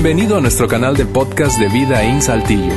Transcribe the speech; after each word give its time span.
Bienvenido 0.00 0.36
a 0.36 0.40
nuestro 0.40 0.68
canal 0.68 0.96
de 0.96 1.04
podcast 1.06 1.58
de 1.58 1.68
Vida 1.68 2.04
en 2.04 2.22
Saltillo. 2.22 2.72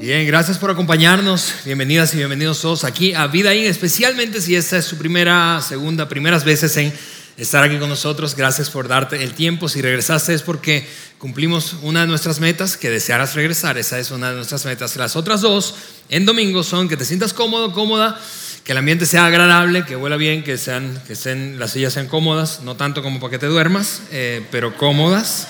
Bien, 0.00 0.26
gracias 0.26 0.56
por 0.56 0.70
acompañarnos. 0.70 1.56
Bienvenidas 1.66 2.14
y 2.14 2.16
bienvenidos 2.16 2.62
todos 2.62 2.84
aquí 2.84 3.12
a 3.12 3.26
Vida 3.26 3.54
In, 3.54 3.66
especialmente 3.66 4.40
si 4.40 4.56
esta 4.56 4.78
es 4.78 4.86
su 4.86 4.96
primera, 4.96 5.60
segunda, 5.60 6.08
primeras 6.08 6.42
veces 6.42 6.74
en 6.78 6.90
estar 7.36 7.62
aquí 7.62 7.78
con 7.78 7.90
nosotros. 7.90 8.34
Gracias 8.34 8.70
por 8.70 8.88
darte 8.88 9.22
el 9.22 9.34
tiempo. 9.34 9.68
Si 9.68 9.82
regresaste 9.82 10.32
es 10.32 10.40
porque 10.40 10.88
cumplimos 11.18 11.76
una 11.82 12.00
de 12.00 12.06
nuestras 12.06 12.40
metas, 12.40 12.78
que 12.78 12.88
desearas 12.88 13.34
regresar. 13.34 13.76
Esa 13.76 13.98
es 13.98 14.10
una 14.10 14.30
de 14.30 14.36
nuestras 14.36 14.64
metas. 14.64 14.96
Las 14.96 15.16
otras 15.16 15.42
dos 15.42 15.74
en 16.08 16.24
domingo 16.24 16.62
son 16.62 16.88
que 16.88 16.96
te 16.96 17.04
sientas 17.04 17.34
cómodo, 17.34 17.72
cómoda, 17.72 18.18
que 18.66 18.72
el 18.72 18.78
ambiente 18.78 19.06
sea 19.06 19.26
agradable, 19.26 19.84
que 19.84 19.94
huela 19.94 20.16
bien, 20.16 20.42
que, 20.42 20.58
sean, 20.58 21.00
que 21.06 21.12
estén, 21.12 21.56
las 21.60 21.70
sillas 21.70 21.92
sean 21.92 22.08
cómodas, 22.08 22.62
no 22.64 22.74
tanto 22.74 23.00
como 23.00 23.20
para 23.20 23.30
que 23.30 23.38
te 23.38 23.46
duermas, 23.46 24.02
eh, 24.10 24.44
pero 24.50 24.76
cómodas. 24.76 25.46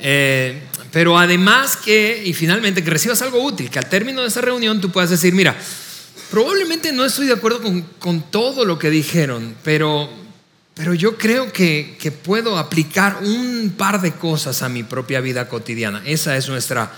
Eh, 0.00 0.60
pero 0.92 1.18
además 1.18 1.78
que, 1.78 2.22
y 2.22 2.34
finalmente, 2.34 2.84
que 2.84 2.90
recibas 2.90 3.22
algo 3.22 3.42
útil, 3.42 3.70
que 3.70 3.78
al 3.78 3.88
término 3.88 4.20
de 4.20 4.28
esa 4.28 4.42
reunión 4.42 4.82
tú 4.82 4.90
puedas 4.90 5.08
decir, 5.08 5.32
mira, 5.32 5.56
probablemente 6.30 6.92
no 6.92 7.06
estoy 7.06 7.26
de 7.26 7.32
acuerdo 7.32 7.62
con, 7.62 7.80
con 7.98 8.20
todo 8.30 8.66
lo 8.66 8.78
que 8.78 8.90
dijeron, 8.90 9.54
pero, 9.64 10.10
pero 10.74 10.92
yo 10.92 11.16
creo 11.16 11.50
que, 11.54 11.96
que, 11.98 12.12
puedo 12.12 12.58
aplicar 12.58 13.20
un 13.22 13.72
par 13.78 14.02
de 14.02 14.12
cosas 14.12 14.62
a 14.62 14.68
mi 14.68 14.82
propia 14.82 15.22
vida 15.22 15.48
cotidiana. 15.48 16.02
Esa 16.04 16.36
es 16.36 16.50
nuestra 16.50 16.92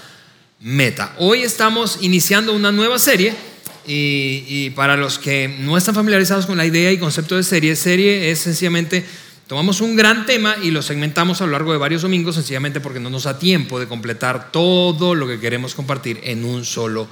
meta. 0.59 1.15
Hoy 1.19 1.45
estamos 1.45 1.99
iniciando 2.01 2.53
una 2.55 2.73
nueva 2.73 2.99
serie 2.99 3.54
y, 3.87 4.45
y 4.47 4.71
para 4.71 4.97
los 4.97 5.19
que 5.19 5.49
no 5.61 5.77
están 5.77 5.95
familiarizados 5.95 6.47
con 6.47 6.57
la 6.57 6.67
idea 6.67 6.93
y 6.93 6.99
concepto 6.99 7.37
de 7.37 7.43
serie, 7.43 7.77
serie 7.77 8.31
es 8.31 8.39
sencillamente 8.39 9.05
Tomamos 9.47 9.83
un 9.83 9.95
gran 9.95 10.25
tema 10.25 10.57
y 10.63 10.71
lo 10.71 10.81
segmentamos 10.81 11.43
a 11.43 11.47
lo 11.47 11.53
largo 11.53 11.73
de 11.73 11.77
varios 11.77 12.01
domingos, 12.01 12.35
sencillamente 12.35 12.81
porque 12.81 12.99
no 12.99 13.11
nos 13.11 13.25
da 13.25 13.39
tiempo 13.39 13.79
de 13.79 13.87
completar 13.87 14.51
todo 14.51 15.15
lo 15.15 15.29
que 15.29 15.39
queremos 15.39 15.75
compartir 15.75 16.19
en 16.25 16.47
un 16.47 16.65
solo 16.65 17.07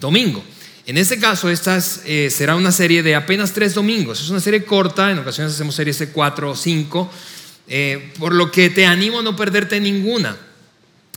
domingo. 0.00 0.42
En 0.86 0.98
este 0.98 1.20
caso, 1.20 1.48
esta 1.48 1.78
eh, 2.06 2.28
será 2.28 2.56
una 2.56 2.72
serie 2.72 3.04
de 3.04 3.14
apenas 3.14 3.52
tres 3.52 3.74
domingos. 3.74 4.20
Es 4.20 4.30
una 4.30 4.40
serie 4.40 4.64
corta, 4.64 5.12
en 5.12 5.20
ocasiones 5.20 5.54
hacemos 5.54 5.76
series 5.76 6.00
de 6.00 6.08
cuatro 6.08 6.50
o 6.50 6.56
cinco, 6.56 7.08
eh, 7.68 8.12
por 8.18 8.34
lo 8.34 8.50
que 8.50 8.70
te 8.70 8.84
animo 8.84 9.20
a 9.20 9.22
no 9.22 9.36
perderte 9.36 9.78
ninguna. 9.78 10.36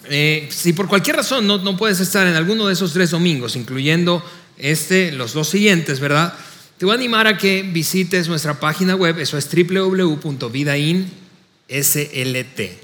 Eh, 0.05 0.47
si 0.51 0.73
por 0.73 0.87
cualquier 0.87 1.15
razón 1.15 1.47
no, 1.47 1.57
no 1.57 1.75
puedes 1.77 1.99
estar 1.99 2.27
en 2.27 2.35
alguno 2.35 2.67
de 2.67 2.73
esos 2.73 2.93
tres 2.93 3.09
domingos, 3.09 3.55
incluyendo 3.55 4.23
este, 4.57 5.11
los 5.11 5.33
dos 5.33 5.49
siguientes, 5.49 5.99
¿verdad? 5.99 6.33
Te 6.77 6.85
voy 6.85 6.93
a 6.93 6.97
animar 6.97 7.27
a 7.27 7.37
que 7.37 7.63
visites 7.63 8.27
nuestra 8.27 8.59
página 8.59 8.95
web, 8.95 9.19
eso 9.19 9.37
es 9.37 9.47
www.vidainslt, 9.49 11.07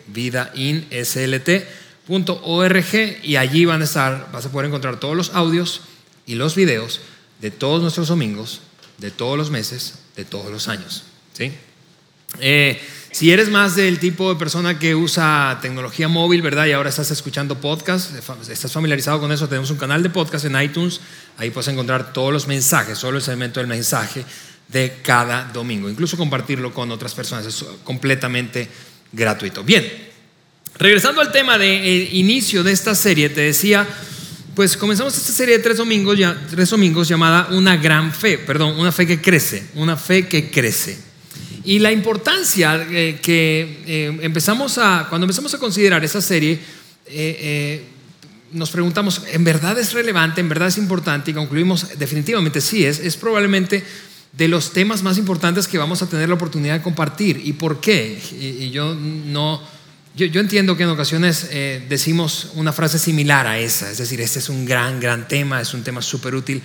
vidainslt.org 0.07 1.35
y 3.23 3.35
allí 3.35 3.65
van 3.65 3.81
a 3.81 3.85
estar, 3.85 4.29
vas 4.31 4.45
a 4.45 4.51
poder 4.51 4.67
encontrar 4.67 4.99
todos 4.99 5.15
los 5.15 5.31
audios 5.33 5.81
y 6.25 6.35
los 6.35 6.55
videos 6.55 7.01
de 7.41 7.51
todos 7.51 7.81
nuestros 7.81 8.07
domingos, 8.07 8.61
de 8.97 9.11
todos 9.11 9.37
los 9.37 9.51
meses, 9.51 9.95
de 10.15 10.25
todos 10.25 10.51
los 10.51 10.67
años. 10.67 11.03
¿sí? 11.33 11.51
Eh, 12.39 12.81
si 13.11 13.31
eres 13.31 13.49
más 13.49 13.75
del 13.75 13.97
tipo 13.97 14.31
de 14.31 14.39
persona 14.39 14.77
que 14.77 14.93
usa 14.93 15.57
tecnología 15.61 16.07
móvil, 16.07 16.41
¿verdad? 16.43 16.67
Y 16.67 16.73
ahora 16.73 16.89
estás 16.89 17.09
escuchando 17.09 17.59
podcast, 17.59 18.11
estás 18.49 18.71
familiarizado 18.71 19.19
con 19.19 19.31
eso, 19.31 19.47
tenemos 19.47 19.71
un 19.71 19.77
canal 19.77 20.03
de 20.03 20.09
podcast 20.09 20.45
en 20.45 20.61
iTunes, 20.61 21.01
ahí 21.37 21.49
puedes 21.49 21.67
encontrar 21.69 22.13
todos 22.13 22.31
los 22.31 22.47
mensajes, 22.47 22.97
solo 22.99 23.17
el 23.17 23.23
segmento 23.23 23.59
del 23.59 23.67
mensaje 23.67 24.23
de 24.67 24.99
cada 25.01 25.45
domingo, 25.51 25.89
incluso 25.89 26.17
compartirlo 26.17 26.71
con 26.71 26.91
otras 26.91 27.15
personas, 27.15 27.47
es 27.47 27.65
completamente 27.83 28.69
gratuito. 29.11 29.63
Bien, 29.63 29.85
regresando 30.77 31.19
al 31.19 31.31
tema 31.31 31.57
de 31.57 31.67
eh, 31.67 32.09
inicio 32.11 32.63
de 32.63 32.71
esta 32.71 32.93
serie, 32.93 33.29
te 33.29 33.41
decía, 33.41 33.87
pues 34.53 34.77
comenzamos 34.77 35.17
esta 35.17 35.33
serie 35.33 35.57
de 35.57 35.63
tres 35.63 35.77
domingos, 35.77 36.15
ya, 36.15 36.39
tres 36.47 36.69
domingos 36.69 37.07
llamada 37.07 37.47
Una 37.51 37.75
gran 37.75 38.13
fe, 38.13 38.37
perdón, 38.37 38.79
una 38.79 38.91
fe 38.91 39.07
que 39.07 39.19
crece, 39.19 39.63
una 39.73 39.97
fe 39.97 40.27
que 40.27 40.51
crece. 40.51 41.08
Y 41.69 41.77
la 41.77 41.91
importancia 41.91 42.83
eh, 42.89 43.19
que 43.21 43.83
eh, 43.85 44.17
empezamos 44.23 44.79
a, 44.79 45.05
cuando 45.07 45.25
empezamos 45.25 45.53
a 45.53 45.59
considerar 45.59 46.03
esa 46.03 46.19
serie, 46.19 46.59
eh, 47.05 47.83
nos 48.51 48.71
preguntamos, 48.71 49.21
¿en 49.31 49.43
verdad 49.43 49.77
es 49.77 49.93
relevante? 49.93 50.41
¿En 50.41 50.49
verdad 50.49 50.69
es 50.69 50.79
importante? 50.79 51.29
Y 51.29 51.35
concluimos, 51.35 51.99
definitivamente 51.99 52.59
sí, 52.59 52.83
es, 52.83 52.97
es 52.97 53.15
probablemente 53.17 53.83
de 54.31 54.47
los 54.47 54.73
temas 54.73 55.03
más 55.03 55.19
importantes 55.19 55.67
que 55.67 55.77
vamos 55.77 56.01
a 56.01 56.09
tener 56.09 56.27
la 56.27 56.33
oportunidad 56.33 56.73
de 56.73 56.81
compartir. 56.81 57.39
¿Y 57.45 57.53
por 57.53 57.79
qué? 57.79 58.19
Y, 58.31 58.71
yo 58.71 58.95
no, 58.95 59.61
yo, 60.15 60.25
yo, 60.25 60.41
entiendo 60.41 60.75
que 60.75 60.81
en 60.81 60.89
ocasiones 60.89 61.51
decimos 61.87 62.49
una 62.55 62.73
frase 62.73 62.97
similar 62.97 63.45
a 63.45 63.59
esa, 63.59 63.91
es 63.91 63.99
decir, 63.99 64.19
este 64.21 64.39
es 64.39 64.49
un 64.49 64.65
gran, 64.65 64.99
gran 64.99 65.27
tema, 65.27 65.61
es 65.61 65.75
un 65.75 65.83
tema 65.83 66.01
súper 66.01 66.33
útil. 66.33 66.63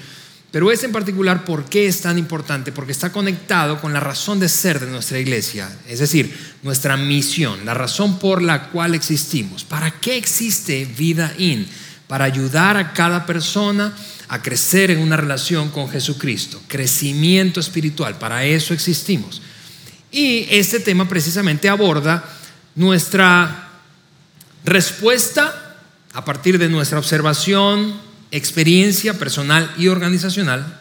Pero 0.54 0.70
este 0.70 0.86
en 0.86 0.92
particular, 0.92 1.44
¿por 1.44 1.64
qué 1.64 1.88
es 1.88 2.02
tan 2.02 2.16
importante? 2.16 2.70
Porque 2.70 2.92
está 2.92 3.10
conectado 3.10 3.80
con 3.80 3.92
la 3.92 3.98
razón 3.98 4.38
de 4.38 4.48
ser 4.48 4.78
de 4.78 4.86
nuestra 4.86 5.18
iglesia, 5.18 5.68
es 5.88 5.98
decir, 5.98 6.32
nuestra 6.62 6.96
misión, 6.96 7.66
la 7.66 7.74
razón 7.74 8.20
por 8.20 8.40
la 8.40 8.68
cual 8.68 8.94
existimos. 8.94 9.64
¿Para 9.64 9.90
qué 9.90 10.16
existe 10.16 10.84
Vida 10.96 11.34
In? 11.38 11.66
Para 12.06 12.26
ayudar 12.26 12.76
a 12.76 12.92
cada 12.92 13.26
persona 13.26 13.96
a 14.28 14.42
crecer 14.42 14.92
en 14.92 15.00
una 15.00 15.16
relación 15.16 15.70
con 15.70 15.90
Jesucristo, 15.90 16.62
crecimiento 16.68 17.58
espiritual, 17.58 18.16
para 18.18 18.44
eso 18.44 18.74
existimos. 18.74 19.42
Y 20.12 20.46
este 20.50 20.78
tema 20.78 21.08
precisamente 21.08 21.68
aborda 21.68 22.22
nuestra 22.76 23.70
respuesta 24.64 25.78
a 26.12 26.24
partir 26.24 26.60
de 26.60 26.68
nuestra 26.68 27.00
observación, 27.00 28.13
experiencia 28.36 29.14
personal 29.14 29.72
y 29.78 29.86
organizacional, 29.86 30.80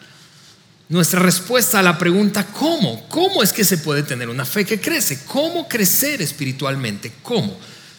nuestra 0.89 1.19
respuesta 1.19 1.79
a 1.79 1.83
la 1.83 1.97
pregunta 1.97 2.47
¿cómo? 2.47 3.07
¿Cómo 3.07 3.43
es 3.43 3.53
que 3.53 3.63
se 3.63 3.77
puede 3.77 4.01
tener 4.03 4.27
una 4.27 4.43
fe 4.43 4.65
que 4.65 4.81
crece? 4.81 5.23
¿Cómo 5.25 5.67
crecer 5.67 6.21
espiritualmente? 6.21 7.11
¿Cómo? 7.21 7.57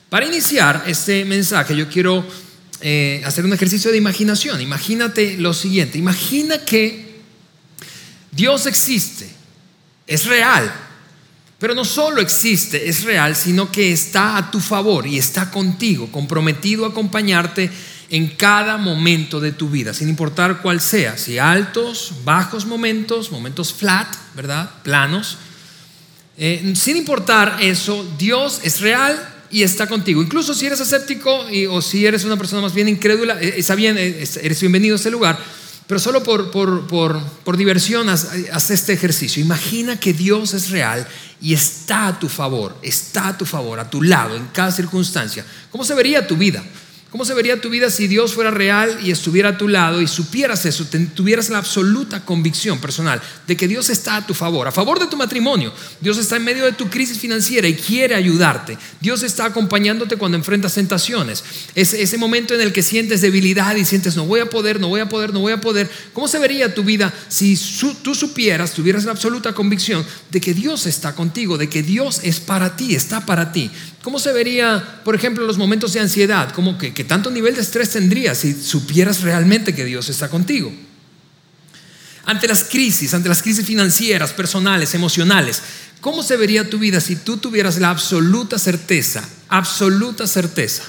Para 0.09 0.27
iniciar 0.27 0.85
este 0.87 1.25
mensaje 1.25 1.77
yo 1.77 1.89
quiero 1.89 2.27
eh, 2.81 3.23
hacer 3.25 3.45
un 3.45 3.53
ejercicio 3.53 3.93
de 3.93 3.97
imaginación. 3.97 4.61
Imagínate 4.61 5.37
lo 5.39 5.55
siguiente, 5.55 5.99
imagina 5.99 6.59
que 6.59 7.21
Dios 8.33 8.67
existe, 8.67 9.29
es 10.07 10.27
real, 10.27 10.73
pero 11.61 11.77
no 11.77 11.85
solo 11.85 12.21
existe, 12.21 12.89
es 12.89 13.05
real, 13.05 13.37
sino 13.37 13.71
que 13.71 13.93
está 13.93 14.37
a 14.37 14.51
tu 14.51 14.59
favor 14.59 15.07
y 15.07 15.17
está 15.17 15.53
contigo, 15.53 16.11
comprometido 16.11 16.85
a 16.85 16.89
acompañarte 16.89 17.71
en 18.15 18.29
cada 18.29 18.77
momento 18.77 19.41
de 19.41 19.51
tu 19.51 19.69
vida, 19.69 19.93
sin 19.93 20.09
importar 20.09 20.63
cuál 20.63 20.81
sea, 20.81 21.19
si 21.19 21.41
altos, 21.41 22.13
bajos 22.25 22.65
momentos, 22.65 23.33
momentos 23.33 23.73
flat, 23.73 24.07
¿verdad? 24.37 24.71
Planos. 24.85 25.37
Eh, 26.39 26.75
sin 26.77 26.97
importar 26.97 27.57
eso, 27.61 28.09
Dios 28.17 28.61
es 28.63 28.81
real 28.81 29.21
y 29.51 29.65
está 29.65 29.89
contigo. 29.89 30.23
Incluso 30.23 30.55
si 30.55 30.65
eres 30.65 30.79
escéptico 30.79 31.45
o 31.71 31.83
si 31.83 32.07
eres 32.07 32.23
una 32.23 32.37
persona 32.37 32.63
más 32.63 32.73
bien 32.73 32.89
incrédula, 32.89 33.37
eh, 33.43 33.55
está 33.57 33.75
bien, 33.75 33.99
eh, 33.99 34.25
eres 34.41 34.61
bienvenido 34.61 34.95
a 34.95 34.99
este 34.99 35.11
lugar. 35.11 35.37
Pero 35.89 35.99
solo 35.99 36.23
por, 36.23 36.53
por, 36.53 36.87
por, 36.87 37.21
por 37.43 37.57
diversión 37.57 38.09
haz, 38.09 38.29
haz 38.53 38.71
este 38.71 38.93
ejercicio. 38.93 39.43
Imagina 39.43 39.99
que 39.99 40.13
Dios 40.13 40.55
es 40.55 40.71
real 40.71 41.05
y 41.41 41.53
está 41.53 42.07
a 42.07 42.19
tu 42.21 42.29
favor, 42.29 42.79
está 42.81 43.27
a 43.27 43.37
tu 43.37 43.45
favor, 43.45 43.81
a 43.81 43.91
tu 43.91 44.03
lado, 44.03 44.37
en 44.37 44.47
cada 44.53 44.71
circunstancia. 44.71 45.45
¿Cómo 45.73 45.85
se 45.85 45.95
vería 45.95 46.29
tu 46.29 46.37
vida? 46.37 46.63
¿Cómo 47.15 47.25
se 47.25 47.35
vería 47.35 47.61
tu 47.61 47.71
vida 47.71 47.91
si 47.91 48.09
Dios 48.09 48.35
fuera 48.35 48.51
real 48.51 48.99
y 49.01 49.13
estuviera 49.13 49.51
a 49.51 49.57
tu 49.57 49.69
lado 49.69 50.03
y 50.03 50.09
supieras 50.09 50.67
eso, 50.67 50.85
tuvieras 51.15 51.49
la 51.49 51.59
absoluta 51.59 52.25
convicción 52.25 52.81
personal 52.81 53.23
de 53.47 53.57
que 53.57 53.69
Dios 53.69 53.89
está 53.89 54.17
a 54.17 54.27
tu 54.27 54.35
favor, 54.35 54.67
a 54.67 54.73
favor 54.73 54.99
de 54.99 55.07
tu 55.07 55.17
matrimonio? 55.17 55.73
Dios 56.01 56.19
está 56.19 56.39
en 56.39 56.43
medio 56.43 56.65
de 56.65 56.73
tu 56.73 56.91
crisis 56.91 57.21
financiera 57.21 57.69
y 57.69 57.77
quiere 57.77 58.17
ayudarte. 58.17 58.77
Dios 59.01 59.23
está 59.23 59.45
acompañándote 59.45 60.17
cuando 60.17 60.37
enfrentas 60.37 60.75
tentaciones. 60.75 61.45
Ese, 61.77 62.19
momento 62.19 62.53
en 62.53 62.61
el 62.61 62.73
que 62.73 62.83
sientes 62.83 63.21
debilidad 63.21 63.77
y 63.77 63.85
sientes 63.85 64.17
no 64.17 64.27
voy 64.27 64.41
a 64.41 64.51
poder, 64.51 64.81
no 64.81 64.89
voy 64.89 65.01
a 65.01 65.09
poder, 65.09 65.33
no 65.33 65.39
voy 65.39 65.53
a 65.53 65.61
poder. 65.61 65.89
¿Cómo 66.15 66.27
se 66.27 66.41
vería 66.41 66.75
tu 66.75 66.83
vida 66.83 67.15
si 67.29 67.57
tú 68.03 68.17
supieras, 68.17 68.73
tuvieras 68.73 69.05
la 69.05 69.13
absoluta 69.13 69.53
convicción 69.53 70.05
de 70.33 70.41
que 70.41 70.53
Dios 70.53 70.87
está 70.87 71.15
contigo, 71.15 71.59
de 71.59 71.69
que 71.69 71.85
Dios 71.85 72.23
es 72.25 72.41
para 72.41 72.75
ti, 72.75 72.97
está 72.97 73.25
para 73.25 73.53
ti? 73.53 73.71
¿Cómo 74.05 74.19
se 74.19 74.35
vería, 74.35 75.01
por 75.03 75.15
ejemplo, 75.15 75.47
los 75.47 75.57
momentos 75.57 75.95
de 75.95 76.01
ansiedad? 76.01 76.53
¿Cómo 76.53 76.77
que, 76.77 76.93
que 76.93 77.05
tanto 77.05 77.31
nivel 77.31 77.55
de 77.55 77.63
estrés 77.63 77.89
tendrías 77.89 78.37
si 78.37 78.53
supieras 78.53 79.23
realmente 79.23 79.75
que 79.75 79.83
Dios 79.83 80.11
está 80.11 80.29
contigo? 80.29 80.71
Ante 82.27 82.47
las 82.47 82.65
crisis, 82.65 83.15
ante 83.15 83.31
las 83.31 83.41
crisis 83.41 83.65
financieras, 83.65 84.35
personales, 84.35 84.95
emocionales, 84.95 85.63
¿cómo 86.03 86.23
se 86.23 86.37
vería 86.37 86.69
tu 86.69 86.79
vida 86.79 87.01
si 87.01 87.17
tú 87.17 87.39
tuvieras 87.39 87.79
la 87.79 87.89
absoluta 87.89 88.59
certeza, 88.59 89.27
absoluta 89.49 90.27
certeza 90.27 90.83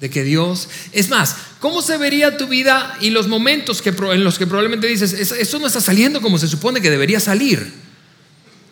de 0.00 0.10
que 0.10 0.24
Dios... 0.24 0.68
Es 0.90 1.10
más, 1.10 1.36
¿cómo 1.60 1.82
se 1.82 1.98
vería 1.98 2.36
tu 2.36 2.48
vida 2.48 2.98
y 3.00 3.10
los 3.10 3.28
momentos 3.28 3.80
que, 3.80 3.90
en 3.90 4.24
los 4.24 4.38
que 4.38 4.48
probablemente 4.48 4.88
dices, 4.88 5.12
esto 5.12 5.60
no 5.60 5.68
está 5.68 5.80
saliendo 5.80 6.20
como 6.20 6.36
se 6.38 6.48
supone 6.48 6.80
que 6.80 6.90
debería 6.90 7.20
salir? 7.20 7.93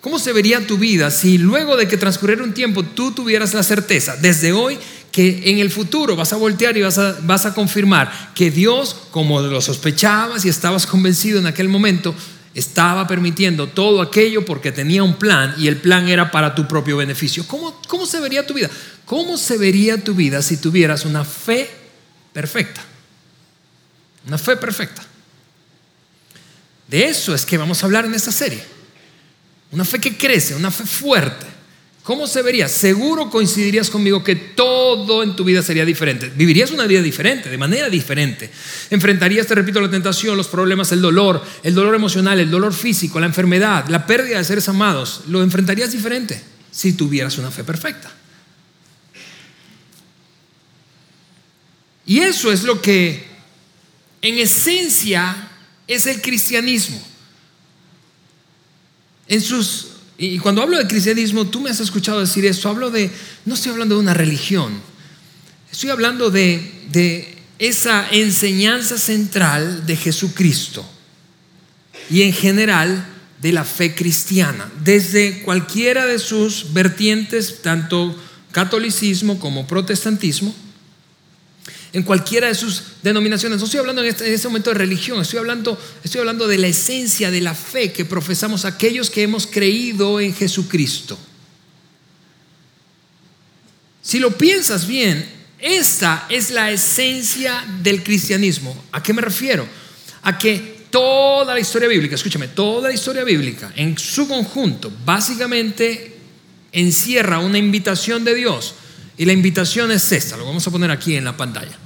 ¿Cómo 0.02 0.18
se 0.18 0.32
vería 0.32 0.66
tu 0.66 0.78
vida 0.78 1.12
si 1.12 1.38
luego 1.38 1.76
de 1.76 1.86
que 1.86 1.96
transcurriera 1.96 2.42
un 2.42 2.52
tiempo 2.52 2.82
tú 2.82 3.12
tuvieras 3.12 3.54
la 3.54 3.62
certeza 3.62 4.16
desde 4.16 4.52
hoy 4.52 4.76
que 5.12 5.42
en 5.44 5.60
el 5.60 5.70
futuro 5.70 6.16
vas 6.16 6.32
a 6.32 6.36
voltear 6.36 6.76
y 6.76 6.82
vas 6.82 6.98
a, 6.98 7.16
vas 7.22 7.46
a 7.46 7.54
confirmar 7.54 8.32
que 8.34 8.50
Dios, 8.50 8.96
como 9.12 9.40
lo 9.40 9.60
sospechabas 9.60 10.44
y 10.44 10.48
estabas 10.48 10.86
convencido 10.86 11.38
en 11.38 11.46
aquel 11.46 11.68
momento, 11.68 12.16
estaba 12.52 13.06
permitiendo 13.06 13.68
todo 13.68 14.02
aquello 14.02 14.44
porque 14.44 14.72
tenía 14.72 15.04
un 15.04 15.14
plan 15.14 15.54
y 15.56 15.68
el 15.68 15.76
plan 15.76 16.08
era 16.08 16.32
para 16.32 16.56
tu 16.56 16.66
propio 16.66 16.96
beneficio. 16.96 17.46
¿Cómo, 17.46 17.80
¿Cómo 17.86 18.04
se 18.04 18.18
vería 18.18 18.44
tu 18.44 18.54
vida? 18.54 18.70
¿Cómo 19.04 19.38
se 19.38 19.56
vería 19.56 20.02
tu 20.02 20.16
vida 20.16 20.42
si 20.42 20.56
tuvieras 20.56 21.04
una 21.04 21.24
fe 21.24 21.70
perfecta? 22.32 22.82
Una 24.26 24.36
fe 24.36 24.56
perfecta. 24.56 25.02
De 26.88 27.04
eso 27.04 27.36
es 27.36 27.46
que 27.46 27.56
vamos 27.56 27.80
a 27.82 27.86
hablar 27.86 28.04
en 28.04 28.14
esta 28.14 28.32
serie. 28.32 28.71
Una 29.72 29.84
fe 29.84 29.98
que 29.98 30.16
crece, 30.16 30.54
una 30.54 30.70
fe 30.70 30.84
fuerte. 30.84 31.46
¿Cómo 32.02 32.26
se 32.26 32.42
vería? 32.42 32.68
Seguro 32.68 33.30
coincidirías 33.30 33.88
conmigo 33.88 34.24
que 34.24 34.34
todo 34.34 35.22
en 35.22 35.36
tu 35.36 35.44
vida 35.44 35.62
sería 35.62 35.84
diferente. 35.84 36.32
Vivirías 36.34 36.72
una 36.72 36.86
vida 36.86 37.00
diferente, 37.00 37.48
de 37.48 37.56
manera 37.56 37.88
diferente. 37.88 38.50
Enfrentarías, 38.90 39.46
te 39.46 39.54
repito, 39.54 39.80
la 39.80 39.90
tentación, 39.90 40.36
los 40.36 40.48
problemas, 40.48 40.90
el 40.90 41.00
dolor, 41.00 41.42
el 41.62 41.74
dolor 41.74 41.94
emocional, 41.94 42.40
el 42.40 42.50
dolor 42.50 42.74
físico, 42.74 43.20
la 43.20 43.26
enfermedad, 43.26 43.86
la 43.88 44.04
pérdida 44.04 44.38
de 44.38 44.44
seres 44.44 44.68
amados. 44.68 45.22
Lo 45.28 45.42
enfrentarías 45.42 45.92
diferente 45.92 46.42
si 46.72 46.94
tuvieras 46.94 47.38
una 47.38 47.50
fe 47.50 47.62
perfecta. 47.62 48.10
Y 52.04 52.18
eso 52.18 52.50
es 52.50 52.64
lo 52.64 52.82
que 52.82 53.24
en 54.22 54.38
esencia 54.38 55.50
es 55.86 56.06
el 56.06 56.20
cristianismo. 56.20 57.11
En 59.28 59.40
sus 59.40 59.92
y 60.22 60.38
cuando 60.38 60.62
hablo 60.62 60.78
de 60.78 60.86
cristianismo, 60.86 61.48
tú 61.48 61.60
me 61.60 61.70
has 61.70 61.80
escuchado 61.80 62.20
decir 62.20 62.46
eso, 62.46 62.68
hablo 62.68 62.92
de, 62.92 63.10
no 63.44 63.54
estoy 63.54 63.72
hablando 63.72 63.96
de 63.96 64.02
una 64.02 64.14
religión, 64.14 64.80
estoy 65.72 65.90
hablando 65.90 66.30
de, 66.30 66.84
de 66.92 67.38
esa 67.58 68.08
enseñanza 68.08 68.98
central 68.98 69.84
de 69.84 69.96
Jesucristo 69.96 70.88
y 72.08 72.22
en 72.22 72.32
general 72.32 73.04
de 73.40 73.52
la 73.52 73.64
fe 73.64 73.96
cristiana, 73.96 74.70
desde 74.84 75.42
cualquiera 75.42 76.06
de 76.06 76.20
sus 76.20 76.72
vertientes, 76.72 77.60
tanto 77.60 78.16
catolicismo 78.52 79.40
como 79.40 79.66
protestantismo, 79.66 80.54
en 81.92 82.02
cualquiera 82.02 82.48
de 82.48 82.54
sus 82.54 82.82
denominaciones. 83.02 83.58
No 83.58 83.64
estoy 83.64 83.80
hablando 83.80 84.02
en 84.02 84.08
este, 84.08 84.26
en 84.26 84.34
este, 84.34 84.48
momento 84.48 84.70
de 84.70 84.78
religión, 84.78 85.20
estoy 85.20 85.38
hablando, 85.38 85.78
estoy 86.02 86.20
hablando 86.20 86.46
de 86.46 86.58
la 86.58 86.68
esencia 86.68 87.30
de 87.30 87.40
la 87.40 87.54
fe 87.54 87.92
que 87.92 88.04
profesamos 88.04 88.64
aquellos 88.64 89.10
que 89.10 89.22
hemos 89.22 89.46
creído 89.46 90.20
en 90.20 90.34
Jesucristo. 90.34 91.18
Si 94.00 94.18
lo 94.18 94.36
piensas 94.36 94.86
bien, 94.86 95.24
esta 95.58 96.26
es 96.28 96.50
la 96.50 96.70
esencia 96.70 97.64
del 97.82 98.02
cristianismo. 98.02 98.84
¿A 98.90 99.02
qué 99.02 99.12
me 99.12 99.22
refiero? 99.22 99.66
A 100.22 100.36
que 100.36 100.86
toda 100.90 101.54
la 101.54 101.60
historia 101.60 101.88
bíblica, 101.88 102.16
escúchame, 102.16 102.48
toda 102.48 102.88
la 102.88 102.94
historia 102.94 103.22
bíblica 103.22 103.72
en 103.76 103.96
su 103.96 104.26
conjunto 104.26 104.92
básicamente 105.04 106.16
encierra 106.72 107.38
una 107.38 107.58
invitación 107.58 108.24
de 108.24 108.34
Dios. 108.34 108.74
Y 109.16 109.24
la 109.24 109.32
invitación 109.32 109.90
es 109.90 110.10
esta, 110.12 110.36
lo 110.36 110.46
vamos 110.46 110.66
a 110.66 110.70
poner 110.70 110.90
aquí 110.90 111.16
en 111.16 111.24
la 111.24 111.36
pantalla 111.36 111.76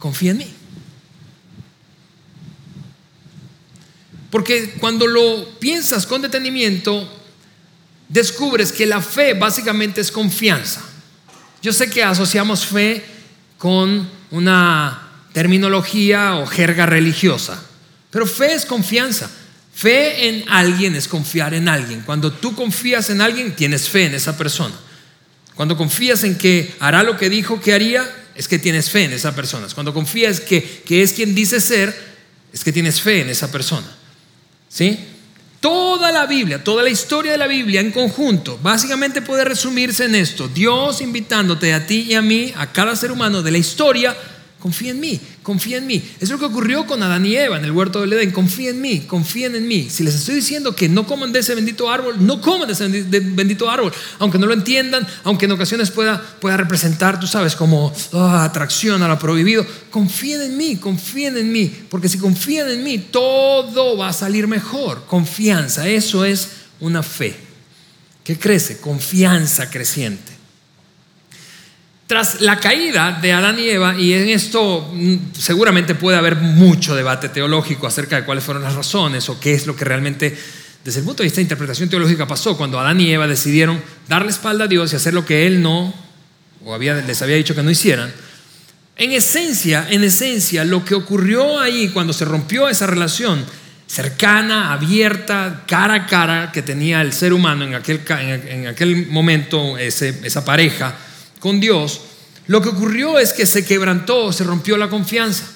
confía 0.00 0.32
en 0.32 0.38
mí. 0.38 0.46
Porque 4.30 4.74
cuando 4.80 5.06
lo 5.06 5.58
piensas 5.60 6.06
con 6.06 6.22
detenimiento, 6.22 7.08
descubres 8.08 8.72
que 8.72 8.86
la 8.86 9.00
fe 9.00 9.34
básicamente 9.34 10.00
es 10.00 10.10
confianza. 10.10 10.82
Yo 11.62 11.72
sé 11.72 11.90
que 11.90 12.02
asociamos 12.02 12.66
fe 12.66 13.04
con 13.58 14.08
una 14.30 15.08
terminología 15.32 16.36
o 16.36 16.46
jerga 16.46 16.86
religiosa, 16.86 17.62
pero 18.10 18.26
fe 18.26 18.54
es 18.54 18.64
confianza. 18.64 19.30
Fe 19.72 20.28
en 20.28 20.48
alguien 20.48 20.94
es 20.94 21.06
confiar 21.06 21.54
en 21.54 21.68
alguien. 21.68 22.02
Cuando 22.02 22.32
tú 22.32 22.54
confías 22.54 23.10
en 23.10 23.20
alguien, 23.20 23.54
tienes 23.54 23.88
fe 23.88 24.06
en 24.06 24.14
esa 24.14 24.36
persona. 24.36 24.74
Cuando 25.60 25.76
confías 25.76 26.24
en 26.24 26.38
que 26.38 26.74
hará 26.80 27.02
lo 27.02 27.18
que 27.18 27.28
dijo 27.28 27.60
que 27.60 27.74
haría, 27.74 28.10
es 28.34 28.48
que 28.48 28.58
tienes 28.58 28.88
fe 28.88 29.04
en 29.04 29.12
esa 29.12 29.34
persona. 29.34 29.66
Cuando 29.74 29.92
confías 29.92 30.40
que, 30.40 30.82
que 30.86 31.02
es 31.02 31.12
quien 31.12 31.34
dice 31.34 31.60
ser, 31.60 31.94
es 32.50 32.64
que 32.64 32.72
tienes 32.72 33.02
fe 33.02 33.20
en 33.20 33.28
esa 33.28 33.52
persona. 33.52 33.86
¿Sí? 34.70 34.98
Toda 35.60 36.12
la 36.12 36.24
Biblia, 36.24 36.64
toda 36.64 36.82
la 36.82 36.88
historia 36.88 37.32
de 37.32 37.36
la 37.36 37.46
Biblia 37.46 37.82
en 37.82 37.92
conjunto, 37.92 38.58
básicamente 38.62 39.20
puede 39.20 39.44
resumirse 39.44 40.06
en 40.06 40.14
esto. 40.14 40.48
Dios 40.48 41.02
invitándote 41.02 41.74
a 41.74 41.86
ti 41.86 42.06
y 42.08 42.14
a 42.14 42.22
mí, 42.22 42.54
a 42.56 42.72
cada 42.72 42.96
ser 42.96 43.12
humano 43.12 43.42
de 43.42 43.50
la 43.50 43.58
historia, 43.58 44.16
confía 44.58 44.92
en 44.92 45.00
mí, 45.00 45.20
confía 45.42 45.78
en 45.78 45.86
mí. 45.86 46.02
Es 46.20 46.30
lo 46.30 46.38
que 46.38 46.44
ocurrió 46.44 46.86
con 46.86 47.02
Adán 47.02 47.24
y 47.24 47.36
Eva 47.36 47.58
en 47.58 47.64
el 47.64 47.72
huerto 47.72 48.00
del 48.00 48.12
Edén. 48.12 48.30
Confía 48.30 48.70
en 48.70 48.80
mí, 48.80 49.00
confíen 49.00 49.54
en 49.54 49.66
mí. 49.66 49.88
Si 49.90 50.02
les 50.02 50.14
estoy 50.14 50.36
diciendo 50.36 50.74
que 50.74 50.88
no 50.88 51.06
coman 51.06 51.32
de 51.32 51.40
ese 51.40 51.54
bendito 51.54 51.90
árbol, 51.90 52.16
no 52.18 52.40
coman 52.40 52.66
de 52.68 52.74
ese 52.74 52.88
bendito 52.88 53.70
árbol. 53.70 53.92
Aunque 54.18 54.38
no 54.38 54.46
lo 54.46 54.54
entiendan, 54.54 55.06
aunque 55.24 55.46
en 55.46 55.52
ocasiones 55.52 55.90
pueda, 55.90 56.20
pueda 56.40 56.56
representar, 56.56 57.18
tú 57.18 57.26
sabes, 57.26 57.56
como 57.56 57.92
ah, 58.12 58.44
atracción 58.44 59.02
a 59.02 59.08
lo 59.08 59.18
prohibido. 59.18 59.66
Confíen 59.90 60.42
en 60.42 60.56
mí, 60.56 60.76
confíen 60.76 61.36
en 61.36 61.52
mí. 61.52 61.72
Porque 61.88 62.08
si 62.08 62.18
confían 62.18 62.70
en 62.70 62.84
mí, 62.84 62.98
todo 62.98 63.96
va 63.96 64.08
a 64.08 64.12
salir 64.12 64.46
mejor. 64.46 65.04
Confianza, 65.06 65.88
eso 65.88 66.24
es 66.24 66.48
una 66.80 67.02
fe. 67.02 67.36
que 68.24 68.38
crece? 68.38 68.78
Confianza 68.78 69.70
creciente 69.70 70.39
tras 72.10 72.40
la 72.40 72.58
caída 72.58 73.20
de 73.22 73.32
Adán 73.32 73.56
y 73.60 73.68
Eva, 73.70 73.94
y 73.96 74.12
en 74.14 74.30
esto 74.30 74.90
mm, 74.92 75.16
seguramente 75.32 75.94
puede 75.94 76.18
haber 76.18 76.34
mucho 76.34 76.96
debate 76.96 77.28
teológico 77.28 77.86
acerca 77.86 78.16
de 78.16 78.24
cuáles 78.24 78.42
fueron 78.42 78.64
las 78.64 78.74
razones 78.74 79.28
o 79.28 79.38
qué 79.38 79.54
es 79.54 79.64
lo 79.68 79.76
que 79.76 79.84
realmente, 79.84 80.36
desde 80.82 80.98
el 80.98 81.06
punto 81.06 81.22
de 81.22 81.28
vista 81.28 81.36
de 81.36 81.42
interpretación 81.42 81.88
teológica, 81.88 82.26
pasó 82.26 82.56
cuando 82.56 82.80
Adán 82.80 83.00
y 83.00 83.12
Eva 83.12 83.28
decidieron 83.28 83.80
darle 84.08 84.32
espalda 84.32 84.64
a 84.64 84.66
Dios 84.66 84.92
y 84.92 84.96
hacer 84.96 85.14
lo 85.14 85.24
que 85.24 85.46
Él 85.46 85.62
no, 85.62 85.94
o 86.64 86.74
había, 86.74 86.94
les 86.94 87.22
había 87.22 87.36
dicho 87.36 87.54
que 87.54 87.62
no 87.62 87.70
hicieran. 87.70 88.12
En 88.96 89.12
esencia, 89.12 89.86
en 89.88 90.02
esencia, 90.02 90.64
lo 90.64 90.84
que 90.84 90.96
ocurrió 90.96 91.60
ahí 91.60 91.90
cuando 91.90 92.12
se 92.12 92.24
rompió 92.24 92.68
esa 92.68 92.88
relación 92.88 93.46
cercana, 93.86 94.72
abierta, 94.72 95.62
cara 95.64 95.94
a 95.94 96.06
cara 96.08 96.50
que 96.50 96.62
tenía 96.62 97.02
el 97.02 97.12
ser 97.12 97.32
humano 97.32 97.64
en 97.64 97.76
aquel, 97.76 98.00
en 98.08 98.66
aquel 98.66 99.06
momento, 99.06 99.78
esa 99.78 100.44
pareja, 100.44 100.96
con 101.40 101.58
Dios, 101.58 102.02
lo 102.46 102.62
que 102.62 102.68
ocurrió 102.68 103.18
es 103.18 103.32
que 103.32 103.46
se 103.46 103.64
quebrantó, 103.64 104.32
se 104.32 104.44
rompió 104.44 104.76
la 104.76 104.88
confianza. 104.88 105.46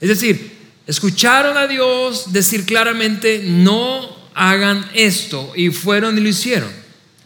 Es 0.00 0.08
decir, 0.08 0.56
escucharon 0.86 1.56
a 1.56 1.66
Dios 1.66 2.32
decir 2.32 2.64
claramente, 2.64 3.42
no 3.44 4.16
hagan 4.34 4.88
esto, 4.94 5.52
y 5.56 5.70
fueron 5.70 6.16
y 6.16 6.20
lo 6.20 6.28
hicieron. 6.28 6.70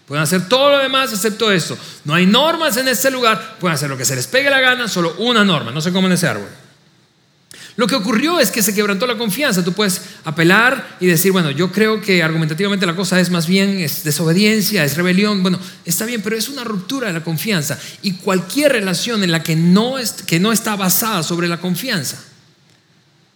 Pueden 0.06 0.22
hacer 0.22 0.48
todo 0.48 0.70
lo 0.70 0.78
demás 0.78 1.12
excepto 1.12 1.50
esto. 1.52 1.76
No 2.04 2.14
hay 2.14 2.26
normas 2.26 2.76
en 2.76 2.88
este 2.88 3.10
lugar, 3.10 3.56
pueden 3.60 3.74
hacer 3.74 3.88
lo 3.90 3.96
que 3.96 4.04
se 4.04 4.16
les 4.16 4.26
pegue 4.26 4.50
la 4.50 4.60
gana, 4.60 4.88
solo 4.88 5.14
una 5.18 5.44
norma, 5.44 5.70
no 5.70 5.80
se 5.80 5.92
comen 5.92 6.12
ese 6.12 6.26
árbol. 6.26 6.48
Lo 7.76 7.86
que 7.86 7.94
ocurrió 7.94 8.38
es 8.40 8.50
que 8.50 8.62
se 8.62 8.74
quebrantó 8.74 9.06
la 9.06 9.16
confianza. 9.16 9.64
Tú 9.64 9.72
puedes 9.72 10.02
apelar 10.24 10.96
y 11.00 11.06
decir, 11.06 11.32
bueno, 11.32 11.50
yo 11.50 11.72
creo 11.72 12.00
que 12.00 12.22
argumentativamente 12.22 12.86
la 12.86 12.96
cosa 12.96 13.18
es 13.20 13.30
más 13.30 13.46
bien 13.46 13.78
es 13.78 14.04
desobediencia, 14.04 14.84
es 14.84 14.96
rebelión. 14.96 15.42
Bueno, 15.42 15.58
está 15.84 16.04
bien, 16.04 16.22
pero 16.22 16.36
es 16.36 16.48
una 16.48 16.64
ruptura 16.64 17.08
de 17.08 17.14
la 17.14 17.24
confianza. 17.24 17.78
Y 18.02 18.12
cualquier 18.14 18.72
relación 18.72 19.24
en 19.24 19.32
la 19.32 19.42
que 19.42 19.56
no, 19.56 19.94
que 20.26 20.40
no 20.40 20.52
está 20.52 20.76
basada 20.76 21.22
sobre 21.22 21.48
la 21.48 21.60
confianza 21.60 22.18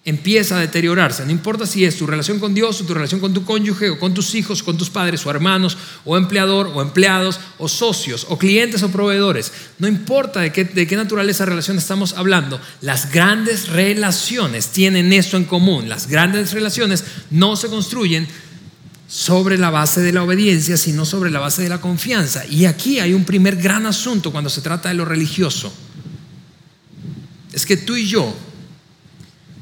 empieza 0.07 0.57
a 0.57 0.61
deteriorarse. 0.61 1.25
No 1.25 1.33
importa 1.33 1.67
si 1.67 1.85
es 1.85 1.97
tu 1.99 2.07
relación 2.07 2.39
con 2.39 2.55
Dios 2.55 2.81
o 2.81 2.87
tu 2.87 2.95
relación 2.95 3.21
con 3.21 3.35
tu 3.35 3.45
cónyuge 3.45 3.91
o 3.91 3.99
con 3.99 4.15
tus 4.15 4.37
hijos, 4.37 4.63
con 4.63 4.79
tus 4.79 4.89
padres 4.89 5.27
o 5.27 5.31
hermanos 5.31 5.77
o 6.05 6.17
empleador 6.17 6.71
o 6.73 6.81
empleados 6.81 7.41
o 7.59 7.67
socios 7.67 8.25
o 8.29 8.39
clientes 8.39 8.85
o 8.85 8.89
proveedores. 8.89 9.53
No 9.81 9.89
importa 9.89 10.41
de 10.41 10.53
qué, 10.53 10.65
de 10.65 10.87
qué 10.87 10.97
naturaleza 10.97 11.45
relación 11.45 11.77
estamos 11.77 12.13
hablando. 12.13 12.61
Las 12.81 13.13
grandes 13.13 13.69
relaciones 13.69 14.69
tienen 14.69 15.13
esto 15.13 15.37
en 15.37 15.45
común. 15.45 15.89
Las 15.89 16.07
grandes 16.07 16.53
relaciones 16.53 17.03
no 17.31 17.57
se 17.57 17.67
construyen 17.67 18.29
sobre 19.09 19.59
la 19.59 19.71
base 19.71 20.03
de 20.03 20.13
la 20.13 20.23
obediencia, 20.23 20.77
sino 20.77 21.05
sobre 21.05 21.33
la 21.33 21.41
base 21.41 21.63
de 21.63 21.69
la 21.69 21.81
confianza. 21.81 22.47
Y 22.47 22.67
aquí 22.67 23.01
hay 23.01 23.13
un 23.13 23.25
primer 23.25 23.57
gran 23.57 23.87
asunto 23.87 24.31
cuando 24.31 24.51
se 24.51 24.61
trata 24.61 24.89
de 24.89 24.95
lo 24.95 25.05
religioso. 25.05 25.73
Es 27.53 27.67
que 27.67 27.77
tú 27.77 27.97
y 27.97 28.07
yo 28.07 28.33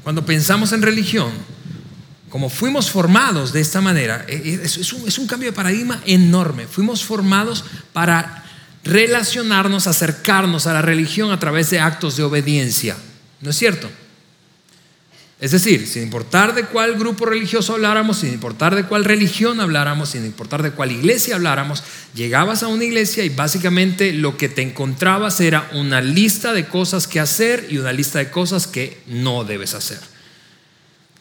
cuando 0.05 0.23
pensamos 0.23 0.71
en 0.71 0.83
religión, 0.83 1.31
como 2.29 2.51
fuimos 2.51 2.91
formados 2.91 3.51
de 3.51 3.59
esta 3.59 3.81
manera, 3.81 4.23
eh, 4.27 4.39
eh, 4.45 4.59
es 4.63 5.17
un, 5.17 5.25
cambio 5.25 5.49
de 5.49 5.55
paradigma 5.55 5.99
enorme. 6.05 6.67
Fuimos 6.67 7.03
formados 7.03 7.65
para 7.91 8.43
relacionarnos, 8.83 9.87
acercarnos 9.87 10.67
a 10.67 10.73
la 10.73 10.83
religión 10.83 11.31
a 11.31 11.39
través 11.39 11.71
de 11.71 11.79
actos 11.79 12.17
de 12.17 12.23
obediencia. 12.23 12.95
¿No 13.41 13.49
es 13.49 13.55
cierto? 13.55 13.89
Es 15.41 15.51
decir, 15.51 15.85
sin 15.85 16.03
importar 16.03 16.55
de 16.55 16.63
cuál 16.63 16.95
grupo 16.95 17.25
religioso 17.25 17.73
habláramos, 17.73 18.19
sin 18.19 18.33
importar 18.33 18.73
de 18.73 18.85
cuál 18.85 19.03
religión 19.03 19.59
habláramos, 19.59 20.09
sin 20.09 20.25
importar 20.25 20.63
de 20.63 20.71
cuál 20.71 20.93
iglesia 20.93 21.35
habláramos, 21.35 21.83
llegabas 22.15 22.63
a 22.63 22.69
una 22.69 22.85
iglesia 22.85 23.25
y 23.25 23.29
básicamente 23.29 24.13
lo 24.13 24.37
que 24.37 24.47
te 24.47 24.61
encontrabas 24.61 25.41
era 25.41 25.69
una 25.73 25.99
lista 25.99 26.53
de 26.53 26.67
cosas 26.67 27.07
que 27.07 27.19
hacer 27.19 27.67
y 27.69 27.77
una 27.79 27.91
lista 27.91 28.19
de 28.19 28.31
cosas 28.31 28.65
que 28.65 28.97
no 29.07 29.43
debes 29.43 29.73
hacer. 29.73 29.99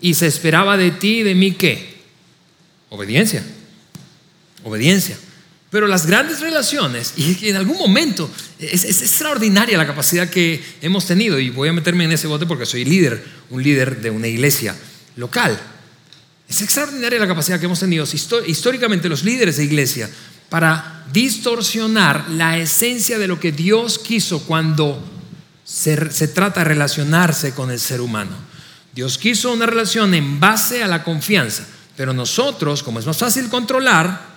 Y 0.01 0.15
se 0.15 0.29
esperaba 0.29 0.77
de 0.77 0.93
ti 0.93 1.19
y 1.19 1.23
de 1.25 1.35
mí 1.35 1.53
qué? 1.53 1.95
Obediencia. 2.91 3.45
Obediencia. 4.63 5.19
Pero 5.75 5.89
las 5.89 6.07
grandes 6.07 6.39
relaciones, 6.39 7.15
y 7.17 7.49
en 7.49 7.57
algún 7.57 7.77
momento, 7.77 8.31
es, 8.61 8.85
extraordinaria 8.85 9.77
la 9.77 9.89
capacidad 9.89 10.31
que 10.31 10.63
hemos 10.81 11.05
tenido, 11.05 11.41
y 11.41 11.51
voy 11.51 11.69
a 11.69 11.73
meterme 11.73 12.05
en 12.05 12.13
ese 12.13 12.29
bote 12.29 12.47
porque 12.47 12.65
soy 12.65 12.85
líder, 12.85 13.25
un 13.51 13.61
líder 13.61 14.01
de 14.01 14.09
una 14.09 14.29
iglesia 14.29 14.77
local. 15.17 15.61
Es 16.49 16.63
extraordinaria 16.63 17.19
la 17.19 17.27
capacidad 17.27 17.59
que 17.59 17.67
hemos 17.67 17.81
tenido 17.81 18.07
históricamente 18.47 19.09
los 19.09 19.25
líderes 19.25 19.57
de 19.57 19.65
iglesia 19.65 20.09
para 20.49 21.07
distorsionar 21.13 22.31
la 22.31 22.57
esencia 22.57 23.19
de 23.19 23.27
lo 23.27 23.41
que 23.41 23.51
Dios 23.51 23.99
quiso 23.99 24.45
cuando 24.45 25.05
se, 25.65 26.13
se 26.13 26.29
trata 26.29 26.61
de 26.61 26.67
relacionarse 26.67 27.53
con 27.53 27.73
el 27.73 27.81
ser 27.81 28.01
humano. 28.01 28.37
Dios 28.95 29.19
quiso 29.19 29.53
una 29.53 29.67
relación 29.67 30.15
en 30.15 30.39
base 30.39 30.85
a 30.85 30.87
la 30.87 31.03
confianza, 31.03 31.67
pero 31.97 32.13
nosotros, 32.13 32.85
como 32.85 33.01
es 33.01 33.07
más 33.07 33.19
fácil 33.19 33.49
controlar, 33.49 34.34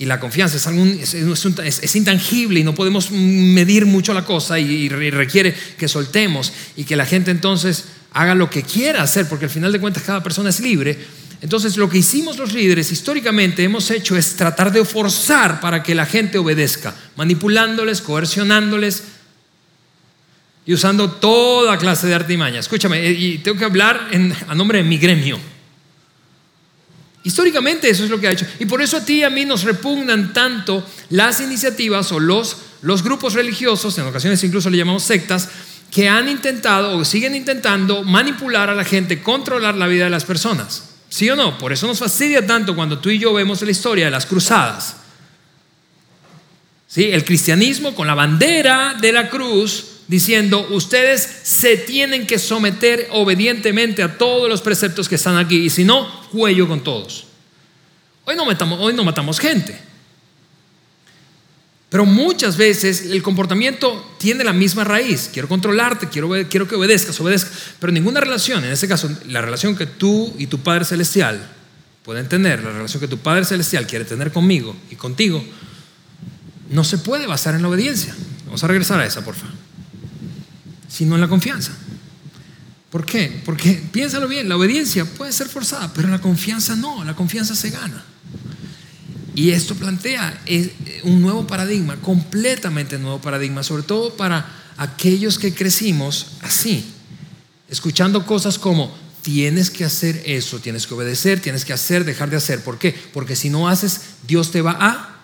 y 0.00 0.06
la 0.06 0.18
confianza 0.18 0.56
es, 0.56 1.94
intangible 1.94 2.58
y 2.58 2.64
no 2.64 2.74
podemos 2.74 3.10
medir 3.10 3.84
mucho 3.84 4.14
la 4.14 4.24
cosa 4.24 4.58
y, 4.58 4.88
requiere 4.88 5.54
que 5.76 5.88
soltemos 5.88 6.54
y 6.74 6.84
que 6.84 6.96
la 6.96 7.04
gente 7.04 7.30
entonces 7.30 7.84
haga 8.12 8.34
lo 8.34 8.48
que 8.48 8.62
quiera 8.62 9.02
hacer, 9.02 9.28
porque 9.28 9.44
al 9.44 9.50
final 9.50 9.70
de 9.70 9.78
cuentas 9.78 10.02
cada 10.02 10.22
persona 10.22 10.48
es 10.48 10.60
libre. 10.60 10.98
Entonces 11.42 11.76
lo 11.76 11.90
que 11.90 11.98
hicimos 11.98 12.38
los 12.38 12.54
líderes 12.54 12.90
históricamente 12.90 13.62
hemos 13.62 13.90
hecho 13.90 14.16
es 14.16 14.36
tratar 14.36 14.72
de 14.72 14.86
forzar 14.86 15.60
para 15.60 15.82
que 15.82 15.94
la 15.94 16.06
gente 16.06 16.38
obedezca, 16.38 16.94
manipulándoles, 17.16 18.00
coercionándoles 18.00 19.02
y 20.64 20.72
usando 20.72 21.10
toda 21.10 21.76
clase 21.76 22.06
de 22.06 22.14
artimaña. 22.14 22.60
Escúchame, 22.60 23.06
eh, 23.06 23.12
y 23.12 23.38
tengo 23.38 23.58
que 23.58 23.66
hablar 23.66 24.08
a 24.48 24.54
nombre 24.54 24.78
de 24.78 24.84
mi 24.84 24.96
gremio. 24.96 25.38
Históricamente 27.22 27.90
eso 27.90 28.04
es 28.04 28.10
lo 28.10 28.18
que 28.18 28.28
ha 28.28 28.32
hecho. 28.32 28.46
Y 28.58 28.66
por 28.66 28.80
eso 28.80 28.96
a 28.96 29.04
ti 29.04 29.18
y 29.18 29.24
a 29.24 29.30
mí 29.30 29.44
nos 29.44 29.64
repugnan 29.64 30.32
tanto 30.32 30.86
las 31.10 31.40
iniciativas 31.40 32.12
o 32.12 32.20
los, 32.20 32.56
los 32.82 33.02
grupos 33.02 33.34
religiosos, 33.34 33.96
en 33.98 34.06
ocasiones 34.06 34.42
incluso 34.42 34.70
le 34.70 34.78
llamamos 34.78 35.02
sectas, 35.02 35.48
que 35.90 36.08
han 36.08 36.28
intentado 36.28 36.96
o 36.96 37.04
siguen 37.04 37.34
intentando 37.34 38.02
manipular 38.04 38.70
a 38.70 38.74
la 38.74 38.84
gente, 38.84 39.22
controlar 39.22 39.74
la 39.74 39.86
vida 39.86 40.04
de 40.04 40.10
las 40.10 40.24
personas. 40.24 40.90
¿Sí 41.08 41.28
o 41.28 41.36
no? 41.36 41.58
Por 41.58 41.72
eso 41.72 41.86
nos 41.86 41.98
fastidia 41.98 42.46
tanto 42.46 42.74
cuando 42.74 43.00
tú 43.00 43.10
y 43.10 43.18
yo 43.18 43.34
vemos 43.34 43.60
la 43.62 43.70
historia 43.70 44.04
de 44.04 44.12
las 44.12 44.26
cruzadas. 44.26 44.96
¿Sí? 46.86 47.10
El 47.10 47.24
cristianismo 47.24 47.94
con 47.94 48.06
la 48.06 48.14
bandera 48.14 48.94
de 48.98 49.12
la 49.12 49.28
cruz 49.28 49.99
diciendo, 50.10 50.66
ustedes 50.70 51.22
se 51.44 51.76
tienen 51.76 52.26
que 52.26 52.40
someter 52.40 53.06
obedientemente 53.12 54.02
a 54.02 54.18
todos 54.18 54.48
los 54.48 54.60
preceptos 54.60 55.08
que 55.08 55.14
están 55.14 55.36
aquí, 55.36 55.58
y 55.58 55.70
si 55.70 55.84
no, 55.84 56.28
cuello 56.32 56.66
con 56.66 56.82
todos. 56.82 57.26
Hoy 58.24 58.34
no 58.34 58.44
matamos, 58.44 58.80
hoy 58.80 58.92
no 58.92 59.04
matamos 59.04 59.38
gente. 59.38 59.78
Pero 61.90 62.06
muchas 62.06 62.56
veces 62.56 63.02
el 63.06 63.22
comportamiento 63.22 64.16
tiene 64.18 64.42
la 64.42 64.52
misma 64.52 64.82
raíz. 64.82 65.30
Quiero 65.32 65.46
controlarte, 65.46 66.08
quiero, 66.08 66.28
quiero 66.48 66.66
que 66.66 66.74
obedezcas, 66.74 67.20
obedezcas. 67.20 67.52
Pero 67.78 67.92
ninguna 67.92 68.18
relación, 68.20 68.64
en 68.64 68.72
este 68.72 68.88
caso, 68.88 69.08
la 69.28 69.40
relación 69.40 69.76
que 69.76 69.86
tú 69.86 70.34
y 70.38 70.48
tu 70.48 70.58
Padre 70.58 70.84
Celestial 70.84 71.40
pueden 72.04 72.28
tener, 72.28 72.64
la 72.64 72.72
relación 72.72 73.00
que 73.00 73.08
tu 73.08 73.18
Padre 73.18 73.44
Celestial 73.44 73.86
quiere 73.86 74.04
tener 74.04 74.32
conmigo 74.32 74.74
y 74.90 74.96
contigo, 74.96 75.44
no 76.68 76.82
se 76.82 76.98
puede 76.98 77.28
basar 77.28 77.54
en 77.54 77.62
la 77.62 77.68
obediencia. 77.68 78.12
Vamos 78.46 78.64
a 78.64 78.66
regresar 78.66 78.98
a 78.98 79.06
esa, 79.06 79.24
por 79.24 79.36
favor 79.36 79.69
sino 80.90 81.14
en 81.14 81.20
la 81.20 81.28
confianza. 81.28 81.72
¿Por 82.90 83.06
qué? 83.06 83.40
Porque 83.44 83.80
piénsalo 83.92 84.26
bien, 84.26 84.48
la 84.48 84.56
obediencia 84.56 85.04
puede 85.04 85.32
ser 85.32 85.48
forzada, 85.48 85.92
pero 85.94 86.08
la 86.08 86.20
confianza 86.20 86.74
no, 86.74 87.04
la 87.04 87.14
confianza 87.14 87.54
se 87.54 87.70
gana. 87.70 88.04
Y 89.34 89.50
esto 89.50 89.76
plantea 89.76 90.42
eh, 90.44 91.00
un 91.04 91.22
nuevo 91.22 91.46
paradigma, 91.46 91.96
completamente 91.96 92.98
nuevo 92.98 93.20
paradigma, 93.20 93.62
sobre 93.62 93.84
todo 93.84 94.14
para 94.16 94.44
aquellos 94.76 95.38
que 95.38 95.54
crecimos 95.54 96.32
así, 96.42 96.84
escuchando 97.68 98.26
cosas 98.26 98.58
como 98.58 98.92
tienes 99.22 99.70
que 99.70 99.84
hacer 99.84 100.20
eso, 100.26 100.58
tienes 100.58 100.86
que 100.86 100.94
obedecer, 100.94 101.40
tienes 101.40 101.64
que 101.64 101.72
hacer, 101.72 102.04
dejar 102.04 102.28
de 102.28 102.38
hacer. 102.38 102.64
¿Por 102.64 102.78
qué? 102.78 102.92
Porque 103.12 103.36
si 103.36 103.50
no 103.50 103.68
haces, 103.68 104.00
Dios 104.26 104.50
te 104.50 104.62
va 104.62 104.76
a... 104.80 105.16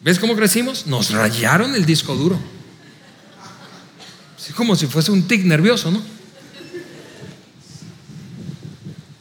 ¿Ves 0.00 0.18
cómo 0.18 0.34
crecimos? 0.34 0.86
Nos 0.86 1.10
rayaron 1.10 1.74
el 1.74 1.86
disco 1.86 2.14
duro. 2.16 2.38
Es 4.48 4.54
como 4.54 4.76
si 4.76 4.86
fuese 4.86 5.10
un 5.10 5.26
tic 5.26 5.44
nervioso, 5.44 5.90
¿no? 5.90 6.02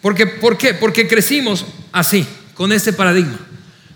Porque, 0.02 0.28
¿Por 0.28 0.58
qué? 0.58 0.74
Porque 0.74 1.08
crecimos 1.08 1.66
así, 1.94 2.28
con 2.56 2.74
ese 2.74 2.92
paradigma. 2.92 3.40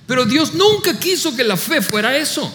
Pero 0.08 0.26
Dios 0.26 0.54
nunca 0.54 0.98
quiso 0.98 1.36
que 1.36 1.44
la 1.44 1.58
fe 1.58 1.82
fuera 1.82 2.16
eso. 2.16 2.54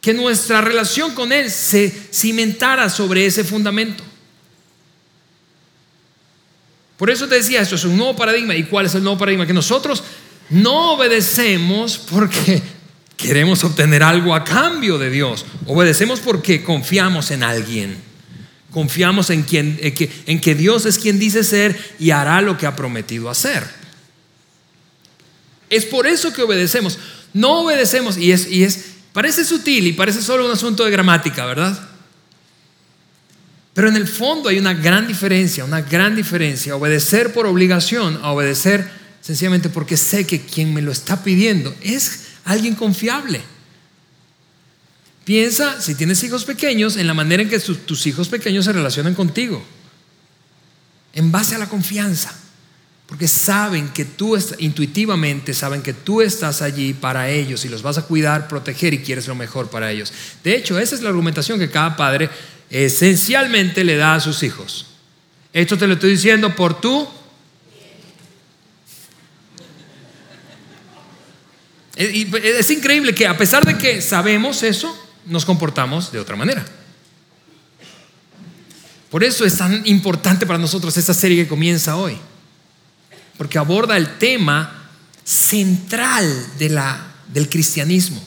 Que 0.00 0.14
nuestra 0.14 0.62
relación 0.62 1.14
con 1.14 1.30
Él 1.30 1.50
se 1.50 1.90
cimentara 1.90 2.88
sobre 2.88 3.26
ese 3.26 3.44
fundamento. 3.44 4.02
Por 6.96 7.10
eso 7.10 7.28
te 7.28 7.34
decía, 7.34 7.60
esto 7.60 7.74
es 7.74 7.84
un 7.84 7.96
nuevo 7.98 8.16
paradigma. 8.16 8.56
¿Y 8.56 8.64
cuál 8.64 8.86
es 8.86 8.94
el 8.94 9.02
nuevo 9.02 9.18
paradigma? 9.18 9.46
Que 9.46 9.52
nosotros 9.52 10.02
no 10.48 10.92
obedecemos 10.92 11.98
porque 11.98 12.62
Queremos 13.22 13.62
obtener 13.62 14.02
algo 14.02 14.34
a 14.34 14.42
cambio 14.42 14.98
de 14.98 15.08
Dios. 15.08 15.46
Obedecemos 15.66 16.18
porque 16.18 16.64
confiamos 16.64 17.30
en 17.30 17.44
alguien. 17.44 17.96
Confiamos 18.72 19.30
en, 19.30 19.44
quien, 19.44 19.78
en, 19.80 20.40
que, 20.40 20.54
Dios 20.56 20.86
es 20.86 20.98
quien 20.98 21.20
dice 21.20 21.44
ser 21.44 21.78
y 22.00 22.10
hará 22.10 22.40
lo 22.40 22.58
que 22.58 22.66
ha 22.66 22.74
prometido 22.74 23.30
hacer. 23.30 23.64
Es 25.70 25.84
por 25.84 26.08
eso 26.08 26.32
que 26.32 26.42
obedecemos. 26.42 26.98
No 27.32 27.60
obedecemos 27.60 28.18
y 28.18 28.32
es, 28.32 28.50
y 28.50 28.64
es, 28.64 28.86
parece 29.12 29.44
sutil 29.44 29.86
y 29.86 29.92
parece 29.92 30.20
solo 30.20 30.44
un 30.44 30.50
asunto 30.50 30.84
de 30.84 30.90
gramática, 30.90 31.46
¿verdad? 31.46 31.78
Pero 33.72 33.88
en 33.88 33.96
el 33.96 34.08
fondo 34.08 34.48
hay 34.48 34.58
una 34.58 34.74
gran 34.74 35.06
diferencia, 35.06 35.64
una 35.64 35.80
gran 35.80 36.16
diferencia. 36.16 36.74
Obedecer 36.74 37.32
por 37.32 37.46
obligación 37.46 38.18
a 38.22 38.32
obedecer 38.32 38.90
sencillamente 39.20 39.68
porque 39.68 39.96
sé 39.96 40.26
que 40.26 40.40
quien 40.40 40.74
me 40.74 40.82
lo 40.82 40.90
está 40.90 41.22
pidiendo 41.22 41.72
es 41.82 42.31
alguien 42.44 42.74
confiable. 42.74 43.40
Piensa, 45.24 45.80
si 45.80 45.94
tienes 45.94 46.22
hijos 46.24 46.44
pequeños, 46.44 46.96
en 46.96 47.06
la 47.06 47.14
manera 47.14 47.42
en 47.42 47.48
que 47.48 47.60
tus 47.60 48.06
hijos 48.06 48.28
pequeños 48.28 48.64
se 48.64 48.72
relacionan 48.72 49.14
contigo. 49.14 49.62
En 51.14 51.30
base 51.30 51.54
a 51.54 51.58
la 51.58 51.68
confianza. 51.68 52.34
Porque 53.06 53.28
saben 53.28 53.88
que 53.90 54.06
tú, 54.06 54.38
intuitivamente, 54.58 55.52
saben 55.52 55.82
que 55.82 55.92
tú 55.92 56.22
estás 56.22 56.62
allí 56.62 56.94
para 56.94 57.28
ellos 57.28 57.64
y 57.64 57.68
los 57.68 57.82
vas 57.82 57.98
a 57.98 58.06
cuidar, 58.06 58.48
proteger 58.48 58.94
y 58.94 59.00
quieres 59.00 59.28
lo 59.28 59.34
mejor 59.34 59.68
para 59.68 59.90
ellos. 59.90 60.12
De 60.42 60.56
hecho, 60.56 60.78
esa 60.78 60.94
es 60.94 61.02
la 61.02 61.10
argumentación 61.10 61.58
que 61.58 61.70
cada 61.70 61.94
padre 61.94 62.30
esencialmente 62.70 63.84
le 63.84 63.96
da 63.96 64.14
a 64.14 64.20
sus 64.20 64.42
hijos. 64.42 64.86
Esto 65.52 65.76
te 65.76 65.86
lo 65.86 65.94
estoy 65.94 66.12
diciendo 66.12 66.56
por 66.56 66.80
tú 71.94 72.36
Es 72.36 72.70
increíble 72.70 73.14
que 73.14 73.26
a 73.26 73.36
pesar 73.36 73.64
de 73.64 73.76
que 73.78 74.00
sabemos 74.00 74.62
eso, 74.62 74.96
nos 75.26 75.44
comportamos 75.44 76.12
de 76.12 76.18
otra 76.18 76.36
manera. 76.36 76.64
Por 79.10 79.22
eso 79.22 79.44
es 79.44 79.58
tan 79.58 79.86
importante 79.86 80.46
para 80.46 80.58
nosotros 80.58 80.96
esta 80.96 81.12
serie 81.12 81.42
que 81.42 81.48
comienza 81.48 81.96
hoy, 81.96 82.16
porque 83.36 83.58
aborda 83.58 83.96
el 83.98 84.16
tema 84.16 84.88
central 85.22 86.46
de 86.58 86.70
la, 86.70 87.12
del 87.28 87.48
cristianismo. 87.48 88.22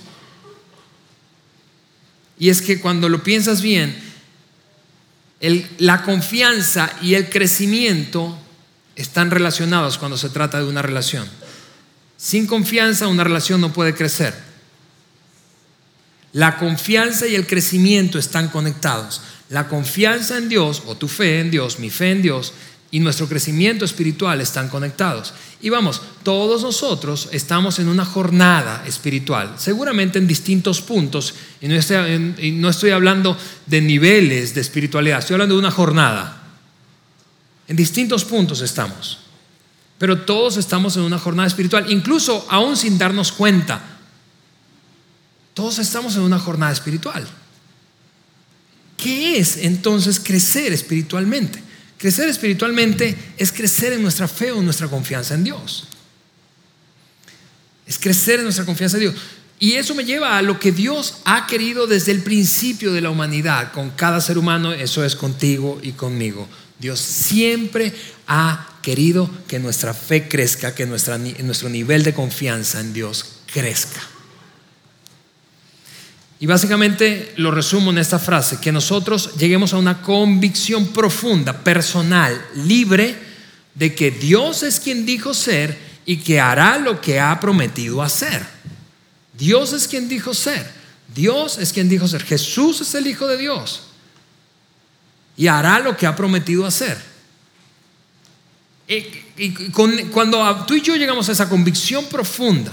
Y 2.38 2.50
es 2.50 2.62
que 2.62 2.80
cuando 2.80 3.10
lo 3.10 3.24
piensas 3.24 3.62
bien, 3.62 3.98
la 5.80 6.04
confianza 6.04 6.92
y 7.02 7.16
el 7.16 7.30
crecimiento 7.30 8.38
están 8.96 9.32
relacionados 9.32 9.98
cuando 9.98 10.18
se 10.18 10.30
trata 10.30 10.60
de 10.60 10.66
una 10.66 10.82
relación. 10.82 11.28
Sin 12.18 12.48
confianza 12.48 13.08
una 13.08 13.24
relación 13.24 13.62
no 13.62 13.74
puede 13.74 13.94
crecer. 13.94 14.34
La 16.34 16.58
confianza 16.58 17.28
y 17.28 17.36
el 17.36 17.48
crecimiento 17.48 18.20
están 18.20 18.50
conectados. 18.50 19.22
La 19.50 19.68
confianza 19.68 20.38
en 20.38 20.50
Dios, 20.50 20.84
o 20.86 20.96
tu 20.96 21.08
fe 21.08 21.40
en 21.40 21.52
Dios, 21.52 21.80
mi 21.80 21.90
fe 21.90 22.12
en 22.12 22.22
Dios, 22.22 22.54
y 22.92 23.00
nuestro 23.00 23.28
crecimiento 23.28 23.84
espiritual 23.84 24.42
están 24.42 24.70
conectados. 24.70 25.34
Y 25.62 25.70
vamos, 25.70 26.02
todos 26.24 26.62
nosotros 26.62 27.30
estamos 27.32 27.80
en 27.80 27.90
una 27.90 28.06
jornada 28.06 28.84
espiritual, 28.86 29.56
seguramente 29.58 30.20
en 30.20 30.28
distintos 30.28 30.82
puntos, 30.82 31.34
y 31.62 31.68
no 31.68 32.70
estoy, 32.70 32.92
hablando 32.92 33.38
de 33.66 33.82
niveles 33.82 34.56
de 34.56 34.62
espiritualidad, 34.62 35.20
estoy 35.20 35.36
hablando 35.36 35.56
de 35.56 35.60
una 35.60 35.72
jornada. 35.72 36.42
En 37.68 37.76
distintos 37.76 38.24
puntos 38.24 38.62
estamos, 38.62 39.20
pero 39.98 40.22
todos 40.22 40.58
estamos 40.58 40.96
en 40.98 41.04
una 41.04 41.18
jornada 41.20 41.48
espiritual, 41.48 41.92
incluso 41.92 42.46
aún 42.50 42.76
sin 42.76 42.98
darnos 42.98 43.32
cuenta. 43.32 43.82
Todos 45.54 45.80
estamos 45.80 46.16
en 46.16 46.22
una 46.22 46.38
jornada 46.38 46.74
espiritual. 46.74 47.26
¿Qué 48.98 49.38
es 49.38 49.58
entonces 49.58 50.20
crecer 50.20 50.74
espiritualmente? 50.74 51.64
Crecer 51.98 52.28
espiritualmente 52.28 53.18
es 53.38 53.52
crecer 53.52 53.94
en 53.94 54.02
nuestra 54.02 54.28
fe 54.28 54.52
o 54.52 54.60
en 54.60 54.66
nuestra 54.66 54.88
confianza 54.90 55.34
en 55.34 55.46
Dios. 55.46 55.88
Es 57.88 57.98
crecer 57.98 58.40
en 58.40 58.46
nuestra 58.46 58.66
confianza 58.66 58.98
en 58.98 59.02
Dios. 59.02 59.16
Y 59.60 59.74
eso 59.74 59.96
me 59.96 60.04
lleva 60.04 60.38
a 60.38 60.42
lo 60.42 60.60
que 60.60 60.74
Dios 60.74 61.20
ha 61.24 61.48
querido 61.48 61.88
desde 61.88 62.12
el 62.12 62.22
principio 62.22 62.92
de 62.92 63.00
la 63.00 63.10
humanidad 63.10 63.72
con 63.72 63.92
cada 63.92 64.20
ser 64.20 64.38
humano, 64.38 64.74
eso 64.74 65.06
es 65.06 65.16
contigo 65.16 65.80
y 65.82 65.94
conmigo. 65.94 66.48
Dios 66.78 67.00
siempre 67.00 67.94
ha 68.28 68.75
querido 68.86 69.28
que 69.48 69.58
nuestra 69.58 69.96
fe 69.96 70.28
crezca, 70.28 70.76
que 70.76 70.86
nuestro 70.86 71.70
nivel 71.70 72.04
de 72.04 72.14
confianza 72.14 72.80
en 72.80 72.94
Dios 72.94 73.40
crezca. 73.52 74.00
Y 76.40 76.46
básicamente 76.46 77.34
lo 77.38 77.50
resumo 77.50 77.90
en 77.90 77.98
esta 77.98 78.20
frase, 78.20 78.60
que 78.60 78.72
nosotros 78.72 79.38
lleguemos 79.38 79.74
a 79.74 79.78
una 79.78 80.04
convicción 80.04 80.90
profunda, 80.90 81.64
personal, 81.64 82.40
libre, 82.58 83.18
de 83.74 83.96
que 83.96 84.12
Dios 84.12 84.62
es 84.62 84.80
quien 84.80 85.04
dijo 85.04 85.34
ser 85.34 85.76
y 86.06 86.18
que 86.18 86.40
hará 86.40 86.78
lo 86.78 87.02
que 87.02 87.20
ha 87.20 87.40
prometido 87.40 88.04
hacer. 88.04 88.46
Dios 89.34 89.74
es 89.74 89.88
quien 89.88 90.08
dijo 90.08 90.36
ser. 90.36 90.64
Dios 91.12 91.58
es 91.58 91.74
quien 91.74 91.90
dijo 91.90 92.08
ser. 92.08 92.24
Jesús 92.24 92.82
es 92.82 92.94
el 92.94 93.08
Hijo 93.08 93.26
de 93.26 93.38
Dios. 93.38 93.82
Y 95.36 95.48
hará 95.48 95.80
lo 95.80 95.98
que 95.98 96.06
ha 96.06 96.16
prometido 96.16 96.68
hacer. 96.68 97.15
Y, 98.88 99.72
cuando 100.12 100.66
tú 100.68 100.76
y 100.76 100.82
yo 100.82 100.96
llegamos 100.96 101.28
a 101.30 101.32
esa 101.32 101.50
convicción 101.50 102.06
profunda, 102.06 102.72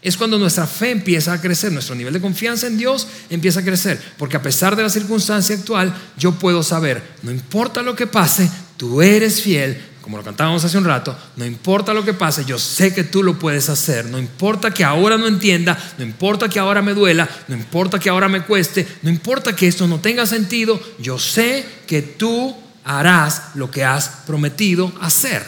es 0.00 0.16
cuando 0.16 0.38
nuestra 0.38 0.66
fe 0.66 0.92
empieza 0.92 1.32
a 1.32 1.40
crecer, 1.40 1.72
nuestro 1.72 1.96
nivel 1.96 2.14
de 2.14 2.20
confianza 2.20 2.68
en 2.68 2.78
Dios 2.78 3.08
empieza 3.30 3.60
a 3.60 3.64
crecer, 3.64 4.00
porque 4.16 4.36
a 4.36 4.42
pesar 4.42 4.76
de 4.76 4.84
la 4.84 4.90
circunstancia 4.90 5.56
actual, 5.56 5.92
yo 6.16 6.32
puedo 6.32 6.62
saber, 6.62 7.02
no 7.22 7.32
importa 7.32 7.82
lo 7.82 7.96
que 7.96 8.06
pase, 8.06 8.48
tú 8.76 9.02
eres 9.02 9.42
fiel, 9.42 9.76
como 10.00 10.16
lo 10.16 10.22
cantábamos 10.22 10.64
hace 10.64 10.78
un 10.78 10.84
rato, 10.84 11.18
no 11.36 11.44
importa 11.44 11.92
lo 11.92 12.04
que 12.04 12.14
pase, 12.14 12.44
yo 12.44 12.58
sé 12.58 12.94
que 12.94 13.02
tú 13.02 13.24
lo 13.24 13.40
puedes 13.40 13.68
hacer, 13.68 14.06
no 14.06 14.18
importa 14.18 14.72
que 14.72 14.84
ahora 14.84 15.18
no 15.18 15.26
entienda, 15.26 15.76
no 15.98 16.04
importa 16.04 16.48
que 16.48 16.60
ahora 16.60 16.80
me 16.80 16.94
duela, 16.94 17.28
no 17.48 17.56
importa 17.56 17.98
que 17.98 18.08
ahora 18.08 18.28
me 18.28 18.44
cueste, 18.44 18.86
no 19.02 19.10
importa 19.10 19.56
que 19.56 19.66
esto 19.66 19.88
no 19.88 19.98
tenga 19.98 20.24
sentido, 20.26 20.80
yo 21.00 21.18
sé 21.18 21.66
que 21.88 22.02
tú 22.02 22.56
harás 22.88 23.54
lo 23.54 23.70
que 23.70 23.84
has 23.84 24.08
prometido 24.26 24.92
hacer. 25.00 25.46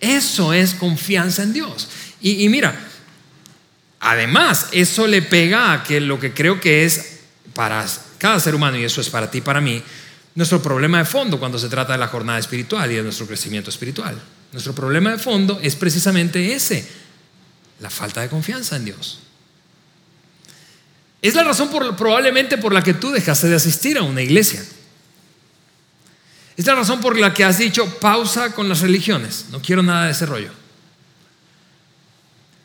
Eso 0.00 0.52
es 0.52 0.74
confianza 0.74 1.42
en 1.42 1.52
Dios. 1.52 1.88
Y, 2.20 2.48
mira, 2.48 2.74
Además, 4.00 4.68
eso 4.72 5.06
le 5.06 5.22
pega 5.22 5.72
a 5.72 5.82
que 5.82 6.00
lo 6.00 6.20
que 6.20 6.32
creo 6.32 6.60
que 6.60 6.84
es 6.84 7.18
para 7.54 7.84
cada 8.18 8.38
ser 8.38 8.54
humano, 8.54 8.76
y 8.76 8.84
eso 8.84 9.00
es 9.00 9.10
para 9.10 9.30
ti 9.30 9.38
y 9.38 9.40
para 9.40 9.60
mí, 9.60 9.82
nuestro 10.34 10.62
problema 10.62 10.98
de 10.98 11.04
fondo 11.04 11.40
cuando 11.40 11.58
se 11.58 11.68
trata 11.68 11.94
de 11.94 11.98
la 11.98 12.08
jornada 12.08 12.38
espiritual 12.38 12.92
y 12.92 12.96
de 12.96 13.02
nuestro 13.02 13.26
crecimiento 13.26 13.70
espiritual. 13.70 14.16
Nuestro 14.52 14.74
problema 14.74 15.10
de 15.10 15.18
fondo 15.18 15.58
es 15.62 15.74
precisamente 15.74 16.54
ese, 16.54 16.86
la 17.80 17.90
falta 17.90 18.20
de 18.20 18.28
confianza 18.28 18.76
en 18.76 18.84
Dios. 18.84 19.18
Es 21.20 21.34
la 21.34 21.42
razón 21.42 21.70
probablemente 21.96 22.58
por 22.58 22.72
la 22.72 22.82
que 22.82 22.94
tú 22.94 23.10
dejaste 23.10 23.48
de 23.48 23.56
asistir 23.56 23.98
a 23.98 24.02
una 24.02 24.22
iglesia. 24.22 24.62
Es 26.56 26.64
la 26.66 26.74
razón 26.74 27.00
por 27.00 27.18
la 27.18 27.34
que 27.34 27.44
has 27.44 27.58
dicho 27.58 27.86
pausa 28.00 28.54
con 28.54 28.68
las 28.68 28.80
religiones. 28.80 29.46
No 29.50 29.60
quiero 29.60 29.82
nada 29.82 30.06
de 30.06 30.12
ese 30.12 30.26
rollo. 30.26 30.50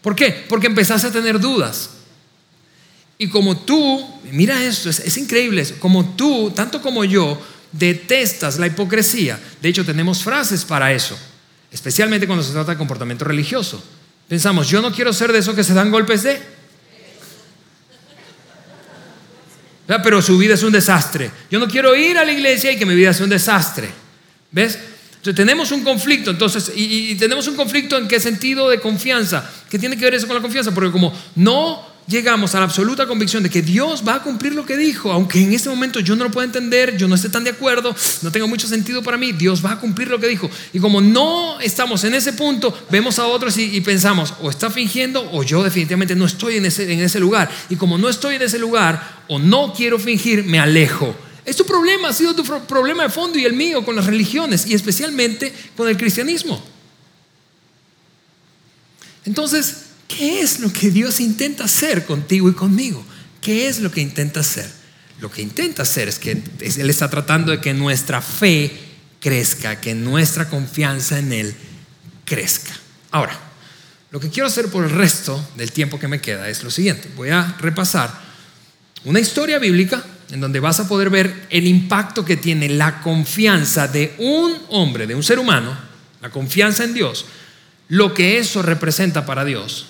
¿Por 0.02 0.16
qué? 0.16 0.46
Porque 0.48 0.68
empezaste 0.68 1.08
a 1.08 1.12
tener 1.12 1.40
dudas. 1.40 1.92
Y 3.18 3.28
como 3.28 3.56
tú, 3.56 4.20
mira 4.32 4.64
esto, 4.64 4.90
es, 4.90 5.18
increíble, 5.18 5.64
como 5.80 6.16
tú, 6.16 6.52
tanto 6.56 6.82
como 6.82 7.06
yo, 7.06 7.40
detestas 7.72 8.58
la 8.58 8.66
hipocresía. 8.66 9.40
De 9.62 9.70
hecho, 9.70 9.86
tenemos 9.86 10.24
frases 10.24 10.66
para 10.66 10.92
eso, 10.92 11.16
especialmente 11.72 12.26
cuando 12.26 12.44
se 12.44 12.52
trata 12.52 12.72
de 12.72 12.78
comportamiento 12.78 13.26
religioso. 13.26 13.84
Pensamos, 14.28 14.70
yo 14.70 14.82
no 14.82 14.92
quiero 14.92 15.14
ser 15.14 15.32
de 15.32 15.40
esos 15.40 15.54
que 15.54 15.64
se 15.64 15.74
dan 15.74 15.92
golpes 15.92 16.24
de... 16.24 16.61
Pero 19.86 20.22
su 20.22 20.38
vida 20.38 20.54
es 20.54 20.64
un 20.64 20.72
desastre. 20.72 21.32
Yo 21.50 21.60
no 21.60 21.68
quiero 21.68 21.96
ir 21.96 22.18
a 22.18 22.26
la 22.26 22.32
iglesia 22.32 22.72
y 22.72 22.78
que 22.78 22.86
mi 22.86 22.96
vida 22.96 23.14
sea 23.14 23.26
un 23.26 23.30
desastre. 23.30 23.90
¿Ves? 24.52 24.78
Entonces 25.22 25.36
tenemos 25.36 25.72
un 25.72 25.84
conflicto, 25.84 26.32
entonces, 26.32 26.72
y, 26.76 27.14
tenemos 27.14 27.48
un 27.48 27.56
conflicto 27.56 27.96
en 27.96 28.08
qué 28.08 28.20
sentido 28.20 28.70
de 28.70 28.80
confianza. 28.80 29.48
¿Qué 29.70 29.78
tiene 29.78 29.96
que 29.96 30.04
ver 30.04 30.16
eso 30.16 30.26
con 30.26 30.36
la 30.36 30.42
confianza? 30.42 30.74
Porque 30.74 30.92
como 30.92 31.14
no 31.36 31.91
llegamos 32.08 32.56
a 32.56 32.60
la 32.60 32.66
absoluta 32.66 33.08
convicción 33.08 33.44
de 33.44 33.50
que 33.50 33.62
Dios 33.62 34.04
va 34.08 34.16
a 34.16 34.24
cumplir 34.24 34.54
lo 34.54 34.66
que 34.66 34.78
dijo, 34.78 35.12
aunque 35.12 35.42
en 35.42 35.54
este 35.54 35.70
momento 35.70 36.00
yo 36.00 36.16
no 36.16 36.24
lo 36.26 36.32
pueda 36.32 36.46
entender, 36.46 36.98
yo 36.98 37.08
no 37.08 37.16
esté 37.16 37.30
tan 37.30 37.44
de 37.44 37.52
acuerdo, 37.52 37.96
no 38.22 38.32
tenga 38.32 38.46
mucho 38.46 38.68
sentido 38.68 39.02
para 39.02 39.18
mí, 39.18 39.32
Dios 39.32 39.64
va 39.64 39.74
a 39.74 39.80
cumplir 39.80 40.10
lo 40.10 40.20
que 40.20 40.28
dijo. 40.28 40.50
Y 40.74 40.80
como 40.80 41.02
no 41.02 41.60
estamos 41.60 42.04
en 42.04 42.14
ese 42.14 42.34
punto, 42.34 42.78
vemos 42.90 43.20
a 43.20 43.28
otros 43.28 43.58
y, 43.58 43.82
pensamos, 43.82 44.34
o 44.42 44.50
está 44.50 44.70
fingiendo 44.70 45.30
o 45.32 45.44
yo 45.44 45.64
definitivamente 45.64 46.16
no 46.16 46.26
estoy 46.26 46.58
en 46.58 46.66
ese, 46.66 46.92
en 46.92 47.00
ese 47.00 47.20
lugar. 47.20 47.50
Y 47.70 47.76
como 47.76 47.98
no 47.98 48.10
estoy 48.10 48.36
en 48.36 48.42
ese 48.42 48.60
lugar 48.60 49.24
o 49.28 49.40
no 49.40 49.74
quiero 49.74 49.98
fingir, 50.00 50.44
me 50.44 50.60
alejo. 50.60 51.16
Es 51.44 51.56
tu 51.56 51.66
problema, 51.66 52.10
ha 52.10 52.14
sido 52.14 52.36
tu 52.36 52.44
problema 52.44 53.04
de 53.04 53.10
fondo 53.10 53.40
y 53.40 53.46
el 53.46 53.54
mío 53.54 53.84
con 53.84 53.96
las 53.96 54.06
religiones 54.06 54.68
y 54.68 54.74
especialmente 54.74 55.54
con 55.76 55.88
el 55.88 55.98
cristianismo. 55.98 56.64
Entonces, 59.26 59.91
¿qué 60.18 60.42
es 60.42 60.60
lo 60.60 60.72
que 60.72 60.90
Dios 60.90 61.20
intenta 61.20 61.66
hacer 61.66 62.06
contigo 62.06 62.50
y 62.50 62.54
conmigo? 62.54 63.04
¿Qué 63.40 63.68
es 63.68 63.80
lo 63.80 63.92
que 63.92 64.02
intenta 64.02 64.42
hacer? 64.42 64.70
Lo 65.20 65.32
que 65.32 65.42
intenta 65.42 65.84
hacer 65.84 66.08
es 66.08 66.20
que 66.20 66.32
Él 66.32 66.90
está 66.90 67.10
tratando 67.10 67.52
de 67.52 67.62
que 67.62 67.74
nuestra 67.74 68.22
fe 68.22 68.72
crezca, 69.20 69.80
que 69.80 69.94
nuestra 69.94 70.50
confianza 70.50 71.20
en 71.20 71.32
Él 71.32 71.56
crezca. 72.26 72.72
Ahora, 73.12 73.40
lo 74.10 74.20
que 74.20 74.30
quiero 74.30 74.48
hacer 74.48 74.68
por 74.68 74.84
el 74.84 74.90
resto 74.90 75.44
del 75.56 75.72
tiempo 75.72 76.00
que 76.00 76.08
me 76.08 76.22
queda 76.22 76.50
es 76.50 76.64
lo 76.64 76.72
siguiente. 76.72 77.10
Voy 77.16 77.30
a 77.30 77.56
repasar 77.60 78.12
una 79.06 79.20
historia 79.20 79.60
bíblica 79.60 80.04
en 80.32 80.42
donde 80.42 80.60
vas 80.60 80.80
a 80.80 80.88
poder 80.88 81.10
ver 81.10 81.48
el 81.50 81.68
impacto 81.68 82.26
que 82.26 82.38
tiene 82.38 82.70
la 82.70 83.02
confianza 83.02 83.88
de 83.88 84.16
un 84.18 84.58
hombre, 84.70 85.08
de 85.08 85.16
un 85.16 85.24
ser 85.24 85.40
humano, 85.40 85.78
la 86.22 86.30
confianza 86.30 86.84
en 86.84 86.94
Dios, 86.94 87.26
lo 87.90 88.14
que 88.14 88.38
eso 88.38 88.62
representa 88.62 89.26
para 89.26 89.44
Dios. 89.46 89.88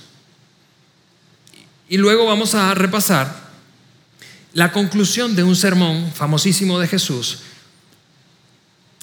Y 1.91 1.97
luego 1.97 2.25
vamos 2.25 2.56
a 2.56 2.73
repasar 2.73 3.36
la 4.54 4.71
conclusión 4.71 5.36
de 5.36 5.43
un 5.43 5.58
sermón 5.58 6.10
famosísimo 6.13 6.80
de 6.80 6.88
Jesús 6.88 7.39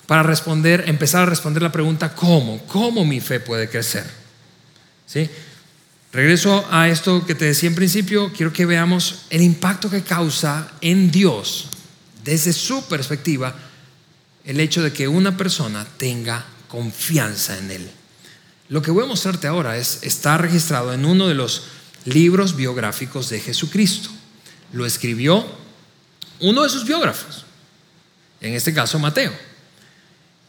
para 0.07 0.23
responder, 0.23 0.85
empezar 0.87 1.25
a 1.25 1.27
responder 1.27 1.63
la 1.63 1.71
pregunta 1.71 2.15
¿cómo? 2.15 2.65
¿Cómo 2.67 3.05
mi 3.05 3.21
fe 3.21 3.41
puede 3.41 3.69
crecer? 3.69 4.07
¿Sí? 5.07 5.29
Regreso 6.15 6.67
a 6.71 6.89
esto 6.89 7.27
que 7.27 7.35
te 7.35 7.45
decía 7.45 7.69
en 7.69 7.75
principio, 7.75 8.33
quiero 8.35 8.55
que 8.55 8.65
veamos 8.65 9.27
el 9.29 9.43
impacto 9.43 9.91
que 9.91 10.03
causa 10.03 10.73
en 10.81 11.11
Dios, 11.11 11.69
desde 12.25 12.55
su 12.55 12.89
perspectiva, 12.89 13.55
el 14.47 14.61
hecho 14.61 14.83
de 14.83 14.95
que 14.95 15.09
una 15.09 15.37
persona 15.37 15.87
tenga 15.99 16.43
confianza 16.69 17.59
en 17.59 17.71
Él. 17.71 17.91
Lo 18.71 18.81
que 18.81 18.91
voy 18.91 19.05
a 19.05 19.09
mostrarte 19.09 19.47
ahora 19.47 19.77
es, 19.77 19.99
está 20.01 20.39
registrado 20.39 20.95
en 20.95 21.05
uno 21.05 21.29
de 21.29 21.35
los 21.35 21.65
libros 22.13 22.57
biográficos 22.57 23.29
de 23.29 23.41
Jesucristo. 23.41 24.11
Lo 24.73 24.87
escribió 24.87 25.47
uno 26.41 26.63
de 26.63 26.69
sus 26.69 26.85
biógrafos, 26.85 27.45
en 28.41 28.55
este 28.55 28.73
caso 28.73 28.99
Mateo. 28.99 29.33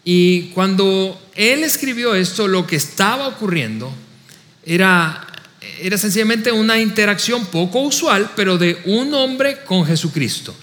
Y 0.04 0.50
cuando 0.50 1.20
él 1.36 1.64
escribió 1.64 2.16
esto, 2.16 2.48
lo 2.48 2.66
que 2.66 2.76
estaba 2.76 3.28
ocurriendo 3.28 3.94
era 4.66 5.30
era 5.82 5.98
sencillamente 5.98 6.52
una 6.52 6.80
interacción 6.80 7.46
poco 7.48 7.82
usual, 7.82 8.32
pero 8.36 8.58
de 8.58 8.82
un 8.86 9.14
hombre 9.14 9.64
con 9.64 9.86
Jesucristo. 9.86 10.56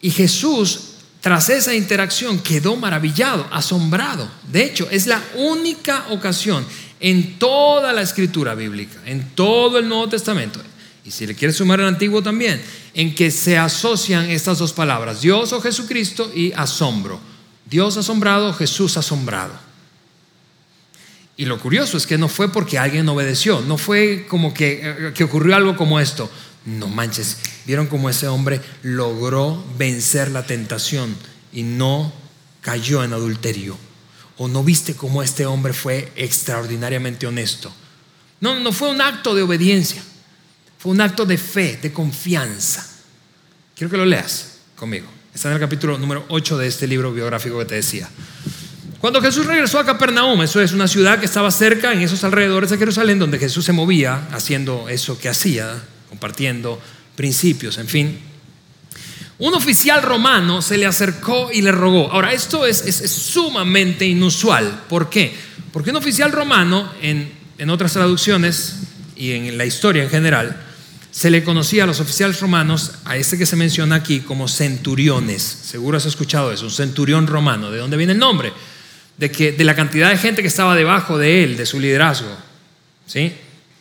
Y 0.00 0.10
Jesús, 0.10 0.80
tras 1.20 1.48
esa 1.48 1.74
interacción, 1.74 2.38
quedó 2.40 2.76
maravillado, 2.76 3.46
asombrado. 3.50 4.28
De 4.50 4.64
hecho, 4.64 4.88
es 4.90 5.06
la 5.06 5.22
única 5.34 6.06
ocasión 6.10 6.64
en 7.00 7.38
toda 7.38 7.92
la 7.92 8.02
escritura 8.02 8.54
bíblica, 8.54 9.00
en 9.06 9.30
todo 9.34 9.78
el 9.78 9.88
Nuevo 9.88 10.08
Testamento, 10.08 10.60
y 11.04 11.10
si 11.12 11.26
le 11.26 11.36
quieres 11.36 11.56
sumar 11.56 11.78
el 11.78 11.86
Antiguo 11.86 12.20
también, 12.20 12.60
en 12.92 13.14
que 13.14 13.30
se 13.30 13.56
asocian 13.56 14.28
estas 14.28 14.58
dos 14.58 14.72
palabras, 14.72 15.20
Dios 15.20 15.52
o 15.52 15.60
Jesucristo 15.60 16.32
y 16.34 16.52
asombro. 16.52 17.20
Dios 17.64 17.96
asombrado, 17.96 18.52
Jesús 18.52 18.96
asombrado. 18.96 19.54
Y 21.36 21.44
lo 21.44 21.60
curioso 21.60 21.96
es 21.96 22.06
que 22.06 22.18
no 22.18 22.28
fue 22.28 22.50
porque 22.50 22.78
alguien 22.78 23.08
obedeció, 23.08 23.60
no 23.60 23.78
fue 23.78 24.26
como 24.26 24.52
que, 24.52 24.80
eh, 24.82 25.12
que 25.14 25.24
ocurrió 25.24 25.54
algo 25.54 25.76
como 25.76 26.00
esto. 26.00 26.30
No 26.64 26.88
manches, 26.88 27.36
vieron 27.66 27.86
cómo 27.86 28.10
ese 28.10 28.26
hombre 28.26 28.60
logró 28.82 29.64
vencer 29.78 30.32
la 30.32 30.44
tentación 30.44 31.14
y 31.52 31.62
no 31.62 32.12
cayó 32.62 33.04
en 33.04 33.12
adulterio. 33.12 33.78
O 34.38 34.48
no 34.48 34.62
viste 34.62 34.94
cómo 34.94 35.22
este 35.22 35.46
hombre 35.46 35.72
fue 35.72 36.12
extraordinariamente 36.16 37.26
honesto. 37.26 37.72
No, 38.40 38.60
no 38.60 38.72
fue 38.72 38.90
un 38.90 39.00
acto 39.00 39.34
de 39.34 39.42
obediencia, 39.42 40.02
fue 40.78 40.92
un 40.92 41.00
acto 41.00 41.24
de 41.24 41.38
fe, 41.38 41.78
de 41.80 41.92
confianza. 41.92 42.86
Quiero 43.74 43.90
que 43.90 43.96
lo 43.96 44.04
leas 44.04 44.58
conmigo. 44.76 45.06
Está 45.34 45.48
en 45.48 45.54
el 45.54 45.60
capítulo 45.60 45.98
número 45.98 46.24
8 46.28 46.58
de 46.58 46.66
este 46.66 46.86
libro 46.86 47.12
biográfico 47.12 47.58
que 47.58 47.64
te 47.64 47.74
decía. 47.76 48.08
Cuando 49.00 49.20
Jesús 49.20 49.46
regresó 49.46 49.78
a 49.78 49.84
Capernaum, 49.84 50.40
eso 50.42 50.60
es 50.60 50.72
una 50.72 50.88
ciudad 50.88 51.20
que 51.20 51.26
estaba 51.26 51.50
cerca, 51.50 51.92
en 51.92 52.00
esos 52.00 52.24
alrededores 52.24 52.70
de 52.70 52.78
Jerusalén, 52.78 53.18
donde 53.18 53.38
Jesús 53.38 53.64
se 53.64 53.72
movía 53.72 54.26
haciendo 54.32 54.88
eso 54.88 55.18
que 55.18 55.28
hacía, 55.28 55.82
compartiendo 56.08 56.80
principios, 57.14 57.78
en 57.78 57.88
fin. 57.88 58.18
Un 59.38 59.52
oficial 59.52 60.02
romano 60.02 60.62
se 60.62 60.78
le 60.78 60.86
acercó 60.86 61.50
y 61.52 61.60
le 61.60 61.70
rogó. 61.70 62.10
Ahora, 62.10 62.32
esto 62.32 62.64
es, 62.64 62.78
sumamente 63.10 64.06
inusual. 64.06 64.84
¿Por 64.88 65.10
qué? 65.10 65.34
Porque 65.72 65.90
un 65.90 65.96
oficial 65.96 66.32
romano, 66.32 66.90
en, 67.02 67.30
otras 67.68 67.92
traducciones 67.92 68.76
y 69.14 69.32
en 69.32 69.58
la 69.58 69.66
historia 69.66 70.02
en 70.04 70.08
general, 70.08 70.62
se 71.10 71.30
le 71.30 71.44
conocía 71.44 71.84
a 71.84 71.86
los 71.86 72.00
oficiales 72.00 72.40
romanos, 72.40 72.92
a 73.04 73.16
este 73.16 73.36
que 73.36 73.44
se 73.44 73.56
menciona 73.56 73.96
aquí, 73.96 74.20
como 74.20 74.48
centuriones. 74.48 75.42
Seguro 75.42 75.98
has 75.98 76.06
escuchado 76.06 76.50
eso, 76.50 76.64
un 76.64 76.70
centurión 76.70 77.26
romano. 77.26 77.70
¿De 77.70 77.78
dónde 77.78 77.98
viene 77.98 78.14
el 78.14 78.18
nombre? 78.18 78.52
De, 79.18 79.30
que, 79.30 79.52
de 79.52 79.64
la 79.64 79.74
cantidad 79.74 80.10
de 80.10 80.16
gente 80.16 80.40
que 80.40 80.48
estaba 80.48 80.74
debajo 80.74 81.18
de 81.18 81.44
él, 81.44 81.58
de 81.58 81.66
su 81.66 81.78
liderazgo. 81.78 82.34
¿Sí? 83.06 83.34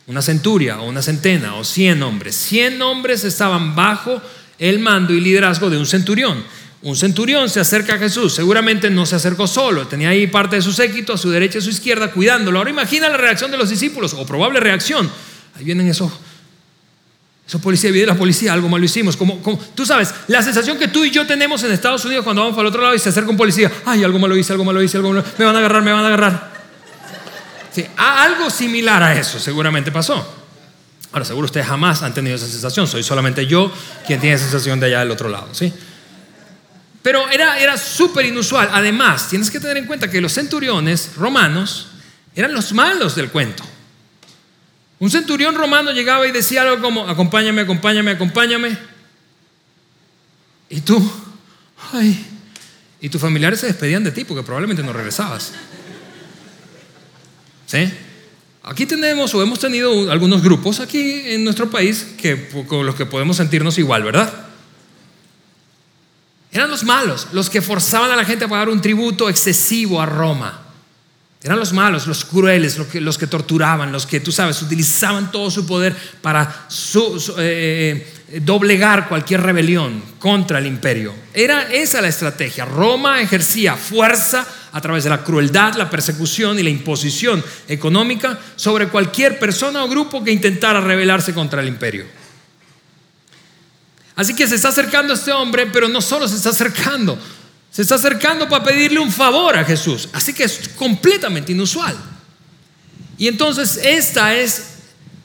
Una 0.07 0.21
centuria 0.21 0.79
o 0.81 0.87
una 0.87 1.01
centena 1.01 1.55
o 1.55 1.63
cien 1.63 2.03
hombres. 2.03 2.35
Cien 2.35 2.81
hombres 2.81 3.23
estaban 3.23 3.73
bajo 3.73 4.21
el 4.59 4.79
mando 4.79 5.13
y 5.13 5.19
liderazgo 5.19 5.69
de 5.69 5.77
un 5.77 5.85
centurión. 5.85 6.43
Un 6.81 6.95
centurión 6.95 7.49
se 7.49 7.59
acerca 7.59 7.95
a 7.95 7.97
Jesús, 7.97 8.33
seguramente 8.33 8.89
no 8.89 9.05
se 9.05 9.15
acercó 9.15 9.47
solo, 9.47 9.87
tenía 9.87 10.09
ahí 10.09 10.27
parte 10.27 10.57
de 10.57 10.61
su 10.61 10.71
séquito 10.71 11.13
a 11.13 11.17
su 11.17 11.31
derecha 11.31 11.57
y 11.57 11.61
a 11.61 11.63
su 11.63 11.71
izquierda 11.71 12.11
cuidándolo. 12.11 12.59
Ahora 12.59 12.69
imagina 12.69 13.09
la 13.09 13.17
reacción 13.17 13.49
de 13.49 13.57
los 13.57 13.69
discípulos, 13.69 14.13
o 14.13 14.25
probable 14.25 14.59
reacción. 14.59 15.09
Ahí 15.55 15.63
vienen 15.63 15.87
esos 15.87 16.11
eso 17.47 17.59
policía, 17.59 17.91
viene 17.91 18.07
la 18.07 18.15
policía, 18.15 18.53
algo 18.53 18.67
mal 18.67 18.81
lo 18.81 18.85
hicimos. 18.85 19.15
Como, 19.15 19.41
como, 19.43 19.57
tú 19.75 19.85
sabes, 19.85 20.13
la 20.27 20.41
sensación 20.41 20.79
que 20.79 20.87
tú 20.87 21.05
y 21.05 21.11
yo 21.11 21.27
tenemos 21.27 21.63
en 21.63 21.71
Estados 21.71 22.03
Unidos 22.03 22.23
cuando 22.23 22.41
vamos 22.41 22.55
para 22.55 22.67
el 22.67 22.69
otro 22.69 22.81
lado 22.81 22.95
y 22.95 22.99
se 22.99 23.09
acerca 23.09 23.29
un 23.29 23.37
policía, 23.37 23.71
ay, 23.85 24.03
algo 24.03 24.17
malo 24.17 24.35
hice, 24.35 24.51
algo 24.51 24.65
malo 24.65 24.81
hice, 24.81 24.97
algo 24.97 25.09
malo, 25.09 25.23
me 25.37 25.45
van 25.45 25.55
a 25.55 25.59
agarrar, 25.59 25.83
me 25.83 25.91
van 25.91 26.03
a 26.03 26.07
agarrar. 26.07 26.55
Sí, 27.71 27.85
algo 27.97 28.49
similar 28.49 29.03
a 29.03 29.19
eso 29.19 29.39
seguramente 29.39 29.91
pasó. 29.91 30.44
Ahora, 31.15 31.23
seguro 31.23 31.45
ustedes 31.45 31.65
jamás 31.65 32.03
han 32.03 32.13
tenido 32.13 32.35
esa 32.35 32.45
sensación, 32.45 32.87
soy 32.87 33.01
solamente 33.01 33.47
yo 33.47 33.71
quien 34.05 34.19
tiene 34.19 34.35
esa 34.35 34.43
sensación 34.43 34.81
de 34.81 34.87
allá 34.87 34.99
del 34.99 35.11
otro 35.11 35.29
lado, 35.29 35.47
¿sí? 35.53 35.71
Pero 37.01 37.29
era, 37.29 37.57
era 37.57 37.77
súper 37.77 38.25
inusual. 38.25 38.67
Además, 38.73 39.29
tienes 39.29 39.49
que 39.49 39.61
tener 39.61 39.77
en 39.77 39.85
cuenta 39.85 40.11
que 40.11 40.19
los 40.19 40.33
centuriones 40.33 41.15
romanos 41.15 41.87
eran 42.35 42.53
los 42.53 42.73
malos 42.73 43.15
del 43.15 43.31
cuento. 43.31 43.63
Un 44.99 45.09
centurión 45.09 45.55
romano 45.55 45.91
llegaba 45.91 46.27
y 46.27 46.33
decía 46.33 46.63
algo 46.63 46.81
como, 46.81 47.07
acompáñame, 47.07 47.61
acompáñame, 47.61 48.11
acompáñame. 48.11 48.77
Y 50.67 50.81
tú, 50.81 51.01
ay, 51.93 52.25
y 52.99 53.07
tus 53.07 53.21
familiares 53.21 53.61
se 53.61 53.67
despedían 53.67 54.03
de 54.03 54.11
ti 54.11 54.25
porque 54.25 54.43
probablemente 54.43 54.83
no 54.83 54.91
regresabas. 54.91 55.53
¿Sí? 57.67 57.89
Aquí 58.67 58.87
tenemos 58.87 59.31
o 59.35 59.43
hemos 59.43 59.59
tenido 59.59 60.11
algunos 60.11 60.41
grupos 60.41 60.79
aquí 60.79 61.21
en 61.25 61.43
nuestro 61.43 61.69
país 61.69 62.15
que, 62.17 62.49
con 62.67 62.83
los 62.83 62.95
que 62.95 63.05
podemos 63.05 63.37
sentirnos 63.37 63.77
igual, 63.77 64.01
¿verdad? 64.01 64.33
Eran 66.51 66.71
los 66.71 66.83
malos, 66.83 67.27
los 67.31 67.51
que 67.51 67.61
forzaban 67.61 68.09
a 68.09 68.15
la 68.15 68.25
gente 68.25 68.45
a 68.45 68.47
pagar 68.47 68.69
un 68.69 68.81
tributo 68.81 69.29
excesivo 69.29 70.01
a 70.01 70.07
Roma. 70.07 70.61
Eran 71.43 71.59
los 71.59 71.73
malos, 71.73 72.07
los 72.07 72.25
crueles, 72.25 72.79
los 72.79 73.17
que, 73.19 73.27
torturaban, 73.27 73.91
los 73.91 74.07
que, 74.07 74.19
tú 74.19 74.31
sabes, 74.31 74.59
utilizaban 74.63 75.31
todo 75.31 75.51
su 75.51 75.67
poder 75.67 75.95
para 76.23 76.65
eh, 77.37 78.13
eh, 78.29 78.39
doblegar 78.41 79.07
cualquier 79.07 79.43
rebelión 79.43 80.01
contra 80.17 80.57
el 80.57 80.65
imperio. 80.65 81.13
Era 81.35 81.71
esa 81.71 82.01
la 82.01 82.07
estrategia. 82.07 82.65
Roma 82.65 83.21
ejercía 83.21 83.75
fuerza 83.75 84.47
a 84.75 84.81
través 84.81 85.05
de 85.05 85.09
la 85.09 85.23
crueldad, 85.23 85.75
la 85.75 85.89
persecución 85.89 86.59
y 86.59 86.63
la 86.63 86.69
imposición 86.69 87.41
económica 87.65 88.37
sobre 88.57 88.89
cualquier 88.89 89.39
persona 89.39 89.81
o 89.85 89.87
grupo 89.87 90.21
que 90.21 90.33
intentara 90.33 90.81
rebelarse 90.81 91.33
contra 91.33 91.61
el 91.61 91.69
imperio. 91.69 92.03
Así 94.17 94.35
que 94.35 94.45
se 94.45 94.55
está 94.55 94.67
acercando 94.67 95.13
este 95.13 95.31
hombre, 95.31 95.67
pero 95.67 95.87
no 95.87 96.01
solo 96.01 96.27
se 96.27 96.35
está 96.35 96.49
acercando, 96.49 97.17
se 97.71 97.83
está 97.83 97.95
acercando 97.95 98.49
para 98.49 98.65
pedirle 98.65 98.99
un 98.99 99.13
favor 99.13 99.55
a 99.55 99.63
Jesús. 99.63 100.09
Así 100.11 100.33
que 100.33 100.43
es 100.43 100.67
completamente 100.75 101.53
inusual. 101.53 101.95
Y 103.17 103.29
entonces 103.29 103.79
esta 103.81 104.35
es 104.35 104.73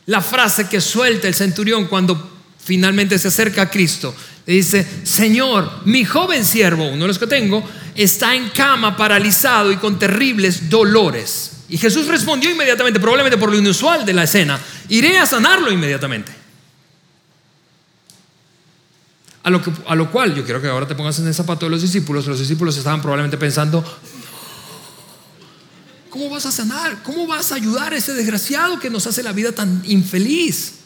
la 0.07 0.21
frase 0.21 0.69
que 0.69 0.81
suelta 0.81 1.27
el 1.27 1.35
centurión 1.35 1.89
cuando 1.89 2.39
finalmente 2.65 3.19
se 3.19 3.27
acerca 3.27 3.63
a 3.63 3.71
Cristo. 3.71 4.15
Dice, 4.47 4.87
Señor, 5.05 5.71
mi 5.85 6.05
joven 6.05 6.45
siervo, 6.45 6.89
uno 6.89 7.03
de 7.03 7.09
los 7.09 7.19
que 7.19 7.27
tengo, 7.27 7.63
está 7.95 8.35
en 8.35 8.49
cama 8.51 8.97
paralizado 8.97 9.71
y 9.71 9.77
con 9.77 9.99
terribles 9.99 10.69
dolores. 10.69 11.53
Y 11.69 11.79
Jesús 11.79 12.07
respondió 12.09 12.51
inmediatamente, 12.51 12.99
probablemente 12.99 13.39
por 13.39 13.51
lo 13.51 13.59
inusual 13.59 14.05
de 14.05 14.13
la 14.13 14.25
escena, 14.25 14.59
iré 14.89 15.19
a 15.19 15.27
sanarlo 15.27 15.71
inmediatamente. 15.71 16.33
A 19.43 19.51
lo, 19.51 19.63
a 19.87 19.95
lo 19.95 20.11
cual 20.11 20.35
yo 20.35 20.45
quiero 20.45 20.61
que 20.61 20.69
ahora 20.69 20.87
te 20.87 20.95
pongas 20.95 21.19
en 21.21 21.29
el 21.29 21.35
zapato 21.35 21.67
de 21.67 21.71
los 21.71 21.83
discípulos. 21.83 22.27
Los 22.27 22.41
discípulos 22.41 22.77
estaban 22.77 23.01
probablemente 23.01 23.39
pensando, 23.39 23.85
¿cómo 26.11 26.29
vas 26.29 26.45
a 26.45 26.53
sanar? 26.53 27.03
¿Cómo 27.05 27.27
vas 27.27 27.53
a 27.53 27.55
ayudar 27.55 27.93
a 27.93 27.97
ese 27.97 28.15
desgraciado 28.15 28.81
que 28.81 28.91
nos 28.91 29.07
hace 29.07 29.23
la 29.23 29.33
vida 29.33 29.53
tan 29.53 29.83
infeliz? 29.87 30.80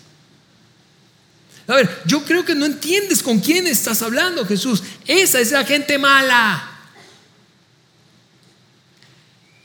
A 1.67 1.77
ver, 1.77 2.03
yo 2.05 2.25
creo 2.25 2.45
que 2.45 2.55
no 2.55 2.67
entiendes 2.67 3.23
con 3.23 3.41
quién 3.41 3.67
estás 3.67 4.03
hablando, 4.03 4.47
Jesús. 4.47 4.83
Esa 5.07 5.41
es 5.41 5.51
la 5.51 5.65
gente 5.65 5.99
mala. 5.99 6.71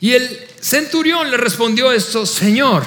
Y 0.00 0.12
el 0.12 0.46
centurión 0.60 1.30
le 1.30 1.36
respondió 1.36 1.92
esto, 1.92 2.24
Señor, 2.24 2.86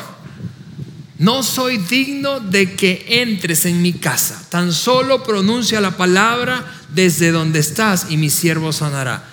no 1.19 1.43
soy 1.43 1.77
digno 1.77 2.39
de 2.39 2.73
que 2.73 3.05
entres 3.07 3.65
en 3.65 3.83
mi 3.83 3.93
casa. 3.93 4.47
Tan 4.49 4.73
solo 4.73 5.23
pronuncia 5.23 5.79
la 5.79 5.95
palabra 5.95 6.65
desde 6.89 7.31
donde 7.31 7.59
estás 7.59 8.07
y 8.09 8.17
mi 8.17 8.31
siervo 8.31 8.73
sanará. 8.73 9.23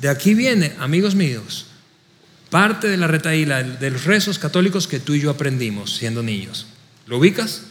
De 0.00 0.08
aquí 0.08 0.34
viene, 0.34 0.74
amigos 0.80 1.14
míos, 1.14 1.66
parte 2.50 2.88
de 2.88 2.96
la 2.96 3.06
retaíla 3.06 3.62
de 3.62 3.90
los 3.90 4.04
rezos 4.04 4.40
católicos 4.40 4.88
que 4.88 4.98
tú 4.98 5.14
y 5.14 5.20
yo 5.20 5.30
aprendimos 5.30 5.94
siendo 5.94 6.22
niños. 6.22 6.66
¿Lo 7.06 7.18
ubicas? 7.18 7.62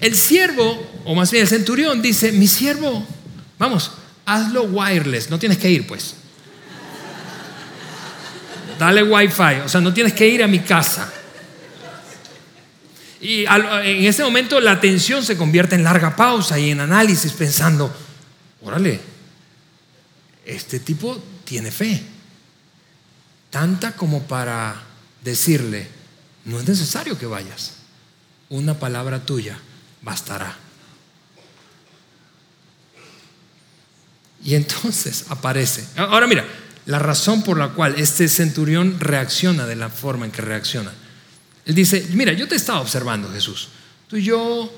El 0.00 0.16
siervo, 0.16 0.90
o 1.04 1.14
más 1.14 1.30
bien 1.30 1.42
el 1.42 1.48
centurión, 1.48 2.00
dice, 2.02 2.32
mi 2.32 2.46
siervo, 2.46 3.06
vamos, 3.58 3.92
hazlo 4.24 4.64
wireless, 4.64 5.30
no 5.30 5.38
tienes 5.38 5.58
que 5.58 5.70
ir 5.70 5.86
pues. 5.86 6.14
Dale 8.78 9.02
wifi, 9.02 9.60
o 9.64 9.68
sea, 9.68 9.80
no 9.80 9.92
tienes 9.92 10.12
que 10.12 10.28
ir 10.28 10.42
a 10.42 10.48
mi 10.48 10.60
casa. 10.60 11.12
Y 13.20 13.44
en 13.46 14.04
ese 14.04 14.24
momento 14.24 14.58
la 14.60 14.72
atención 14.72 15.24
se 15.24 15.36
convierte 15.36 15.76
en 15.76 15.84
larga 15.84 16.16
pausa 16.16 16.58
y 16.58 16.70
en 16.70 16.80
análisis 16.80 17.32
pensando, 17.32 17.94
órale, 18.62 19.00
este 20.44 20.80
tipo 20.80 21.22
tiene 21.44 21.70
fe, 21.70 22.02
tanta 23.52 23.92
como 23.92 24.22
para 24.22 24.82
decirle, 25.22 25.86
no 26.46 26.58
es 26.58 26.66
necesario 26.66 27.16
que 27.16 27.26
vayas, 27.26 27.74
una 28.48 28.80
palabra 28.80 29.24
tuya 29.24 29.58
bastará. 30.00 30.56
Y 34.42 34.54
entonces 34.56 35.26
aparece. 35.28 35.84
Ahora 35.96 36.26
mira, 36.26 36.44
la 36.86 36.98
razón 36.98 37.42
por 37.42 37.58
la 37.58 37.68
cual 37.68 37.94
este 37.98 38.26
centurión 38.26 38.98
reacciona 38.98 39.66
de 39.66 39.76
la 39.76 39.90
forma 39.90 40.24
en 40.24 40.32
que 40.32 40.42
reacciona. 40.42 40.90
Él 41.64 41.74
dice, 41.74 42.08
mira, 42.14 42.32
yo 42.32 42.48
te 42.48 42.56
estaba 42.56 42.80
observando, 42.80 43.30
Jesús. 43.30 43.68
Tú 44.08 44.16
y 44.16 44.24
yo 44.24 44.72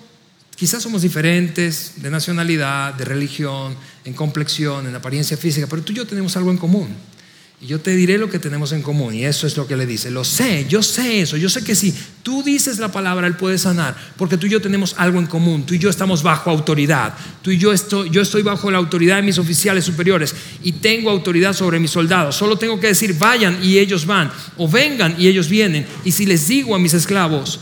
quizás 0.57 0.83
somos 0.83 1.01
diferentes 1.01 2.03
de 2.03 2.11
nacionalidad, 2.11 2.93
de 2.95 3.05
religión, 3.05 3.77
en 4.05 4.15
complexión, 4.15 4.87
en 4.87 4.95
apariencia 4.95 5.37
física, 5.37 5.69
pero 5.69 5.83
tú 5.83 5.93
y 5.93 5.97
yo 5.97 6.07
tenemos 6.07 6.37
algo 6.37 6.51
en 6.51 6.59
común. 6.59 7.14
Y 7.61 7.67
yo 7.67 7.81
te 7.81 7.95
diré 7.95 8.19
lo 8.19 8.29
que 8.29 8.39
tenemos 8.39 8.73
en 8.73 8.83
común. 8.83 9.15
Y 9.15 9.25
eso 9.25 9.47
es 9.47 9.57
lo 9.57 9.67
que 9.67 9.77
le 9.77 9.87
dice. 9.87 10.11
Lo 10.11 10.25
sé, 10.25 10.67
yo 10.69 10.83
sé 10.83 11.21
eso. 11.21 11.37
Yo 11.37 11.49
sé 11.49 11.65
que 11.65 11.75
si 11.75 11.95
tú 12.23 12.43
dices 12.43 12.79
la 12.79 12.93
palabra, 12.93 13.27
Él 13.27 13.37
puede 13.37 13.57
sanar. 13.59 13.97
Porque 14.17 14.37
tú 14.37 14.47
y 14.47 14.51
yo 14.51 14.61
tenemos 14.61 14.95
algo 14.99 15.19
en 15.19 15.27
común. 15.27 15.65
Tú 15.65 15.75
y 15.75 15.79
yo 15.79 15.89
estamos 15.89 16.23
bajo 16.23 16.51
autoridad. 16.51 17.15
Tú 17.43 17.51
y 17.53 17.59
yo 17.59 17.73
estoy, 17.73 18.11
yo 18.11 18.21
estoy 18.21 18.43
bajo 18.43 18.71
la 18.71 18.79
autoridad 18.79 19.17
de 19.17 19.23
mis 19.23 19.39
oficiales 19.39 19.85
superiores. 19.85 20.35
Y 20.63 20.73
tengo 20.73 21.11
autoridad 21.11 21.55
sobre 21.55 21.79
mis 21.79 21.91
soldados. 21.91 22.37
Solo 22.37 22.57
tengo 22.57 22.79
que 22.79 22.89
decir, 22.89 23.17
vayan 23.19 23.59
y 23.63 23.79
ellos 23.79 24.05
van. 24.05 24.31
O 24.59 24.69
vengan 24.69 25.15
y 25.19 25.29
ellos 25.29 25.49
vienen. 25.49 25.87
Y 26.05 26.13
si 26.13 26.27
les 26.27 26.47
digo 26.49 26.75
a 26.75 26.79
mis 26.79 26.93
esclavos, 26.93 27.61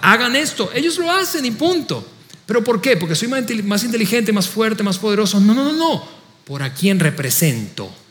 hagan 0.00 0.34
esto, 0.36 0.70
ellos 0.74 0.96
lo 0.96 1.10
hacen 1.10 1.44
y 1.44 1.50
punto. 1.50 2.08
¿Pero 2.46 2.64
por 2.64 2.80
qué? 2.80 2.96
Porque 2.96 3.14
soy 3.14 3.28
más 3.28 3.84
inteligente, 3.84 4.32
más 4.32 4.48
fuerte, 4.48 4.82
más 4.82 4.98
poderoso. 4.98 5.40
No, 5.40 5.52
no, 5.52 5.64
no, 5.64 5.72
no. 5.74 6.22
Por 6.44 6.62
a 6.62 6.72
quién 6.72 6.98
represento 6.98 8.01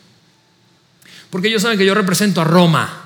porque 1.32 1.48
ellos 1.48 1.62
saben 1.62 1.78
que 1.78 1.86
yo 1.86 1.94
represento 1.94 2.42
a 2.42 2.44
Roma. 2.44 3.04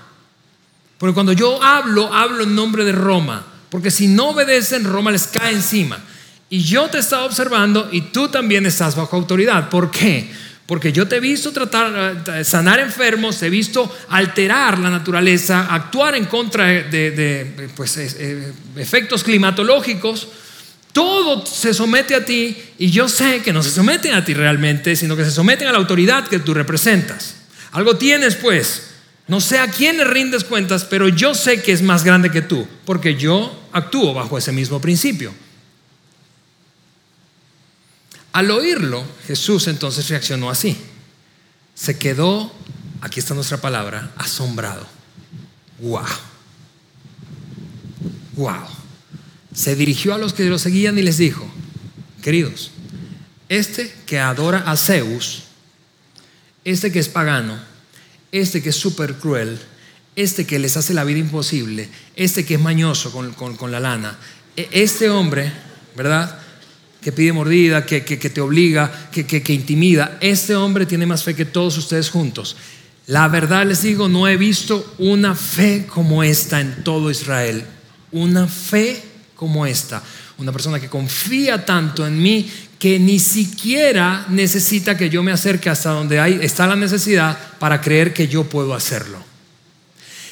Porque 0.99 1.15
cuando 1.15 1.33
yo 1.33 1.63
hablo, 1.63 2.13
hablo 2.13 2.43
en 2.43 2.57
nombre 2.57 2.85
de 2.85 2.91
Roma. 2.91 3.47
Porque 3.71 3.93
si 3.93 4.09
no 4.09 4.31
obedecen, 4.31 4.83
Roma 4.83 5.13
les 5.13 5.29
cae 5.29 5.53
encima. 5.53 6.01
Y 6.51 6.65
yo 6.65 6.89
te 6.89 6.99
estaba 6.99 7.25
observando 7.25 7.89
y 7.93 8.01
tú 8.01 8.27
también 8.27 8.67
estás 8.67 8.97
bajo 8.97 9.15
autoridad. 9.15 9.69
¿Por 9.69 9.93
qué? 9.93 10.29
Porque 10.67 10.93
yo 10.93 11.07
te 11.07 11.19
he 11.19 11.21
visto 11.21 11.53
tratar, 11.53 12.25
eh, 12.35 12.43
sanar 12.43 12.81
enfermos, 12.81 13.41
he 13.43 13.49
visto 13.49 13.97
alterar 14.09 14.81
la 14.81 14.91
naturaleza, 14.91 15.73
actuar 15.73 16.17
en 16.17 16.25
contra 16.25 16.65
de, 16.65 17.71
pues, 17.77 17.97
eh, 17.97 18.53
efectos 18.75 19.23
climatológicos. 19.23 20.27
Todo 20.93 21.47
se 21.47 21.73
somete 21.73 22.17
a 22.17 22.25
ti 22.25 22.57
y 22.77 22.91
yo 22.91 23.09
sé 23.09 23.41
que 23.43 23.53
no 23.53 23.63
se 23.63 23.71
someten 23.71 24.15
a 24.15 24.25
ti 24.25 24.35
realmente, 24.35 24.97
sino 24.97 25.15
que 25.15 25.25
se 25.25 25.31
someten 25.31 25.69
a 25.69 25.73
la 25.73 25.79
autoridad 25.79 26.27
que 26.27 26.41
tú 26.41 26.55
representas. 26.55 27.36
Algo 27.77 27.99
tienes 27.99 28.37
pues. 28.37 28.85
No 29.29 29.39
sé 29.39 29.59
a 29.59 29.71
quién 29.71 29.99
le 29.99 30.05
rindes 30.05 30.45
cuentas, 30.45 30.87
pero 30.87 31.09
yo 31.09 31.35
sé 31.35 31.61
que 31.61 31.73
es 31.73 31.83
más 31.83 32.05
grande 32.05 32.31
que 32.31 32.41
tú, 32.41 32.67
porque 32.87 33.17
yo 33.17 33.69
actúo 33.71 34.15
bajo 34.15 34.39
ese 34.39 34.51
mismo 34.51 34.81
principio. 34.81 35.35
Al 38.33 38.51
oírlo, 38.51 39.05
Jesús 39.27 39.67
entonces 39.67 40.09
reaccionó 40.09 40.49
así. 40.49 40.79
Se 41.75 41.99
quedó, 41.99 42.51
aquí 43.03 43.21
está 43.21 43.35
nuestra 43.35 43.59
palabra, 43.59 44.11
asombrado. 44.17 44.87
¡Wow! 45.81 46.07
¡Wow! 48.37 48.69
Se 49.53 49.77
dirigió 49.77 50.15
a 50.15 50.19
los 50.19 50.33
que 50.33 50.45
lo 50.45 50.59
seguían 50.59 50.99
y 50.99 51.03
les 51.03 51.19
dijo, 51.19 51.47
queridos, 52.23 52.71
este 53.51 53.95
que 54.07 54.19
adora 54.19 54.61
a 54.61 54.79
Zeus, 54.79 55.43
este 56.65 56.91
que 56.91 57.01
es 57.01 57.11
pagano, 57.11 57.66
este 58.39 58.63
que 58.63 58.71
es 58.71 58.77
súper 58.77 59.15
cruel, 59.15 59.59
este 60.15 60.47
que 60.47 60.59
les 60.59 60.77
hace 60.77 60.95
la 60.95 61.05
vida 61.05 61.19
imposible, 61.19 61.89
este 62.15 62.45
que 62.45 62.55
es 62.55 62.61
mañoso 62.61 63.13
con, 63.13 63.71
la 63.71 63.81
lana, 63.81 64.19
e, 64.57 64.69
este 64.73 65.11
hombre, 65.11 65.53
¿verdad? 65.97 66.39
Que 67.01 67.13
pide 67.13 67.33
mordida, 67.33 67.85
que, 67.87 68.01
te 68.01 68.41
obliga, 68.41 69.11
que, 69.13 69.27
que 69.27 69.53
intimida, 69.53 70.19
este 70.21 70.57
hombre 70.57 70.87
tiene 70.87 71.07
más 71.07 71.23
fe 71.23 71.35
que 71.35 71.45
todos 71.45 71.77
ustedes 71.79 72.11
juntos. 72.11 72.57
La 73.07 73.29
verdad 73.29 73.65
les 73.65 73.83
digo, 73.83 74.09
no 74.09 74.27
he 74.27 74.37
visto 74.37 74.95
una 74.99 75.37
fe 75.37 75.87
como 75.87 76.25
esta 76.25 76.61
en 76.61 76.83
todo 76.83 77.11
Israel. 77.11 77.65
Una 78.11 78.49
fe 78.49 79.01
como 79.37 79.65
esta. 79.65 80.03
Una 80.39 80.51
persona 80.51 80.81
que 80.81 80.89
confía 80.89 81.65
tanto 81.65 82.05
en 82.05 82.21
mí 82.21 82.51
que 82.79 82.99
ni 82.99 83.19
siquiera 83.19 84.27
necesita 84.29 84.97
que 84.97 85.09
yo 85.09 85.23
me 85.23 85.33
acerque 85.33 85.71
hasta 85.71 85.91
donde 85.91 86.21
hay, 86.21 86.39
está 86.43 86.67
la 86.67 86.77
necesidad 86.77 87.39
para 87.59 87.81
creer 87.81 88.13
que 88.13 88.29
yo 88.29 88.45
puedo 88.45 88.75
hacerlo. 88.75 89.19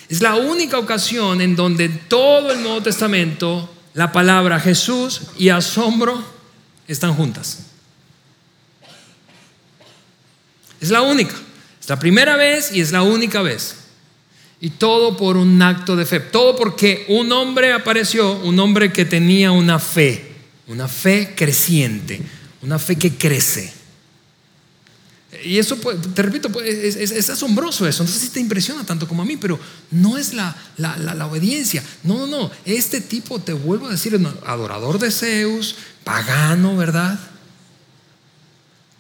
Es 0.09 0.21
la 0.21 0.35
única 0.35 0.79
ocasión 0.79 1.41
en 1.41 1.57
donde 1.57 1.87
en 1.87 1.99
todo 2.09 2.53
el 2.53 2.63
Nuevo 2.63 2.83
Testamento 2.83 3.73
la 3.95 4.13
palabra 4.13 4.61
Jesús 4.61 5.23
y 5.39 5.49
asombro 5.49 6.23
están 6.87 7.15
juntas. 7.15 7.61
Es 10.81 10.91
la 10.91 11.01
única. 11.01 11.35
Es 11.81 11.89
la 11.89 11.99
primera 11.99 12.37
vez 12.37 12.71
y 12.73 12.81
es 12.81 12.93
la 12.93 13.03
única 13.03 13.41
vez. 13.41 13.77
Y 14.61 14.71
todo 14.71 15.17
por 15.17 15.39
un 15.39 15.61
acto 15.63 15.97
de 15.97 16.05
fe. 16.05 16.21
Todo 16.21 16.57
porque 16.57 17.07
un 17.09 17.33
hombre 17.33 17.73
apareció, 17.73 18.33
un 18.41 18.59
hombre 18.61 18.93
que 18.93 19.07
tenía 19.07 19.53
una 19.53 19.79
fe 19.79 20.34
una 20.67 20.89
fe 20.89 21.35
creciente, 21.37 22.21
una 22.63 22.79
fe 22.79 22.97
que 22.97 23.17
crece. 23.17 23.73
Y 25.43 25.59
eso, 25.59 25.77
te 25.77 26.23
repito, 26.23 26.49
es, 26.63 27.31
asombroso 27.31 27.89
eso. 27.89 28.05
No 28.05 28.09
sé 28.09 28.21
si 28.21 28.29
te 28.29 28.41
impresiona 28.41 28.85
tanto 28.85 29.09
como 29.09 29.23
a 29.23 29.25
mí, 29.25 29.37
pero 29.37 29.59
no 29.91 30.17
es 30.17 30.33
la, 30.33 30.55
la, 30.77 31.27
obediencia. 31.27 31.83
No, 32.05 32.19
no, 32.19 32.27
no. 32.27 32.51
Este 32.65 33.01
tipo, 33.01 33.41
te 33.41 33.53
vuelvo 33.53 33.89
a 33.89 33.91
decir, 33.91 34.19
adorador 34.47 34.99
de 34.99 35.11
Zeus, 35.11 35.77
pagano, 36.05 36.77
¿verdad? 36.77 37.19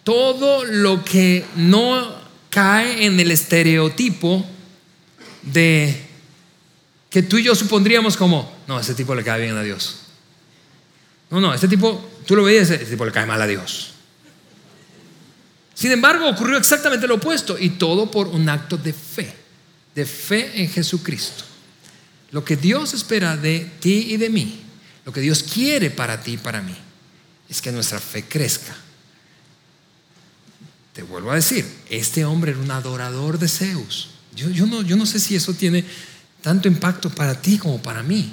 Todo 0.02 0.64
lo 0.64 1.04
que 1.04 1.44
no 1.56 2.14
cae 2.50 3.06
en 3.06 3.20
el 3.20 3.30
estereotipo 3.30 4.44
de 5.42 6.00
que 7.10 7.22
tú 7.22 7.38
y 7.38 7.44
yo 7.44 7.54
supondríamos 7.54 8.16
como, 8.16 8.52
no, 8.66 8.80
ese 8.80 8.94
tipo 8.94 9.14
le 9.14 9.22
cae 9.22 9.40
bien 9.40 9.56
a 9.56 9.62
Dios. 9.62 10.03
No, 11.34 11.40
no, 11.40 11.52
este 11.52 11.66
tipo, 11.66 12.00
tú 12.24 12.36
lo 12.36 12.44
veías, 12.44 12.70
este 12.70 12.84
tipo 12.84 13.04
le 13.04 13.10
cae 13.10 13.26
mal 13.26 13.42
a 13.42 13.46
Dios. 13.48 13.90
Sin 15.74 15.90
embargo, 15.90 16.28
ocurrió 16.28 16.56
exactamente 16.56 17.08
lo 17.08 17.16
opuesto 17.16 17.58
y 17.58 17.70
todo 17.70 18.08
por 18.08 18.28
un 18.28 18.48
acto 18.48 18.76
de 18.76 18.92
fe, 18.92 19.34
de 19.96 20.06
fe 20.06 20.62
en 20.62 20.70
Jesucristo. 20.70 21.42
Lo 22.30 22.44
que 22.44 22.56
Dios 22.56 22.94
espera 22.94 23.36
de 23.36 23.68
ti 23.80 24.06
y 24.10 24.16
de 24.16 24.30
mí, 24.30 24.62
lo 25.04 25.12
que 25.12 25.20
Dios 25.20 25.42
quiere 25.42 25.90
para 25.90 26.22
ti 26.22 26.34
y 26.34 26.36
para 26.36 26.62
mí, 26.62 26.76
es 27.48 27.60
que 27.60 27.72
nuestra 27.72 27.98
fe 27.98 28.26
crezca. 28.28 28.76
Te 30.92 31.02
vuelvo 31.02 31.32
a 31.32 31.34
decir, 31.34 31.66
este 31.90 32.24
hombre 32.24 32.52
era 32.52 32.60
un 32.60 32.70
adorador 32.70 33.40
de 33.40 33.48
Zeus. 33.48 34.10
Yo, 34.36 34.66
no, 34.68 34.82
yo 34.82 34.94
no 34.94 35.04
sé 35.04 35.18
si 35.18 35.34
eso 35.34 35.52
tiene 35.52 35.84
tanto 36.42 36.68
impacto 36.68 37.10
para 37.10 37.34
ti 37.42 37.58
como 37.58 37.82
para 37.82 38.04
mí. 38.04 38.32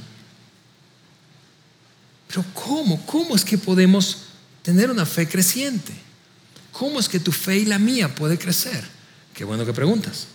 Pero 2.32 2.46
¿cómo? 2.54 3.06
¿Cómo 3.06 3.36
es 3.36 3.44
que 3.44 3.58
podemos 3.58 4.20
tener 4.64 4.90
una 4.90 5.06
fe 5.06 5.28
creciente? 5.28 5.92
¿Cómo 6.72 6.98
es 6.98 7.10
que 7.10 7.20
tu 7.20 7.34
fe 7.34 7.58
y 7.58 7.66
la 7.66 7.78
mía 7.78 8.16
puede 8.16 8.38
crecer? 8.38 8.88
Qué 9.34 9.44
bueno 9.44 9.66
que 9.66 9.74
preguntas, 9.74 10.28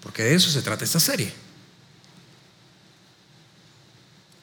porque 0.00 0.22
de 0.22 0.36
eso 0.36 0.50
se 0.50 0.62
trata 0.62 0.84
esta 0.84 1.00
serie. 1.00 1.32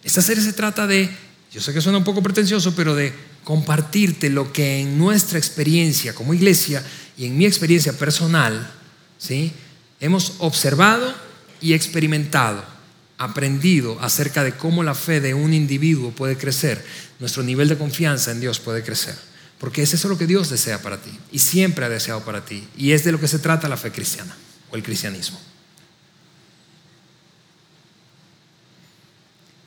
Esta 0.03 0.21
serie 0.21 0.43
se 0.43 0.51
trata 0.51 0.85
de, 0.85 1.09
yo 1.53 1.61
sé 1.61 1.73
que 1.73 1.79
suena 1.79 1.99
un 1.99 2.03
poco 2.03 2.21
pretencioso, 2.21 2.75
pero 2.75 2.95
de 2.95 3.13
compartirte 3.45 4.29
lo 4.29 4.51
que 4.51 4.81
en 4.81 4.97
nuestra 4.97 5.37
experiencia 5.39 6.13
como 6.13 6.33
iglesia 6.33 6.83
y 7.17 7.27
en 7.27 7.37
mi 7.37 7.45
experiencia 7.45 7.93
personal, 7.93 8.69
¿sí? 9.17 9.53
hemos 10.01 10.33
observado 10.39 11.15
y 11.61 11.71
experimentado 11.71 12.76
aprendido 13.17 13.97
acerca 14.01 14.43
de 14.43 14.53
cómo 14.53 14.83
la 14.83 14.95
fe 14.95 15.19
de 15.19 15.33
un 15.33 15.53
individuo 15.53 16.11
puede 16.11 16.37
crecer, 16.37 16.83
nuestro 17.19 17.43
nivel 17.43 17.67
de 17.67 17.77
confianza 17.77 18.31
en 18.31 18.39
Dios 18.39 18.59
puede 18.59 18.83
crecer. 18.83 19.15
Porque 19.59 19.81
es 19.81 19.93
eso 19.93 20.07
lo 20.07 20.17
que 20.17 20.27
Dios 20.27 20.49
desea 20.49 20.81
para 20.81 21.01
ti 21.01 21.11
y 21.31 21.39
siempre 21.39 21.85
ha 21.85 21.89
deseado 21.89 22.21
para 22.23 22.45
ti. 22.45 22.67
Y 22.77 22.91
es 22.91 23.03
de 23.03 23.11
lo 23.11 23.19
que 23.19 23.27
se 23.27 23.39
trata 23.39 23.67
la 23.67 23.77
fe 23.77 23.91
cristiana 23.91 24.35
o 24.69 24.75
el 24.75 24.83
cristianismo. 24.83 25.39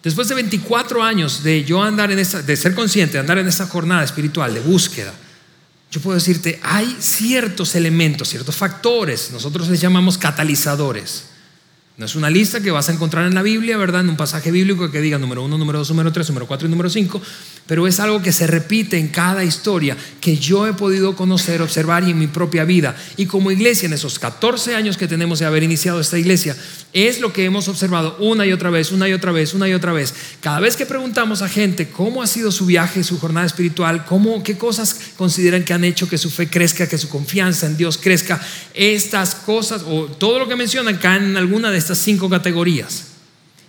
Después 0.03 0.29
de 0.29 0.35
24 0.37 1.03
años 1.03 1.43
de 1.43 1.65
yo 1.65 1.83
andar 1.83 2.11
en 2.11 2.19
esa, 2.19 2.41
de 2.41 2.57
ser 2.57 2.75
consciente, 2.75 3.15
de 3.15 3.19
andar 3.19 3.39
en 3.39 3.49
esa 3.49 3.67
jornada 3.67 4.03
espiritual 4.03 4.55
de 4.55 4.61
búsqueda, 4.61 5.13
yo 5.91 6.01
puedo 6.01 6.15
decirte, 6.15 6.59
hay 6.63 6.97
ciertos 7.01 7.75
elementos, 7.75 8.29
ciertos 8.29 8.57
factores, 8.57 9.31
nosotros 9.33 9.69
les 9.69 9.81
llamamos 9.81 10.17
catalizadores, 10.17 11.25
no 11.97 12.07
es 12.07 12.15
una 12.15 12.31
lista 12.31 12.61
que 12.61 12.71
vas 12.71 12.89
a 12.89 12.93
encontrar 12.93 13.27
en 13.27 13.35
la 13.35 13.43
Biblia, 13.43 13.77
¿verdad? 13.77 14.01
En 14.01 14.09
un 14.09 14.17
pasaje 14.17 14.51
bíblico 14.51 14.91
que 14.91 15.03
diga 15.03 15.19
número 15.19 15.45
uno, 15.45 15.59
número 15.59 15.81
dos, 15.81 15.91
número 15.91 16.11
tres, 16.11 16.29
número 16.29 16.47
cuatro 16.47 16.67
y 16.67 16.71
número 16.71 16.89
cinco, 16.89 17.21
pero 17.67 17.87
es 17.87 18.01
algo 18.01 18.23
que 18.23 18.33
se 18.33 18.47
repite 18.47 18.99
en 18.99 19.09
cada 19.09 19.45
historia 19.45 19.97
que 20.21 20.39
yo 20.39 20.67
he 20.67 20.73
podido 20.73 21.15
conocer, 21.15 21.61
observar 21.61 22.05
y 22.05 22.13
en 22.13 22.19
mi 22.19 22.27
propia 22.27 22.65
vida. 22.65 22.97
Y 23.19 23.27
como 23.27 23.51
iglesia, 23.51 23.87
en 23.87 23.93
esos 23.93 24.19
14 24.19 24.75
años 24.75 24.97
que 24.97 25.09
tenemos 25.09 25.41
de 25.41 25.47
haber 25.47 25.63
iniciado 25.63 26.01
esta 26.01 26.19
iglesia, 26.19 26.57
es 26.93 27.21
lo 27.21 27.33
que 27.33 27.45
hemos 27.45 27.69
observado 27.69 28.17
una 28.19 28.47
y 28.47 28.53
otra 28.53 28.71
vez, 28.71 28.93
una 28.93 29.09
y 29.09 29.13
otra 29.13 29.31
vez, 29.31 29.53
una 29.53 29.69
y 29.69 29.75
otra 29.75 29.93
vez. 29.93 30.15
Cada 30.41 30.59
vez 30.59 30.77
que 30.77 30.87
preguntamos 30.87 31.43
a 31.43 31.49
gente 31.49 31.91
cómo 31.91 32.23
ha 32.23 32.27
sido 32.27 32.51
su 32.51 32.67
viaje, 32.67 33.05
su 33.05 33.21
jornada 33.21 33.47
espiritual, 33.47 34.07
cómo, 34.07 34.43
qué 34.43 34.57
cosas 34.57 34.97
consideran 35.17 35.65
que 35.65 35.75
han 35.75 35.85
hecho 35.85 36.09
que 36.09 36.19
su 36.19 36.31
fe 36.31 36.49
crezca, 36.49 36.89
que 36.89 36.99
su 36.99 37.11
confianza 37.11 37.67
en 37.67 37.77
Dios 37.77 37.99
crezca, 37.99 38.41
estas 38.75 39.35
cosas 39.35 39.83
o 39.87 40.07
todo 40.07 40.39
lo 40.39 40.49
que 40.49 40.57
mencionan 40.57 40.97
caen 40.97 41.25
en 41.25 41.37
alguna 41.37 41.71
de 41.71 41.79
cinco 41.99 42.29
categorías. 42.29 43.07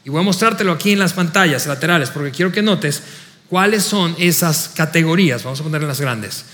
Y 0.03 0.09
voy 0.09 0.21
a 0.21 0.23
mostrártelo 0.23 0.71
aquí 0.71 0.91
en 0.91 0.99
las 0.99 1.13
pantallas 1.13 1.67
laterales 1.67 2.09
porque 2.09 2.31
quiero 2.31 2.51
que 2.51 2.61
notes 2.61 3.03
cuáles 3.49 3.83
son 3.83 4.15
esas 4.17 4.71
categorías. 4.75 5.43
Vamos 5.43 5.59
a 5.59 5.63
poner 5.63 5.83
las 5.83 6.01
grandes. 6.01 6.45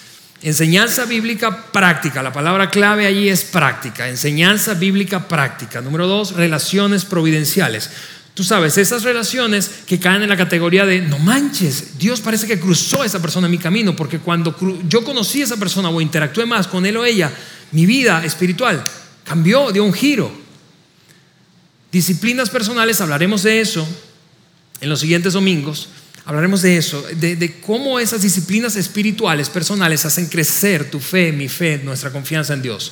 Enseñanza 0.41 1.05
bíblica 1.05 1.71
práctica. 1.71 2.21
La 2.21 2.33
palabra 2.33 2.69
clave 2.69 3.07
allí 3.07 3.29
es 3.29 3.43
práctica. 3.43 4.07
Enseñanza 4.07 4.73
bíblica 4.73 5.27
práctica. 5.27 5.81
Número 5.81 6.07
dos, 6.07 6.33
relaciones 6.33 7.05
providenciales. 7.05 7.89
Tú 8.33 8.43
sabes, 8.43 8.77
esas 8.77 9.01
relaciones 9.01 9.71
que 9.87 9.99
caen 9.99 10.21
en 10.21 10.29
la 10.29 10.37
categoría 10.37 10.85
de, 10.85 11.01
no 11.01 11.17
manches, 11.17 11.97
Dios 11.97 12.21
parece 12.21 12.45
que 12.45 12.59
cruzó 12.59 13.01
a 13.01 13.05
esa 13.07 13.19
persona 13.19 13.47
en 13.47 13.51
mi 13.51 13.57
camino, 13.57 13.95
porque 13.95 14.19
cuando 14.19 14.55
yo 14.87 15.03
conocí 15.03 15.41
a 15.41 15.45
esa 15.45 15.57
persona 15.57 15.89
o 15.89 15.99
interactué 15.99 16.45
más 16.45 16.67
con 16.67 16.85
él 16.85 16.97
o 16.97 17.05
ella, 17.05 17.31
mi 17.71 17.87
vida 17.87 18.23
espiritual 18.23 18.85
cambió, 19.23 19.71
dio 19.71 19.83
un 19.83 19.93
giro. 19.93 20.46
Disciplinas 21.91 22.49
personales, 22.49 23.01
hablaremos 23.01 23.43
de 23.43 23.61
eso 23.61 23.87
en 24.81 24.89
los 24.89 24.99
siguientes 24.99 25.33
domingos. 25.33 25.89
Hablaremos 26.25 26.61
de 26.61 26.75
eso, 26.75 27.01
de, 27.15 27.55
cómo 27.65 27.99
esas 27.99 28.21
disciplinas 28.21 28.75
espirituales, 28.75 29.49
personales, 29.49 30.03
hacen 30.03 30.25
crecer 30.25 30.91
tu 30.91 30.99
fe, 30.99 31.31
mi 31.31 31.47
fe, 31.47 31.79
nuestra 31.81 32.11
confianza 32.11 32.53
en 32.53 32.61
Dios. 32.61 32.91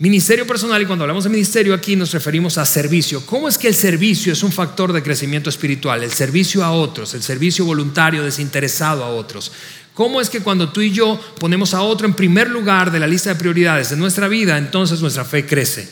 Ministerio 0.00 0.44
personal, 0.44 0.82
y 0.82 0.86
cuando 0.86 1.04
hablamos 1.04 1.22
de 1.22 1.30
ministerio 1.30 1.72
aquí 1.72 1.94
nos 1.94 2.12
referimos 2.12 2.58
a 2.58 2.66
servicio. 2.66 3.24
¿Cómo 3.26 3.48
es 3.48 3.58
que 3.58 3.68
el 3.68 3.76
servicio 3.76 4.32
es 4.32 4.42
un 4.42 4.50
factor 4.50 4.92
de 4.92 5.04
crecimiento 5.04 5.48
espiritual? 5.48 6.02
El 6.02 6.10
servicio 6.10 6.64
a 6.64 6.72
otros, 6.72 7.14
el 7.14 7.22
servicio 7.22 7.64
voluntario, 7.64 8.24
desinteresado 8.24 9.04
a 9.04 9.10
otros. 9.10 9.52
¿Cómo 9.94 10.20
es 10.20 10.28
que 10.28 10.40
cuando 10.40 10.70
tú 10.70 10.80
y 10.80 10.90
yo 10.90 11.20
ponemos 11.38 11.74
a 11.74 11.82
otro 11.82 12.08
en 12.08 12.14
primer 12.14 12.50
lugar 12.50 12.90
de 12.90 12.98
la 12.98 13.06
lista 13.06 13.30
de 13.30 13.36
prioridades 13.36 13.90
de 13.90 13.96
nuestra 13.96 14.26
vida, 14.26 14.58
entonces 14.58 15.00
nuestra 15.00 15.24
fe 15.24 15.46
crece? 15.46 15.88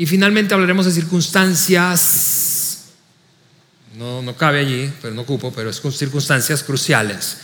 Y 0.00 0.06
finalmente 0.06 0.54
hablaremos 0.54 0.86
de 0.86 0.92
circunstancias 0.92 2.84
no, 3.98 4.22
no 4.22 4.34
cabe 4.34 4.60
allí, 4.60 4.90
pero 5.02 5.12
no 5.12 5.20
ocupo, 5.20 5.52
pero 5.52 5.68
es 5.68 5.78
con 5.78 5.92
circunstancias 5.92 6.62
cruciales. 6.62 7.36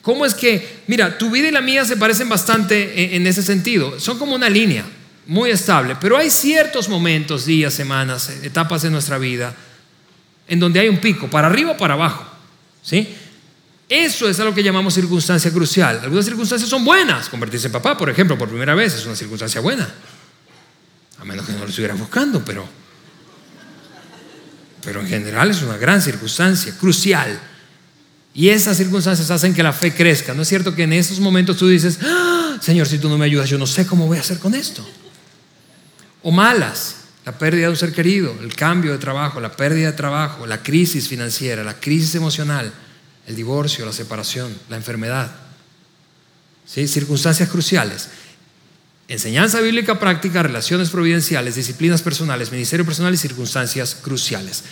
¿Cómo 0.00 0.24
es 0.24 0.32
que, 0.32 0.80
mira, 0.86 1.18
tu 1.18 1.28
vida 1.28 1.48
y 1.48 1.50
la 1.50 1.60
mía 1.60 1.84
se 1.84 1.98
parecen 1.98 2.26
bastante 2.30 3.14
en, 3.14 3.26
ese 3.26 3.42
sentido? 3.42 4.00
Son 4.00 4.18
como 4.18 4.34
una 4.34 4.48
línea 4.48 4.82
muy 5.26 5.50
estable, 5.50 5.94
pero 6.00 6.16
hay 6.16 6.30
ciertos 6.30 6.88
momentos, 6.88 7.44
días, 7.44 7.74
semanas, 7.74 8.30
etapas 8.42 8.80
de 8.80 8.88
nuestra 8.88 9.18
vida 9.18 9.54
en 10.48 10.58
donde 10.58 10.80
hay 10.80 10.88
un 10.88 11.00
pico, 11.02 11.28
para 11.28 11.48
arriba 11.48 11.72
o 11.72 11.76
para 11.76 11.92
abajo. 11.92 12.24
¿Sí? 12.82 13.14
Eso 13.90 14.26
es 14.26 14.40
a 14.40 14.44
lo 14.44 14.54
que 14.54 14.62
llamamos 14.62 14.94
circunstancia 14.94 15.52
crucial. 15.52 16.00
Algunas 16.02 16.24
circunstancias 16.24 16.70
son 16.70 16.82
buenas. 16.82 17.28
Convertirse 17.28 17.66
en 17.66 17.72
papá, 17.74 17.98
por 17.98 18.08
ejemplo, 18.08 18.38
por 18.38 18.48
primera 18.48 18.74
vez 18.74 18.94
es 18.94 19.04
una 19.04 19.16
circunstancia 19.16 19.60
buena. 19.60 19.86
A 21.20 21.24
menos 21.24 21.46
que 21.46 21.52
no 21.52 21.60
lo 21.60 21.68
estuviera 21.68 21.94
buscando, 21.94 22.44
pero 22.44 22.66
pero 24.82 25.00
en 25.00 25.08
general 25.08 25.50
es 25.50 25.62
una 25.62 25.76
gran 25.76 26.00
circunstancia, 26.00 26.74
crucial. 26.76 27.38
Y 28.32 28.48
esas 28.48 28.76
circunstancias 28.76 29.30
hacen 29.30 29.54
que 29.54 29.62
la 29.62 29.72
fe 29.72 29.92
crezca. 29.92 30.34
¿No 30.34 30.42
es 30.42 30.48
cierto 30.48 30.74
que 30.74 30.84
en 30.84 30.92
esos 30.92 31.20
momentos 31.20 31.56
tú 31.56 31.68
dices, 31.68 31.98
ah, 32.02 32.56
Señor, 32.60 32.86
si 32.86 32.98
tú 32.98 33.08
no 33.08 33.18
me 33.18 33.26
ayudas, 33.26 33.48
yo 33.48 33.58
no 33.58 33.66
sé 33.66 33.86
cómo 33.86 34.06
voy 34.06 34.18
a 34.18 34.20
hacer 34.20 34.38
con 34.38 34.54
esto? 34.54 34.86
O 36.22 36.30
malas, 36.30 36.96
la 37.24 37.36
pérdida 37.36 37.64
de 37.64 37.70
un 37.70 37.76
ser 37.76 37.92
querido, 37.92 38.34
el 38.40 38.54
cambio 38.54 38.92
de 38.92 38.98
trabajo, 38.98 39.40
la 39.40 39.52
pérdida 39.52 39.90
de 39.90 39.96
trabajo, 39.96 40.46
la 40.46 40.62
crisis 40.62 41.08
financiera, 41.08 41.64
la 41.64 41.74
crisis 41.74 42.14
emocional, 42.14 42.72
el 43.26 43.36
divorcio, 43.36 43.84
la 43.84 43.92
separación, 43.92 44.54
la 44.68 44.76
enfermedad. 44.76 45.30
¿Sí? 46.64 46.86
Circunstancias 46.86 47.48
cruciales. 47.48 48.08
Enseñanza 49.10 49.60
bíblica 49.60 49.98
práctica, 49.98 50.40
relaciones 50.40 50.88
providenciales, 50.88 51.56
disciplinas 51.56 52.00
personales, 52.00 52.52
ministerio 52.52 52.86
personal 52.86 53.12
y 53.12 53.16
circunstancias 53.16 53.96
cruciales. 54.00 54.62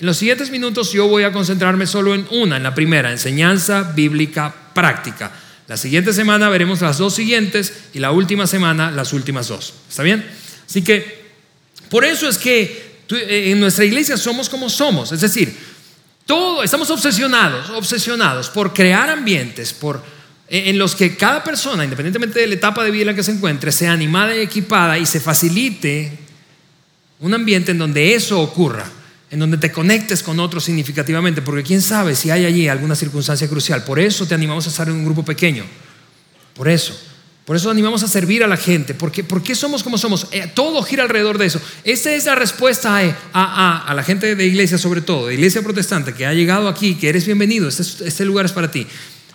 En 0.00 0.06
los 0.06 0.16
siguientes 0.16 0.50
minutos 0.50 0.92
yo 0.92 1.08
voy 1.08 1.24
a 1.24 1.32
concentrarme 1.32 1.86
solo 1.86 2.14
en 2.14 2.26
una, 2.30 2.56
en 2.56 2.62
la 2.62 2.74
primera, 2.74 3.12
enseñanza 3.12 3.92
bíblica 3.94 4.54
práctica. 4.72 5.30
La 5.68 5.76
siguiente 5.76 6.14
semana 6.14 6.48
veremos 6.48 6.80
las 6.80 6.96
dos 6.96 7.14
siguientes 7.14 7.74
y 7.92 7.98
la 7.98 8.12
última 8.12 8.46
semana 8.46 8.90
las 8.90 9.12
últimas 9.12 9.48
dos. 9.48 9.74
¿Está 9.90 10.02
bien? 10.02 10.26
Así 10.66 10.80
que 10.80 11.26
por 11.90 12.06
eso 12.06 12.30
es 12.30 12.38
que 12.38 12.96
eh, 13.10 13.50
en 13.50 13.60
nuestra 13.60 13.84
iglesia 13.84 14.16
somos 14.16 14.48
como 14.48 14.70
somos. 14.70 15.12
Es 15.12 15.20
decir, 15.20 15.54
todo, 16.24 16.62
estamos 16.62 16.88
obsesionados, 16.88 17.68
obsesionados 17.68 18.48
por 18.48 18.72
crear 18.72 19.10
ambientes, 19.10 19.74
por 19.74 20.02
en 20.54 20.76
los 20.76 20.94
que 20.94 21.16
cada 21.16 21.42
persona, 21.42 21.82
independientemente 21.82 22.38
de 22.38 22.46
la 22.46 22.54
etapa 22.54 22.84
de 22.84 22.90
vida 22.90 23.02
en 23.02 23.06
la 23.06 23.14
que 23.14 23.22
se 23.22 23.32
encuentre, 23.32 23.72
sea 23.72 23.92
animada 23.92 24.36
y 24.36 24.40
equipada 24.40 24.98
y 24.98 25.06
se 25.06 25.18
facilite 25.18 26.12
un 27.20 27.32
ambiente 27.32 27.70
en 27.70 27.78
donde 27.78 28.14
eso 28.14 28.38
ocurra, 28.38 28.84
en 29.30 29.38
donde 29.38 29.56
te 29.56 29.72
conectes 29.72 30.22
con 30.22 30.38
otros 30.38 30.64
significativamente, 30.64 31.40
porque 31.40 31.62
quién 31.62 31.80
sabe 31.80 32.14
si 32.14 32.30
hay 32.30 32.44
allí 32.44 32.68
alguna 32.68 32.94
circunstancia 32.94 33.48
crucial. 33.48 33.82
Por 33.84 33.98
eso 33.98 34.26
te 34.26 34.34
animamos 34.34 34.66
a 34.66 34.68
estar 34.68 34.86
en 34.88 34.94
un 34.96 35.06
grupo 35.06 35.24
pequeño. 35.24 35.64
Por 36.54 36.68
eso. 36.68 36.94
Por 37.46 37.56
eso 37.56 37.70
animamos 37.70 38.02
a 38.02 38.08
servir 38.08 38.44
a 38.44 38.46
la 38.46 38.58
gente. 38.58 38.92
Porque, 38.92 39.24
¿Por 39.24 39.42
qué 39.42 39.54
somos 39.54 39.82
como 39.82 39.96
somos? 39.96 40.26
Eh, 40.32 40.50
todo 40.54 40.82
gira 40.82 41.04
alrededor 41.04 41.38
de 41.38 41.46
eso. 41.46 41.62
Esa 41.82 42.12
es 42.12 42.26
la 42.26 42.34
respuesta 42.34 43.00
a, 43.32 43.88
a, 43.88 43.94
la 43.94 44.02
gente 44.04 44.34
de 44.34 44.44
iglesia, 44.44 44.76
sobre 44.76 45.00
todo, 45.00 45.28
de 45.28 45.34
iglesia 45.34 45.62
protestante, 45.62 46.12
que 46.12 46.26
ha 46.26 46.34
llegado 46.34 46.68
aquí, 46.68 46.96
que 46.96 47.08
eres 47.08 47.24
bienvenido. 47.24 47.68
Este, 47.68 48.06
este 48.06 48.26
lugar 48.26 48.44
es 48.44 48.52
para 48.52 48.70
ti. 48.70 48.86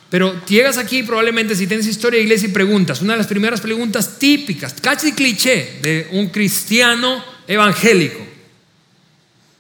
Pero 0.10 0.46
llegas 0.46 0.78
aquí 0.78 1.04
probablemente 1.04 1.56
si 1.56 1.68
tienes 1.68 1.86
historia 1.86 2.18
de 2.18 2.24
iglesia 2.24 2.48
y 2.48 2.52
preguntas, 2.52 3.02
una 3.02 3.14
de 3.14 3.18
las 3.18 3.28
primeras 3.28 3.60
preguntas 3.60 4.18
típicas, 4.20 4.74
casi 4.82 5.12
cliché 5.12 5.80
de 5.82 6.08
un 6.12 6.28
cristiano 6.30 7.24
evangélico, 7.46 8.26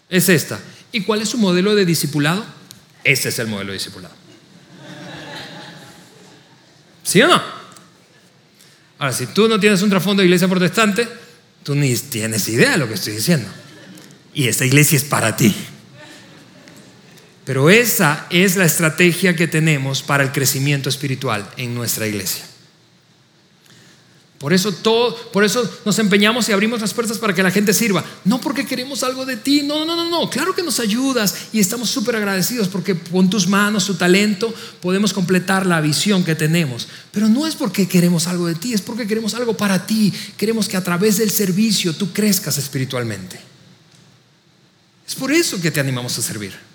es 0.10 0.30
esta. 0.30 0.60
¿Y 0.92 1.02
cuál 1.02 1.22
es 1.22 1.30
su 1.30 1.38
modelo 1.38 1.76
de 1.76 1.86
discipulado? 1.86 2.46
Ese 3.04 3.30
es 3.30 3.40
el 3.40 3.48
modelo 3.48 3.72
de 3.72 3.78
discipulado. 3.78 4.16
¿Sí 7.04 7.22
o 7.22 7.28
no? 7.28 7.42
Ahora, 9.00 9.14
si 9.14 9.28
tú 9.28 9.48
no 9.48 9.60
tienes 9.60 9.82
un 9.82 9.90
trasfondo 9.90 10.22
de 10.22 10.28
iglesia 10.28 10.48
protestante, 10.48 11.08
tú 11.64 11.76
ni 11.76 11.96
tienes 11.96 12.48
idea 12.50 12.72
de 12.72 12.78
lo 12.78 12.88
que 12.88 12.96
estoy 12.96 13.14
diciendo. 13.14 13.48
Y 14.34 14.48
esta 14.48 14.66
iglesia 14.66 14.98
es 14.98 15.04
para 15.04 15.36
ti. 15.36 15.54
Pero 17.48 17.70
esa 17.70 18.28
es 18.30 18.58
la 18.58 18.66
estrategia 18.66 19.34
que 19.34 19.48
tenemos 19.48 20.04
para 20.04 20.22
el 20.22 20.34
crecimiento 20.34 20.90
espiritual 20.90 21.50
en 21.56 21.74
nuestra 21.74 22.06
iglesia. 22.06 22.44
Por 24.38 24.52
eso, 24.52 24.74
todo, 24.74 25.16
por 25.32 25.46
eso 25.46 25.68
nos 25.86 25.98
empeñamos 25.98 26.50
y 26.50 26.52
abrimos 26.52 26.82
las 26.82 26.94
puertas 26.94 27.18
para 27.18 27.34
que 27.34 27.42
la 27.42 27.50
gente 27.50 27.74
sirva. 27.74 28.04
No 28.26 28.42
porque 28.42 28.66
queremos 28.66 29.02
algo 29.02 29.26
de 29.26 29.38
ti, 29.38 29.62
no, 29.64 29.86
no, 29.86 29.96
no, 29.96 30.10
no. 30.10 30.30
Claro 30.30 30.54
que 30.54 30.62
nos 30.62 30.82
ayudas 30.82 31.48
y 31.54 31.62
estamos 31.62 31.90
súper 31.90 32.18
agradecidos 32.18 32.68
porque 32.68 33.00
con 33.00 33.30
tus 33.30 33.48
manos, 33.48 33.86
tu 33.86 33.96
talento, 33.96 34.54
podemos 34.82 35.14
completar 35.14 35.66
la 35.66 35.80
visión 35.80 36.26
que 36.26 36.36
tenemos. 36.36 36.90
Pero 37.14 37.30
no 37.30 37.48
es 37.48 37.56
porque 37.56 37.88
queremos 37.88 38.28
algo 38.28 38.48
de 38.48 38.56
ti, 38.56 38.74
es 38.74 38.82
porque 38.82 39.08
queremos 39.08 39.36
algo 39.36 39.56
para 39.56 39.88
ti. 39.88 40.14
Queremos 40.36 40.68
que 40.68 40.76
a 40.76 40.84
través 40.84 41.18
del 41.18 41.32
servicio 41.32 41.94
tú 41.94 42.12
crezcas 42.12 42.58
espiritualmente. 42.58 43.40
Es 45.08 45.16
por 45.16 45.32
eso 45.32 45.62
que 45.62 45.72
te 45.72 45.80
animamos 45.80 46.20
a 46.20 46.22
servir. 46.22 46.68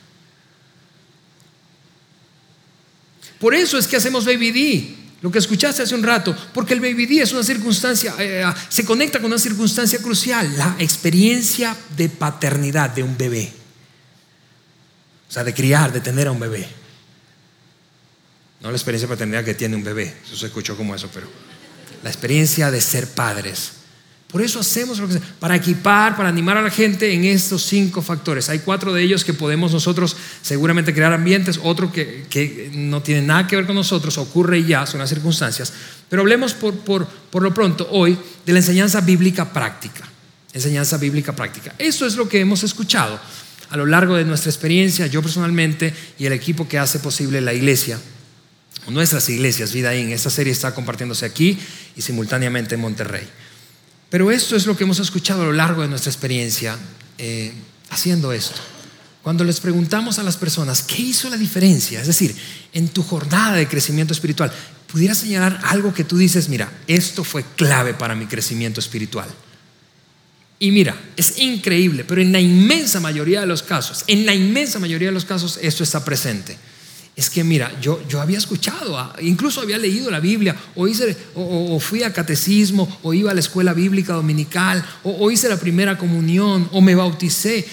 Por 3.43 3.57
eso 3.57 3.77
es 3.77 3.89
que 3.89 3.97
hacemos 3.97 4.25
Baby 4.25 4.53
D, 4.53 4.95
lo 5.21 5.29
que 5.29 5.41
escuchaste 5.41 5.83
hace 5.83 5.97
un 5.97 6.05
rato, 6.05 6.33
porque 6.55 6.75
el 6.75 6.81
Baby 6.81 7.07
D 7.07 7.23
es 7.23 7.33
una 7.33 7.43
circunstancia, 7.43 8.15
eh, 8.21 8.45
eh, 8.45 8.55
se 8.69 8.85
conecta 8.85 9.19
con 9.19 9.33
una 9.33 9.39
circunstancia 9.39 9.99
crucial, 9.99 10.57
la 10.57 10.77
experiencia 10.79 11.77
de 11.97 12.09
paternidad 12.09 12.91
de 12.91 13.03
un 13.03 13.19
bebé. 13.19 13.53
O 15.29 15.33
sea, 15.33 15.43
de 15.43 15.53
criar, 15.53 15.93
de 15.93 16.01
tener 16.01 16.29
a 16.29 16.31
un 16.31 16.39
bebé. 16.39 16.69
No 18.61 18.71
la 18.71 18.77
experiencia 18.77 19.09
de 19.09 19.15
paternidad 19.15 19.45
que 19.45 19.55
tiene 19.55 19.75
un 19.75 19.83
bebé, 19.83 20.15
eso 20.25 20.37
se 20.37 20.47
escuchó 20.47 20.77
como 20.77 20.95
eso, 20.95 21.11
pero 21.13 21.27
la 22.05 22.11
experiencia 22.11 22.71
de 22.71 22.81
ser 22.81 23.09
padres. 23.09 23.73
Por 24.33 24.41
eso 24.41 24.59
hacemos 24.61 24.99
lo 24.99 25.07
que 25.07 25.13
sea, 25.15 25.23
para 25.39 25.55
equipar, 25.55 26.17
para 26.17 26.31
animar 26.31 26.57
a 26.57 26.63
la 26.63 26.71
gente 26.71 27.13
en 27.13 27.27
estos 27.27 27.63
cinco 27.65 28.01
factores. 28.01 28.49
Hay 28.49 28.61
cuatro 28.61 28.93
de 28.95 29.03
ellos 29.03 29.25
que 29.25 29.35
podemos 29.35 29.73
nosotros 29.73 30.17
seguramente 30.41 30.95
crear 30.95 31.13
ambientes, 31.13 31.61
otro 31.63 31.93
que, 31.93 32.71
no 32.73 33.03
tiene 33.03 33.21
nada 33.21 33.47
que 33.47 33.57
ver 33.57 33.67
con 33.67 33.77
nosotros, 33.77 34.17
ocurre 34.17 34.65
ya, 34.65 34.87
son 34.87 35.01
las 35.01 35.11
circunstancias. 35.11 35.73
Pero 36.09 36.23
hablemos 36.23 36.55
por, 36.55 36.75
por, 36.77 37.07
por 37.07 37.43
lo 37.43 37.53
pronto 37.53 37.87
hoy 37.91 38.19
de 38.47 38.53
la 38.55 38.61
enseñanza 38.61 39.03
bíblica 39.03 39.53
práctica. 39.53 40.09
Enseñanza 40.55 40.97
bíblica 40.97 41.37
práctica. 41.37 41.75
Eso 41.79 42.07
es 42.07 42.17
lo 42.17 42.27
que 42.27 42.41
hemos 42.41 42.63
escuchado 42.63 43.21
a 43.73 43.77
lo 43.77 43.87
largo 43.87 44.17
de 44.17 44.25
nuestra 44.25 44.51
experiencia, 44.51 45.07
yo 45.07 45.23
personalmente 45.23 45.95
y 46.19 46.27
el 46.27 46.33
equipo 46.35 46.69
que 46.69 46.79
hace 46.79 46.99
posible 46.99 47.41
la 47.41 47.55
iglesia, 47.55 47.99
nuestras 48.89 49.29
iglesias, 49.31 49.73
Vida 49.73 49.95
en 49.95 50.11
Esta 50.11 50.29
serie 50.29 50.53
está 50.53 50.75
compartiéndose 50.75 51.25
aquí 51.25 51.59
y 51.97 52.03
simultáneamente 52.03 52.75
en 52.75 52.83
Monterrey. 52.83 53.27
Pero 54.13 54.31
esto 54.31 54.57
es 54.57 54.67
lo 54.67 54.77
que 54.77 54.85
hemos 54.85 54.99
escuchado 54.99 55.41
a 55.41 55.47
lo 55.47 55.55
largo 55.55 55.81
de 55.81 55.89
nuestra 55.89 56.11
experiencia 56.11 56.77
eh, 57.17 57.51
haciendo 57.89 58.31
esto. 58.31 58.61
Cuando 59.23 59.43
les 59.43 59.59
preguntamos 59.59 60.19
a 60.19 60.23
las 60.23 60.37
personas, 60.37 60.83
¿qué 60.83 61.01
hizo 61.01 61.31
la 61.31 61.39
diferencia? 61.39 61.99
Es 61.99 62.09
decir, 62.09 62.37
en 62.75 62.89
tu 62.89 63.03
jornada 63.03 63.57
de 63.57 63.67
crecimiento 63.67 64.13
espiritual, 64.13 64.53
¿pudieras 64.87 65.17
señalar 65.17 65.59
algo 65.65 65.95
que 65.95 66.05
tú 66.05 66.19
dices, 66.19 66.51
mira, 66.51 66.71
esto 66.87 67.25
fue 67.25 67.43
clave 67.57 67.95
para 67.95 68.15
mi 68.15 68.27
crecimiento 68.27 68.81
espiritual? 68.81 69.31
Y 70.59 70.73
mira, 70.73 70.95
es 71.17 71.39
increíble, 71.39 72.05
pero 72.05 72.21
en 72.21 72.33
la 72.33 72.41
inmensa 72.41 73.01
mayoría 73.01 73.41
de 73.41 73.47
los 73.47 73.63
casos, 73.63 74.05
en 74.09 74.27
la 74.27 74.35
inmensa 74.35 74.79
mayoría 74.79 75.09
de 75.09 75.15
los 75.15 75.25
casos, 75.25 75.59
esto 75.63 75.83
está 75.83 76.05
presente. 76.05 76.59
Es 77.15 77.29
que 77.29 77.45
mira, 77.45 77.71
yo, 77.81 78.01
yo 78.09 78.21
había 78.23 78.39
escuchado, 78.39 78.99
ah, 78.99 79.15
incluso 79.21 79.61
había 79.61 79.77
leído 79.77 80.11
la 80.11 80.21
Biblia, 80.21 80.57
o, 80.75 80.89
hice, 80.89 81.15
o, 81.35 81.79
fui 81.79 82.03
a 82.03 82.13
catecismo, 82.13 82.99
o 83.03 83.13
iba 83.13 83.31
a 83.31 83.35
la 83.35 83.41
escuela 83.41 83.75
bíblica 83.75 84.15
dominical, 84.15 84.85
o, 85.05 85.31
hice 85.31 85.49
la 85.49 85.59
primera 85.59 85.99
comunión, 85.99 86.69
o 86.73 86.81
me 86.81 86.95
bauticé, 86.95 87.67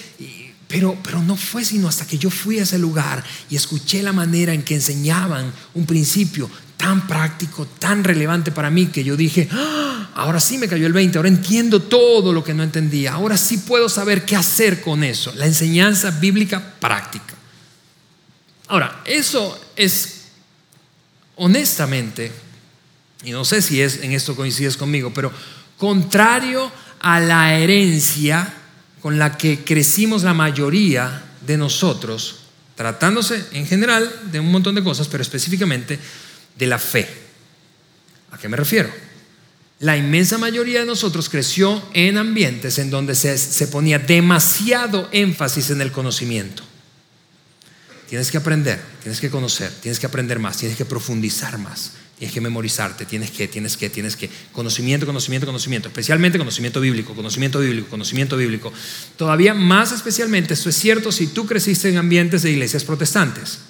pero, 0.68 0.96
pero 1.02 1.22
no 1.22 1.36
fue 1.36 1.64
sino 1.64 1.88
hasta 1.88 2.06
que 2.06 2.18
yo 2.18 2.30
fui 2.30 2.58
a 2.58 2.64
ese 2.64 2.78
lugar 2.78 3.24
y 3.48 3.56
escuché 3.56 4.02
la 4.02 4.12
manera 4.12 4.52
en 4.52 4.62
que 4.62 4.74
enseñaban 4.74 5.52
un 5.74 5.86
principio 5.86 6.48
tan 6.76 7.06
práctico, 7.06 7.66
tan 7.78 8.04
relevante 8.04 8.52
para 8.52 8.70
mí, 8.70 8.86
que 8.86 9.02
yo 9.02 9.16
dije, 9.16 9.48
ah, 9.52 10.10
ahora 10.16 10.38
sí 10.38 10.58
me 10.58 10.68
cayó 10.68 10.86
el 10.86 10.92
20, 10.92 11.16
ahora 11.16 11.28
entiendo 11.30 11.80
todo 11.80 12.34
lo 12.34 12.44
que 12.44 12.52
no 12.52 12.62
entendía, 12.62 13.14
ahora 13.14 13.38
sí 13.38 13.56
puedo 13.56 13.88
saber 13.88 14.26
qué 14.26 14.36
hacer 14.36 14.82
con 14.82 15.02
eso, 15.02 15.32
la 15.34 15.46
enseñanza 15.46 16.10
bíblica 16.10 16.74
práctica. 16.78 17.39
Ahora, 18.70 19.02
eso 19.04 19.60
es 19.74 20.26
honestamente, 21.34 22.30
y 23.24 23.32
no 23.32 23.44
sé 23.44 23.62
si 23.62 23.82
es 23.82 24.04
en 24.04 24.12
esto 24.12 24.36
coincides 24.36 24.76
conmigo, 24.76 25.12
pero 25.12 25.32
contrario 25.76 26.70
a 27.00 27.18
la 27.18 27.58
herencia 27.58 28.54
con 29.02 29.18
la 29.18 29.36
que 29.36 29.64
crecimos 29.64 30.22
la 30.22 30.34
mayoría 30.34 31.20
de 31.44 31.56
nosotros, 31.56 32.42
tratándose 32.76 33.44
en 33.50 33.66
general 33.66 34.08
de 34.30 34.38
un 34.38 34.52
montón 34.52 34.76
de 34.76 34.84
cosas, 34.84 35.08
pero 35.08 35.24
específicamente 35.24 35.98
de 36.56 36.66
la 36.68 36.78
fe. 36.78 37.08
¿A 38.30 38.38
qué 38.38 38.48
me 38.48 38.56
refiero? 38.56 38.88
La 39.80 39.96
inmensa 39.96 40.38
mayoría 40.38 40.78
de 40.78 40.86
nosotros 40.86 41.28
creció 41.28 41.82
en 41.92 42.18
ambientes 42.18 42.78
en 42.78 42.90
donde 42.90 43.16
se, 43.16 43.36
se 43.36 43.66
ponía 43.66 43.98
demasiado 43.98 45.08
énfasis 45.10 45.70
en 45.70 45.80
el 45.80 45.90
conocimiento. 45.90 46.69
Tienes 48.10 48.32
que 48.32 48.38
aprender, 48.38 48.80
tienes 49.04 49.20
que 49.20 49.30
conocer, 49.30 49.70
tienes 49.80 50.00
que 50.00 50.06
aprender 50.06 50.40
más, 50.40 50.56
tienes 50.56 50.76
que 50.76 50.84
profundizar 50.84 51.58
más, 51.58 51.92
tienes 52.18 52.34
que 52.34 52.40
memorizarte, 52.40 53.06
tienes 53.06 53.30
que, 53.30 53.46
tienes 53.46 53.76
que, 53.76 53.88
tienes 53.88 54.16
que, 54.16 54.28
conocimiento, 54.50 55.06
conocimiento, 55.06 55.46
conocimiento, 55.46 55.86
especialmente 55.86 56.36
conocimiento 56.36 56.80
bíblico, 56.80 57.14
conocimiento 57.14 57.60
bíblico, 57.60 57.88
conocimiento 57.88 58.36
bíblico. 58.36 58.72
Todavía 59.16 59.54
más 59.54 59.92
especialmente, 59.92 60.54
esto 60.54 60.70
es 60.70 60.74
cierto 60.74 61.12
si 61.12 61.28
tú 61.28 61.46
creciste 61.46 61.88
en 61.88 61.98
ambientes 61.98 62.42
de 62.42 62.50
iglesias 62.50 62.82
protestantes, 62.82 63.60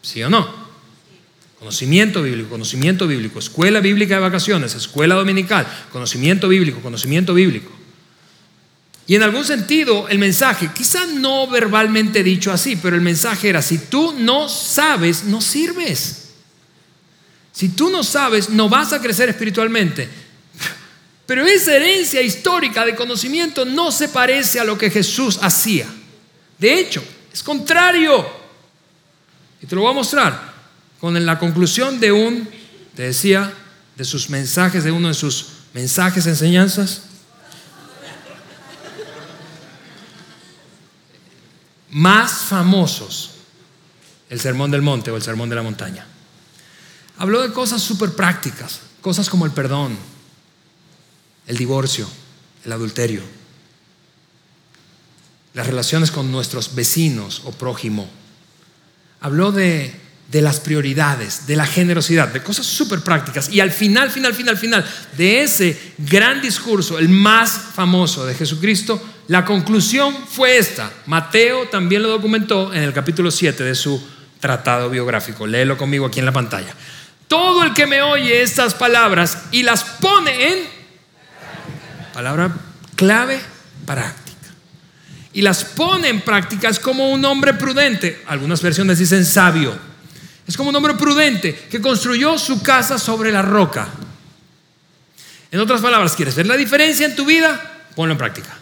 ¿sí 0.00 0.22
o 0.22 0.30
no? 0.30 0.48
Conocimiento 1.58 2.22
bíblico, 2.22 2.50
conocimiento 2.50 3.08
bíblico, 3.08 3.40
escuela 3.40 3.80
bíblica 3.80 4.14
de 4.14 4.20
vacaciones, 4.20 4.76
escuela 4.76 5.16
dominical, 5.16 5.66
conocimiento 5.90 6.46
bíblico, 6.48 6.80
conocimiento 6.82 7.34
bíblico. 7.34 7.79
Y 9.10 9.16
en 9.16 9.24
algún 9.24 9.44
sentido 9.44 10.06
el 10.08 10.20
mensaje, 10.20 10.70
quizá 10.72 11.04
no 11.04 11.48
verbalmente 11.48 12.22
dicho 12.22 12.52
así, 12.52 12.76
pero 12.76 12.94
el 12.94 13.02
mensaje 13.02 13.48
era, 13.48 13.60
si 13.60 13.76
tú 13.76 14.14
no 14.16 14.48
sabes, 14.48 15.24
no 15.24 15.40
sirves. 15.40 16.28
Si 17.50 17.70
tú 17.70 17.90
no 17.90 18.04
sabes, 18.04 18.50
no 18.50 18.68
vas 18.68 18.92
a 18.92 19.00
crecer 19.00 19.28
espiritualmente. 19.28 20.08
Pero 21.26 21.44
esa 21.44 21.74
herencia 21.74 22.22
histórica 22.22 22.86
de 22.86 22.94
conocimiento 22.94 23.64
no 23.64 23.90
se 23.90 24.10
parece 24.10 24.60
a 24.60 24.64
lo 24.64 24.78
que 24.78 24.92
Jesús 24.92 25.40
hacía. 25.42 25.88
De 26.56 26.78
hecho, 26.78 27.02
es 27.32 27.42
contrario. 27.42 28.24
Y 29.60 29.66
te 29.66 29.74
lo 29.74 29.80
voy 29.82 29.90
a 29.90 29.94
mostrar 29.94 30.54
con 31.00 31.26
la 31.26 31.36
conclusión 31.36 31.98
de 31.98 32.12
un, 32.12 32.48
te 32.94 33.02
decía, 33.02 33.52
de 33.96 34.04
sus 34.04 34.30
mensajes, 34.30 34.84
de 34.84 34.92
uno 34.92 35.08
de 35.08 35.14
sus 35.14 35.46
mensajes, 35.74 36.28
enseñanzas. 36.28 37.09
Más 41.90 42.32
famosos, 42.32 43.32
el 44.28 44.40
Sermón 44.40 44.70
del 44.70 44.82
Monte 44.82 45.10
o 45.10 45.16
el 45.16 45.22
Sermón 45.22 45.48
de 45.48 45.56
la 45.56 45.62
Montaña. 45.62 46.06
Habló 47.18 47.42
de 47.42 47.52
cosas 47.52 47.82
súper 47.82 48.12
prácticas, 48.12 48.80
cosas 49.00 49.28
como 49.28 49.46
el 49.46 49.52
perdón, 49.52 49.96
el 51.46 51.56
divorcio, 51.56 52.08
el 52.64 52.72
adulterio, 52.72 53.22
las 55.54 55.66
relaciones 55.66 56.10
con 56.10 56.30
nuestros 56.30 56.74
vecinos 56.74 57.42
o 57.44 57.52
prójimo. 57.52 58.08
Habló 59.20 59.52
de 59.52 60.00
de 60.30 60.40
las 60.40 60.60
prioridades, 60.60 61.46
de 61.46 61.56
la 61.56 61.66
generosidad, 61.66 62.28
de 62.28 62.42
cosas 62.42 62.64
súper 62.64 63.00
prácticas. 63.00 63.48
Y 63.48 63.60
al 63.60 63.72
final, 63.72 64.10
final, 64.10 64.32
final, 64.32 64.56
final 64.56 64.84
de 65.16 65.42
ese 65.42 65.94
gran 65.98 66.40
discurso, 66.40 66.98
el 66.98 67.08
más 67.08 67.50
famoso 67.74 68.24
de 68.24 68.34
Jesucristo, 68.34 69.02
la 69.30 69.44
conclusión 69.44 70.12
fue 70.28 70.58
esta. 70.58 70.90
Mateo 71.06 71.68
también 71.68 72.02
lo 72.02 72.08
documentó 72.08 72.74
en 72.74 72.82
el 72.82 72.92
capítulo 72.92 73.30
7 73.30 73.62
de 73.62 73.76
su 73.76 74.04
tratado 74.40 74.90
biográfico. 74.90 75.46
Léelo 75.46 75.78
conmigo 75.78 76.06
aquí 76.06 76.18
en 76.18 76.26
la 76.26 76.32
pantalla. 76.32 76.74
Todo 77.28 77.62
el 77.62 77.72
que 77.72 77.86
me 77.86 78.02
oye 78.02 78.42
estas 78.42 78.74
palabras 78.74 79.44
y 79.52 79.62
las 79.62 79.84
pone 79.84 80.48
en 80.48 80.58
palabra 82.12 82.50
clave 82.96 83.38
práctica. 83.86 84.48
Y 85.32 85.42
las 85.42 85.62
pone 85.64 86.08
en 86.08 86.22
práctica 86.22 86.68
es 86.68 86.80
como 86.80 87.10
un 87.10 87.24
hombre 87.24 87.54
prudente. 87.54 88.24
Algunas 88.26 88.60
versiones 88.60 88.98
dicen 88.98 89.24
sabio 89.24 89.78
es 90.44 90.56
como 90.56 90.70
un 90.70 90.74
hombre 90.74 90.94
prudente 90.94 91.54
que 91.70 91.80
construyó 91.80 92.36
su 92.36 92.64
casa 92.64 92.98
sobre 92.98 93.30
la 93.30 93.42
roca. 93.42 93.90
En 95.52 95.60
otras 95.60 95.80
palabras, 95.80 96.16
¿quieres 96.16 96.34
ver 96.34 96.48
la 96.48 96.56
diferencia 96.56 97.06
en 97.06 97.14
tu 97.14 97.26
vida? 97.26 97.84
Ponlo 97.94 98.10
en 98.10 98.18
práctica. 98.18 98.58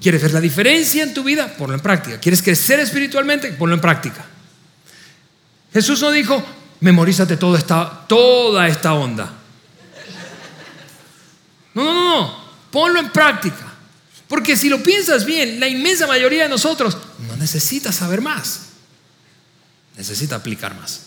¿Quieres 0.00 0.22
ver 0.22 0.32
la 0.32 0.40
diferencia 0.40 1.02
en 1.02 1.14
tu 1.14 1.24
vida? 1.24 1.48
Ponlo 1.56 1.74
en 1.74 1.80
práctica. 1.80 2.18
¿Quieres 2.20 2.42
crecer 2.42 2.80
espiritualmente? 2.80 3.52
Ponlo 3.52 3.74
en 3.74 3.80
práctica. 3.80 4.24
Jesús 5.72 6.00
no 6.00 6.10
dijo, 6.10 6.42
memorízate 6.80 7.36
toda 7.36 7.58
esta, 7.58 8.06
toda 8.06 8.68
esta 8.68 8.94
onda. 8.94 9.32
No, 11.74 11.84
no, 11.84 11.94
no, 11.94 12.20
no. 12.20 12.44
Ponlo 12.70 13.00
en 13.00 13.10
práctica. 13.10 13.72
Porque 14.28 14.56
si 14.56 14.68
lo 14.68 14.82
piensas 14.82 15.24
bien, 15.24 15.60
la 15.60 15.68
inmensa 15.68 16.06
mayoría 16.06 16.44
de 16.44 16.48
nosotros 16.48 16.98
no 17.28 17.36
necesita 17.36 17.92
saber 17.92 18.20
más 18.20 18.66
necesita 19.96 20.36
aplicar 20.36 20.74
más. 20.78 21.02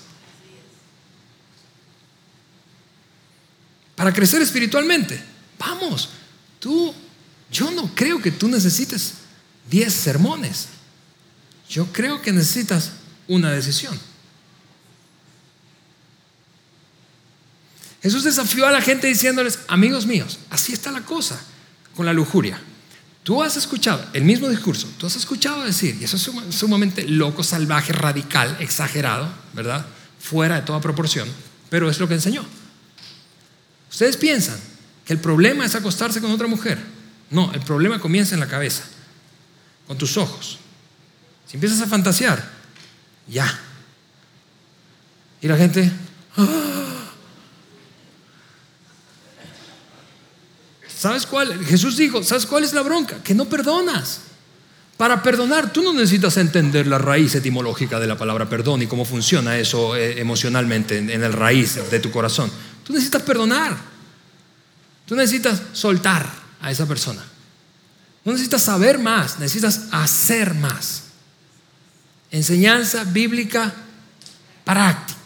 Para 3.96 4.14
crecer 4.14 4.42
espiritualmente, 4.42 5.22
vamos, 5.58 6.10
tú, 6.60 6.94
yo 7.52 7.72
no 7.72 7.94
creo 7.96 8.22
que 8.22 8.32
tú 8.32 8.48
necesites 8.48 9.14
10 9.70 9.94
sermones. 9.94 10.68
Yo 11.70 11.86
creo 11.92 12.22
que 12.22 12.32
necesitas 12.32 12.92
una 13.28 13.52
decisión. 13.52 14.00
Jesús 18.02 18.24
desafió 18.24 18.66
a 18.66 18.72
la 18.72 18.82
gente 18.82 19.08
diciéndoles, 19.08 19.60
amigos 19.68 20.06
míos, 20.06 20.40
así 20.50 20.74
está 20.74 20.92
la 20.92 21.02
cosa 21.02 21.40
con 21.96 22.06
la 22.06 22.14
lujuria. 22.14 22.60
Tú 23.24 23.44
has 23.44 23.58
escuchado 23.58 24.04
el 24.14 24.24
mismo 24.24 24.48
discurso, 24.48 24.90
tú 24.98 25.06
has 25.06 25.16
escuchado 25.16 25.64
decir, 25.64 25.98
y 26.00 26.06
eso 26.06 26.16
es 26.16 26.56
sumamente 26.56 27.08
loco, 27.08 27.44
salvaje, 27.44 27.92
radical, 27.92 28.56
exagerado, 28.60 29.30
¿verdad? 29.54 29.86
Fuera 30.20 30.56
de 30.56 30.62
toda 30.62 30.80
proporción, 30.80 31.30
pero 31.70 31.90
es 31.90 32.00
lo 32.00 32.08
que 32.08 32.14
enseñó. 32.16 32.46
Ustedes 33.92 34.18
piensan 34.18 34.60
que 35.06 35.14
el 35.14 35.20
problema 35.20 35.66
es 35.66 35.76
acostarse 35.76 36.22
con 36.22 36.32
otra 36.32 36.48
mujer. 36.48 36.80
No, 37.32 37.52
el 37.54 37.62
problema 37.62 38.00
comienza 38.00 38.34
en 38.34 38.40
la 38.40 38.48
cabeza, 38.48 38.84
con 39.88 39.98
tus 39.98 40.18
ojos. 40.18 40.58
Si 41.46 41.58
empiezas 41.58 41.82
a 41.82 41.88
fantasear, 41.88 42.48
ya. 43.28 43.60
Y 45.42 45.48
la 45.48 45.58
gente, 45.58 45.92
¡ah! 46.38 46.70
¿Sabes 51.00 51.26
cuál? 51.26 51.64
Jesús 51.66 51.96
dijo, 51.96 52.24
¿sabes 52.24 52.46
cuál 52.46 52.64
es 52.66 52.74
la 52.74 52.82
bronca? 52.82 53.24
Que 53.24 53.34
no 53.34 53.46
perdonas. 53.46 54.22
Para 54.98 55.24
perdonar, 55.24 55.72
tú 55.72 55.82
no 55.82 55.94
necesitas 55.94 56.36
entender 56.36 56.86
la 56.88 56.98
raíz 56.98 57.34
etimológica 57.36 58.02
de 58.02 58.08
la 58.08 58.18
palabra 58.18 58.50
perdón 58.50 58.82
y 58.82 58.88
cómo 58.88 59.06
funciona 59.06 59.58
eso 59.58 59.96
eh, 59.96 60.20
emocionalmente 60.20 60.98
en, 60.98 61.24
el 61.24 61.32
raíz 61.32 61.80
de 61.90 62.00
tu 62.02 62.12
corazón. 62.12 62.52
Tú 62.84 62.92
necesitas 62.92 63.22
perdonar. 63.22 63.78
Tú 65.06 65.16
necesitas 65.16 65.62
soltar 65.72 66.39
a 66.62 66.72
esa 66.72 66.86
persona. 66.86 67.24
No 68.26 68.32
necesitas 68.34 68.64
saber 68.64 69.00
más, 69.00 69.40
necesitas 69.40 69.88
hacer 69.92 70.54
más. 70.54 71.04
Enseñanza 72.32 73.04
bíblica 73.06 73.74
práctica. 74.64 75.18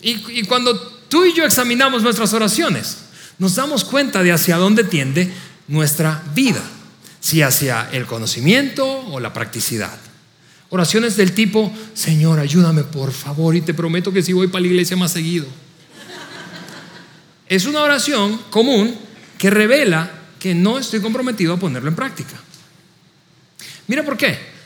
y 0.00 0.44
cuando 0.44 0.78
tú 1.08 1.24
y 1.24 1.32
yo 1.32 1.44
examinamos 1.44 2.02
nuestras 2.02 2.32
oraciones, 2.32 2.98
nos 3.38 3.54
damos 3.56 3.84
cuenta 3.84 4.22
de 4.22 4.32
hacia 4.32 4.56
dónde 4.56 4.84
tiende 4.84 5.32
nuestra 5.68 6.22
vida, 6.34 6.62
si 7.20 7.42
hacia 7.42 7.88
el 7.90 8.06
conocimiento 8.06 8.86
o 8.86 9.20
la 9.20 9.32
practicidad. 9.32 9.98
Oraciones 10.70 11.16
del 11.16 11.32
tipo, 11.32 11.72
Señor, 11.94 12.38
ayúdame 12.38 12.82
por 12.84 13.12
favor 13.12 13.54
y 13.54 13.60
te 13.60 13.74
prometo 13.74 14.12
que 14.12 14.22
si 14.22 14.32
voy 14.32 14.48
para 14.48 14.62
la 14.62 14.68
iglesia 14.68 14.96
más 14.96 15.12
seguido. 15.12 15.46
Es 17.48 17.66
una 17.66 17.82
oración 17.82 18.40
común 18.50 18.98
que 19.38 19.50
revela 19.50 20.10
que 20.38 20.54
no 20.54 20.78
estoy 20.78 21.00
comprometido 21.00 21.54
a 21.54 21.56
ponerlo 21.56 21.88
en 21.88 21.96
práctica. 21.96 22.36
Mira 23.86 24.02
por 24.02 24.16
qué. 24.16 24.56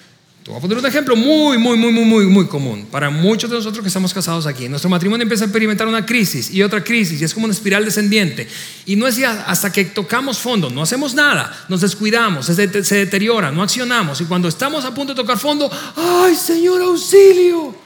Te 0.43 0.51
voy 0.51 0.57
a 0.57 0.61
poner 0.63 0.79
un 0.79 0.87
ejemplo 0.87 1.17
muy, 1.17 1.59
muy, 1.59 1.77
muy, 1.77 1.93
muy, 1.93 2.05
muy, 2.05 2.27
muy 2.27 2.47
común 2.47 2.87
para 2.91 3.11
muchos 3.11 3.51
de 3.51 3.57
nosotros 3.57 3.83
que 3.83 3.89
estamos 3.89 4.15
casados 4.15 4.47
aquí. 4.47 4.71
Nuestro 4.71 4.89
matrimonio 4.89 5.23
empieza 5.23 5.45
a 5.45 5.49
experimentar 5.49 5.87
una 5.87 6.07
crisis 6.07 6.51
y 6.51 6.63
otra 6.63 6.83
crisis 6.83 7.21
y 7.21 7.25
es 7.25 7.35
como 7.35 7.45
una 7.45 7.53
espiral 7.53 7.85
descendiente. 7.85 8.49
Y 8.87 8.97
no 8.97 9.07
es 9.07 9.17
ya 9.17 9.45
hasta 9.47 9.71
que 9.71 9.85
tocamos 9.85 10.39
fondo, 10.39 10.71
no 10.71 10.81
hacemos 10.81 11.13
nada, 11.13 11.67
nos 11.69 11.83
descuidamos, 11.83 12.47
se, 12.47 12.55
deteriora, 12.55 13.51
no 13.51 13.63
accionamos. 13.63 14.23
Y 14.23 14.25
cuando 14.25 14.49
estamos 14.49 14.87
a 14.87 14.95
punto 14.95 15.13
de 15.13 15.21
tocar 15.21 15.39
fondo, 15.39 15.71
¡ay, 15.97 16.35
Señor, 16.35 16.81
auxilio! 16.81 17.77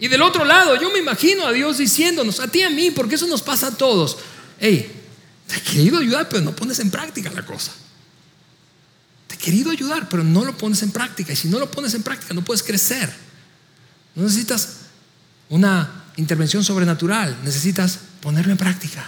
Y 0.00 0.08
del 0.08 0.22
otro 0.22 0.44
lado, 0.44 0.74
yo 0.80 0.90
me 0.90 0.98
imagino 0.98 1.46
a 1.46 1.52
Dios 1.52 1.78
diciéndonos, 1.78 2.40
a 2.40 2.48
ti 2.48 2.62
a 2.62 2.70
mí, 2.70 2.90
porque 2.90 3.14
eso 3.14 3.28
nos 3.28 3.40
pasa 3.40 3.68
a 3.68 3.76
todos. 3.76 4.18
Hey, 4.58 5.03
te 5.46 5.56
he 5.56 5.60
querido 5.60 5.98
ayudar, 5.98 6.28
pero 6.28 6.42
no 6.42 6.54
pones 6.54 6.78
en 6.78 6.90
práctica 6.90 7.30
la 7.30 7.44
cosa. 7.44 7.72
Te 9.26 9.34
he 9.34 9.38
querido 9.38 9.70
ayudar, 9.70 10.08
pero 10.08 10.24
no 10.24 10.44
lo 10.44 10.56
pones 10.56 10.82
en 10.82 10.90
práctica. 10.90 11.32
Y 11.32 11.36
si 11.36 11.48
no 11.48 11.58
lo 11.58 11.70
pones 11.70 11.94
en 11.94 12.02
práctica, 12.02 12.34
no 12.34 12.44
puedes 12.44 12.62
crecer. 12.62 13.12
No 14.14 14.22
necesitas 14.22 14.76
una 15.48 16.04
intervención 16.16 16.64
sobrenatural, 16.64 17.36
necesitas 17.44 17.98
ponerlo 18.20 18.52
en 18.52 18.58
práctica. 18.58 19.04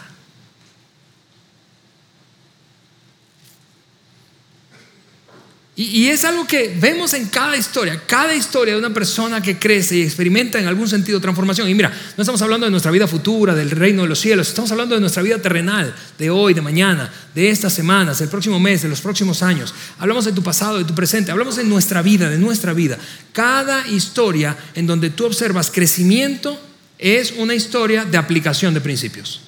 Y, 5.79 6.07
es 6.07 6.25
algo 6.25 6.47
que 6.47 6.75
vemos 6.81 7.13
en 7.13 7.27
cada 7.27 7.55
historia, 7.55 8.01
cada 8.07 8.35
historia 8.35 8.73
de 8.73 8.79
una 8.79 8.95
persona 8.95 9.43
que 9.43 9.59
crece 9.59 9.99
y 9.99 10.03
experimenta 10.03 10.59
en 10.59 10.67
algún 10.67 10.89
sentido 10.89 11.21
transformación. 11.21 11.69
Y 11.69 11.75
mira, 11.75 11.91
no 12.17 12.23
estamos 12.23 12.41
hablando 12.41 12.65
de 12.65 12.71
nuestra 12.71 12.91
vida 12.91 13.07
futura, 13.07 13.55
del 13.55 13.71
reino 13.71 14.01
de 14.01 14.09
los 14.09 14.19
cielos, 14.19 14.49
estamos 14.49 14.73
hablando 14.73 14.95
de 14.95 15.03
nuestra 15.03 15.23
vida 15.23 15.37
terrenal, 15.37 15.95
de 16.19 16.31
hoy, 16.31 16.55
de 16.55 16.63
mañana, 16.63 17.13
de 17.35 17.51
estas 17.51 17.75
semanas, 17.75 18.21
del 18.21 18.31
próximo 18.31 18.59
mes, 18.59 18.81
de 18.81 18.89
los 18.89 19.03
próximos 19.03 19.43
años. 19.43 19.75
Hablamos 19.99 20.25
de 20.25 20.33
tu 20.33 20.43
pasado, 20.43 20.79
de 20.79 20.85
tu 20.85 20.95
presente, 20.95 21.31
hablamos 21.31 21.57
de 21.57 21.65
nuestra 21.65 22.01
vida, 22.01 22.31
de 22.31 22.39
nuestra 22.39 22.73
vida. 22.73 22.97
Cada 23.33 23.87
historia 23.87 24.57
en 24.75 24.87
donde 24.87 25.11
tú 25.11 25.27
observas 25.27 25.71
crecimiento 25.71 26.59
es 26.97 27.33
una 27.33 27.55
historia 27.55 28.07
de 28.07 28.17
aplicación 28.17 28.73
de 28.73 28.81
principios, 28.81 29.43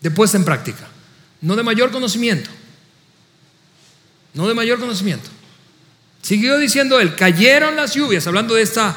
de 0.00 0.10
puesta 0.10 0.38
en 0.38 0.44
práctica, 0.46 0.88
no 1.42 1.54
de 1.54 1.62
mayor 1.62 1.90
conocimiento 1.90 2.61
no 4.34 4.48
de 4.48 4.54
mayor 4.54 4.80
conocimiento. 4.80 5.28
Siguió 6.22 6.56
diciendo 6.58 7.00
él, 7.00 7.16
cayeron 7.16 7.76
las 7.76 7.94
lluvias, 7.94 8.26
hablando 8.26 8.54
de 8.54 8.62
esta 8.62 8.94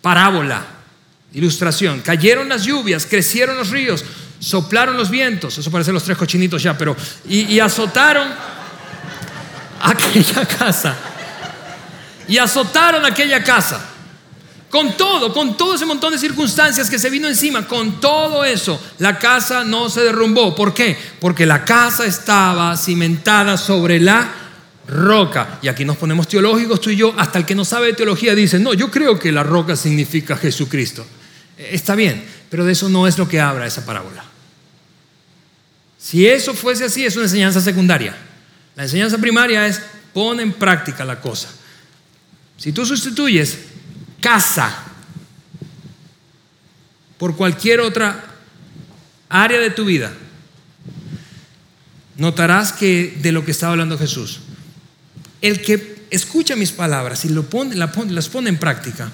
parábola, 0.00 0.64
ilustración, 1.32 2.00
cayeron 2.00 2.48
las 2.48 2.64
lluvias, 2.64 3.06
crecieron 3.06 3.56
los 3.56 3.70
ríos, 3.70 4.04
soplaron 4.38 4.96
los 4.96 5.10
vientos, 5.10 5.58
eso 5.58 5.70
parece 5.70 5.92
los 5.92 6.04
tres 6.04 6.16
cochinitos 6.16 6.62
ya, 6.62 6.76
pero, 6.76 6.96
y, 7.28 7.54
y 7.54 7.60
azotaron 7.60 8.28
aquella 9.80 10.46
casa, 10.46 10.96
y 12.28 12.38
azotaron 12.38 13.04
aquella 13.04 13.42
casa. 13.42 13.93
Con 14.74 14.96
todo, 14.96 15.32
con 15.32 15.56
todo 15.56 15.76
ese 15.76 15.86
montón 15.86 16.12
de 16.12 16.18
circunstancias 16.18 16.90
que 16.90 16.98
se 16.98 17.08
vino 17.08 17.28
encima, 17.28 17.68
con 17.68 18.00
todo 18.00 18.44
eso, 18.44 18.82
la 18.98 19.20
casa 19.20 19.62
no 19.62 19.88
se 19.88 20.00
derrumbó. 20.00 20.52
¿Por 20.52 20.74
qué? 20.74 20.98
Porque 21.20 21.46
la 21.46 21.64
casa 21.64 22.04
estaba 22.06 22.76
cimentada 22.76 23.56
sobre 23.56 24.00
la 24.00 24.34
roca. 24.88 25.60
Y 25.62 25.68
aquí 25.68 25.84
nos 25.84 25.96
ponemos 25.96 26.26
teológicos 26.26 26.80
tú 26.80 26.90
y 26.90 26.96
yo, 26.96 27.14
hasta 27.16 27.38
el 27.38 27.46
que 27.46 27.54
no 27.54 27.64
sabe 27.64 27.86
de 27.86 27.92
teología 27.92 28.34
dice, 28.34 28.58
no, 28.58 28.74
yo 28.74 28.90
creo 28.90 29.16
que 29.16 29.30
la 29.30 29.44
roca 29.44 29.76
significa 29.76 30.36
Jesucristo. 30.36 31.06
Eh, 31.56 31.68
está 31.70 31.94
bien, 31.94 32.24
pero 32.50 32.64
de 32.64 32.72
eso 32.72 32.88
no 32.88 33.06
es 33.06 33.16
lo 33.16 33.28
que 33.28 33.40
habla 33.40 33.68
esa 33.68 33.86
parábola. 33.86 34.24
Si 35.96 36.26
eso 36.26 36.52
fuese 36.52 36.86
así, 36.86 37.06
es 37.06 37.14
una 37.14 37.26
enseñanza 37.26 37.60
secundaria. 37.60 38.16
La 38.74 38.82
enseñanza 38.82 39.18
primaria 39.18 39.68
es 39.68 39.80
pon 40.12 40.40
en 40.40 40.52
práctica 40.52 41.04
la 41.04 41.20
cosa. 41.20 41.48
Si 42.56 42.72
tú 42.72 42.84
sustituyes 42.84 43.56
casa, 44.24 44.74
por 47.18 47.36
cualquier 47.36 47.80
otra 47.80 48.24
área 49.28 49.60
de 49.60 49.68
tu 49.68 49.84
vida, 49.84 50.14
notarás 52.16 52.72
que 52.72 53.18
de 53.20 53.32
lo 53.32 53.44
que 53.44 53.50
estaba 53.50 53.72
hablando 53.72 53.98
Jesús, 53.98 54.40
el 55.42 55.60
que 55.60 56.06
escucha 56.10 56.56
mis 56.56 56.72
palabras 56.72 57.26
y 57.26 57.28
lo 57.28 57.50
pone, 57.50 57.74
las 57.74 58.28
pone 58.30 58.48
en 58.48 58.56
práctica, 58.56 59.12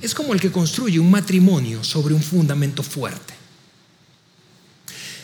es 0.00 0.14
como 0.14 0.32
el 0.32 0.40
que 0.40 0.52
construye 0.52 1.00
un 1.00 1.10
matrimonio 1.10 1.82
sobre 1.82 2.14
un 2.14 2.22
fundamento 2.22 2.84
fuerte. 2.84 3.34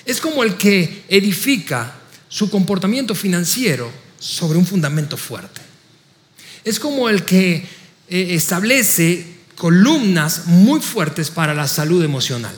Es 0.04 0.20
como 0.20 0.42
el 0.42 0.56
que 0.56 1.04
edifica 1.08 1.94
su 2.28 2.50
comportamiento 2.50 3.14
financiero 3.14 3.92
sobre 4.18 4.58
un 4.58 4.66
fundamento 4.66 5.16
fuerte. 5.16 5.60
Es 6.64 6.80
como 6.80 7.08
el 7.08 7.24
que 7.24 7.79
eh, 8.10 8.34
establece 8.34 9.38
columnas 9.54 10.46
muy 10.46 10.80
fuertes 10.80 11.30
para 11.30 11.54
la 11.54 11.68
salud 11.68 12.02
emocional. 12.02 12.54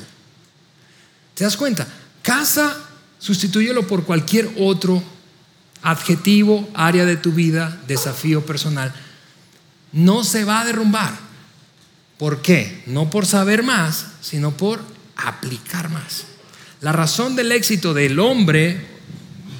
¿Te 1.35 1.45
das 1.45 1.57
cuenta? 1.57 1.87
Casa, 2.23 2.77
sustitúyelo 3.19 3.87
por 3.87 4.05
cualquier 4.05 4.51
otro 4.59 5.03
adjetivo, 5.83 6.69
área 6.75 7.05
de 7.05 7.17
tu 7.17 7.33
vida, 7.33 7.79
desafío 7.87 8.47
personal. 8.47 8.95
No 9.93 10.25
se 10.25 10.45
va 10.45 10.61
a 10.61 10.65
derrumbar. 10.65 11.13
¿Por 12.19 12.41
qué? 12.41 12.83
No 12.87 13.11
por 13.11 13.27
saber 13.27 13.63
más, 13.63 14.07
sino 14.21 14.57
por 14.57 14.81
aplicar 15.17 15.91
más. 15.91 16.25
La 16.81 16.93
razón 16.93 17.37
del 17.37 17.53
éxito 17.53 17.93
del 17.93 18.19
hombre 18.21 18.87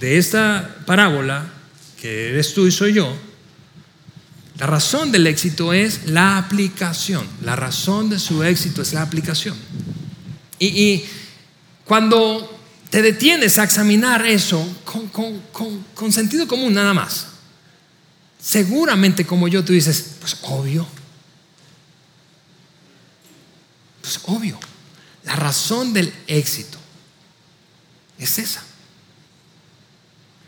de 0.01 0.17
esta 0.17 0.77
parábola, 0.87 1.53
que 2.01 2.31
eres 2.31 2.55
tú 2.55 2.67
y 2.67 2.73
soy 2.73 2.95
yo, 2.95 3.15
la 4.63 4.69
razón 4.69 5.11
del 5.11 5.27
éxito 5.27 5.73
es 5.73 6.07
la 6.07 6.39
aplicación. 6.39 7.27
La 7.41 7.57
razón 7.57 8.09
de 8.09 8.21
su 8.21 8.45
éxito 8.45 8.81
es 8.81 8.93
la 8.93 9.03
aplicación. 9.03 9.57
Y, 10.57 11.05
cuando 11.85 12.61
te 12.89 13.03
detienes 13.03 13.59
a 13.59 13.65
examinar 13.65 14.25
eso 14.25 14.65
con, 14.85 16.13
sentido 16.13 16.47
común 16.47 16.75
nada 16.75 16.95
más, 16.95 17.27
seguramente 18.41 19.27
como 19.27 19.49
yo 19.49 19.65
tú 19.65 19.73
dices, 19.73 20.13
pues 20.21 20.37
obvio. 20.43 20.87
Pues 24.01 24.21
obvio. 24.27 24.61
La 25.25 25.35
razón 25.35 25.93
del 25.93 26.15
éxito 26.29 26.79
es 28.17 28.39
esa. 28.39 28.63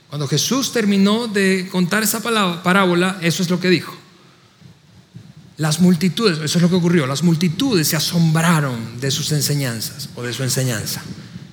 Cuando 0.09 0.29
Jesús 0.29 0.71
terminó 0.71 1.27
de 1.27 1.69
contar 1.73 2.05
esa 2.05 2.21
parábola, 2.21 3.19
eso 3.21 3.43
es 3.43 3.51
lo 3.51 3.59
que 3.59 3.71
dijo. 3.71 4.04
Las 5.57 5.81
multitudes, 5.81 6.39
eso 6.39 6.59
es 6.59 6.63
lo 6.63 6.69
que 6.69 6.75
ocurrió, 6.75 7.07
las 7.07 7.23
multitudes 7.23 7.89
se 7.89 7.97
asombraron 7.97 9.01
de 9.01 9.11
sus 9.11 9.31
enseñanzas 9.33 10.09
o 10.17 10.23
de 10.23 10.33
su 10.33 10.43
enseñanza. 10.43 11.03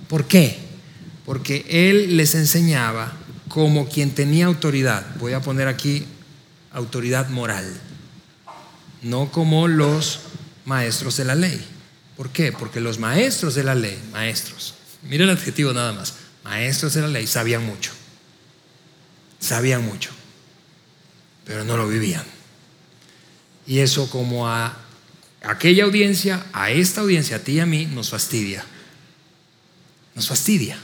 ¿Por 0.08 0.26
qué? 0.26 0.58
Porque 1.26 1.66
Él 1.70 2.18
les 2.18 2.34
enseñaba 2.36 3.14
como 3.48 3.88
quien 3.88 4.12
tenía 4.12 4.48
autoridad. 4.48 5.06
Voy 5.20 5.34
a 5.34 5.42
poner 5.42 5.68
aquí 5.68 6.06
autoridad 6.72 7.30
moral, 7.30 7.66
no 9.04 9.32
como 9.32 9.68
los 9.68 10.22
maestros 10.66 11.18
de 11.18 11.26
la 11.26 11.36
ley. 11.36 11.64
¿Por 12.18 12.30
qué? 12.30 12.52
Porque 12.52 12.80
los 12.80 12.98
maestros 12.98 13.56
de 13.56 13.64
la 13.64 13.76
ley, 13.76 14.00
maestros, 14.12 14.74
mira 15.04 15.24
el 15.24 15.30
adjetivo 15.30 15.74
nada 15.74 15.94
más, 15.94 16.16
maestros 16.44 16.94
de 16.94 17.02
la 17.02 17.08
ley 17.08 17.28
sabían 17.28 17.66
mucho 17.66 17.92
sabían 19.42 19.84
mucho, 19.84 20.12
pero 21.44 21.66
no 21.66 21.76
lo 21.76 21.88
vivían. 21.88 22.24
Y 23.66 23.80
eso 23.80 24.10
como 24.10 24.48
a 24.48 24.78
aquella 25.44 25.86
audiencia, 25.86 26.46
a 26.54 26.72
esta 26.72 27.02
audiencia, 27.02 27.38
a 27.38 27.40
ti 27.40 27.54
y 27.54 27.60
a 27.60 27.66
mí, 27.66 27.86
nos 27.86 28.10
fastidia. 28.10 28.66
Nos 30.16 30.28
fastidia. 30.28 30.78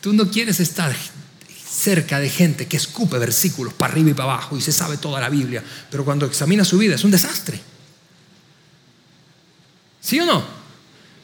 Tú 0.00 0.12
no 0.12 0.30
quieres 0.30 0.60
estar 0.60 0.94
cerca 1.68 2.20
de 2.20 2.30
gente 2.30 2.66
que 2.66 2.76
escupe 2.76 3.18
versículos 3.18 3.74
para 3.74 3.92
arriba 3.92 4.10
y 4.10 4.14
para 4.14 4.32
abajo 4.32 4.56
y 4.56 4.60
se 4.60 4.72
sabe 4.72 4.96
toda 4.96 5.20
la 5.20 5.28
Biblia, 5.28 5.62
pero 5.90 6.04
cuando 6.04 6.26
examina 6.26 6.64
su 6.64 6.78
vida 6.78 6.94
es 6.94 7.04
un 7.04 7.10
desastre. 7.10 7.60
¿Sí 10.00 10.20
o 10.20 10.24
no? 10.24 10.44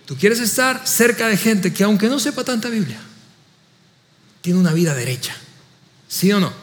Tú 0.04 0.16
quieres 0.16 0.40
estar 0.40 0.86
cerca 0.86 1.28
de 1.28 1.36
gente 1.36 1.72
que 1.72 1.84
aunque 1.84 2.08
no 2.08 2.18
sepa 2.18 2.44
tanta 2.44 2.68
Biblia, 2.68 3.00
tiene 4.40 4.58
una 4.58 4.72
vida 4.72 4.94
derecha. 4.94 5.34
¿Sí 6.08 6.32
o 6.32 6.40
no? 6.40 6.61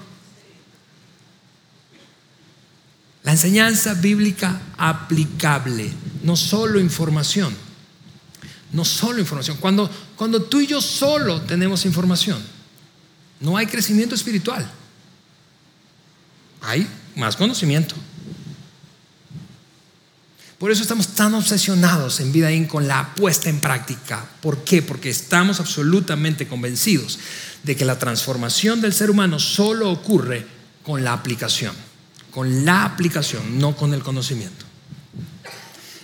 La 3.30 3.34
enseñanza 3.34 3.94
bíblica 3.94 4.60
aplicable, 4.76 5.94
no 6.24 6.36
solo 6.36 6.80
información, 6.80 7.56
no 8.72 8.84
solo 8.84 9.20
información. 9.20 9.58
Cuando, 9.58 9.88
cuando 10.16 10.42
tú 10.42 10.62
y 10.62 10.66
yo 10.66 10.82
solo 10.82 11.40
tenemos 11.42 11.86
información, 11.86 12.42
no 13.40 13.56
hay 13.56 13.68
crecimiento 13.68 14.16
espiritual, 14.16 14.68
hay 16.62 16.88
más 17.18 17.36
conocimiento. 17.36 17.94
Por 20.58 20.72
eso 20.72 20.82
estamos 20.82 21.10
tan 21.10 21.36
obsesionados 21.36 22.22
en 22.22 22.32
Vida 22.32 22.50
con 22.68 22.88
la 22.88 23.14
puesta 23.14 23.48
en 23.48 23.60
práctica. 23.60 24.28
¿Por 24.42 24.64
qué? 24.64 24.82
Porque 24.82 25.12
estamos 25.12 25.60
absolutamente 25.60 26.48
convencidos 26.48 27.20
de 27.62 27.76
que 27.76 27.86
la 27.86 28.00
transformación 28.00 28.82
del 28.82 28.92
ser 28.92 29.12
humano 29.12 29.38
solo 29.38 29.92
ocurre 29.92 30.48
con 30.82 31.04
la 31.04 31.14
aplicación, 31.14 31.76
con 32.32 32.66
la 32.66 32.86
aplicación, 32.86 33.60
no 33.60 33.76
con 33.76 33.94
el 33.94 34.02
conocimiento. 34.02 34.66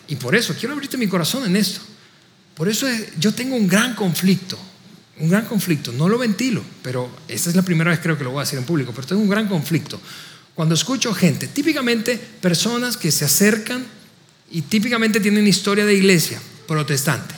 Y 0.08 0.16
por 0.16 0.36
eso 0.36 0.56
quiero 0.58 0.74
abrirte 0.74 0.98
mi 0.98 1.08
corazón 1.08 1.46
en 1.46 1.56
esto. 1.56 1.82
Por 2.56 2.70
eso 2.70 2.88
yo 3.20 3.34
tengo 3.34 3.56
un 3.56 3.68
gran 3.68 3.96
conflicto, 3.96 4.58
un 5.20 5.30
gran 5.30 5.46
conflicto, 5.46 5.92
no 5.92 6.08
lo 6.08 6.18
ventilo, 6.18 6.64
pero 6.82 7.10
esta 7.28 7.50
es 7.50 7.56
la 7.56 7.64
primera 7.64 7.92
vez 7.92 8.00
creo 8.00 8.18
que 8.18 8.24
lo 8.24 8.32
voy 8.32 8.40
a 8.40 8.44
decir 8.44 8.60
en 8.60 8.66
público, 8.66 8.94
pero 8.96 9.08
tengo 9.08 9.22
un 9.22 9.30
gran 9.30 9.48
conflicto. 9.48 10.00
Cuando 10.54 10.74
escucho 10.74 11.14
gente, 11.14 11.48
típicamente 11.48 12.18
personas 12.18 12.96
que 12.96 13.12
se 13.12 13.26
acercan 13.26 13.86
y 14.52 14.62
típicamente 14.62 15.20
tienen 15.20 15.46
historia 15.46 15.86
de 15.86 15.96
iglesia 15.96 16.42
protestante, 16.66 17.36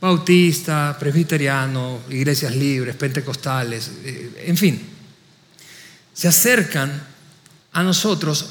bautista, 0.00 0.94
presbiteriano, 1.00 2.00
iglesias 2.10 2.54
libres, 2.54 2.94
pentecostales, 2.94 3.90
eh, 4.04 4.44
en 4.46 4.56
fin, 4.58 4.93
se 6.14 6.28
acercan 6.28 7.02
a 7.72 7.82
nosotros 7.82 8.50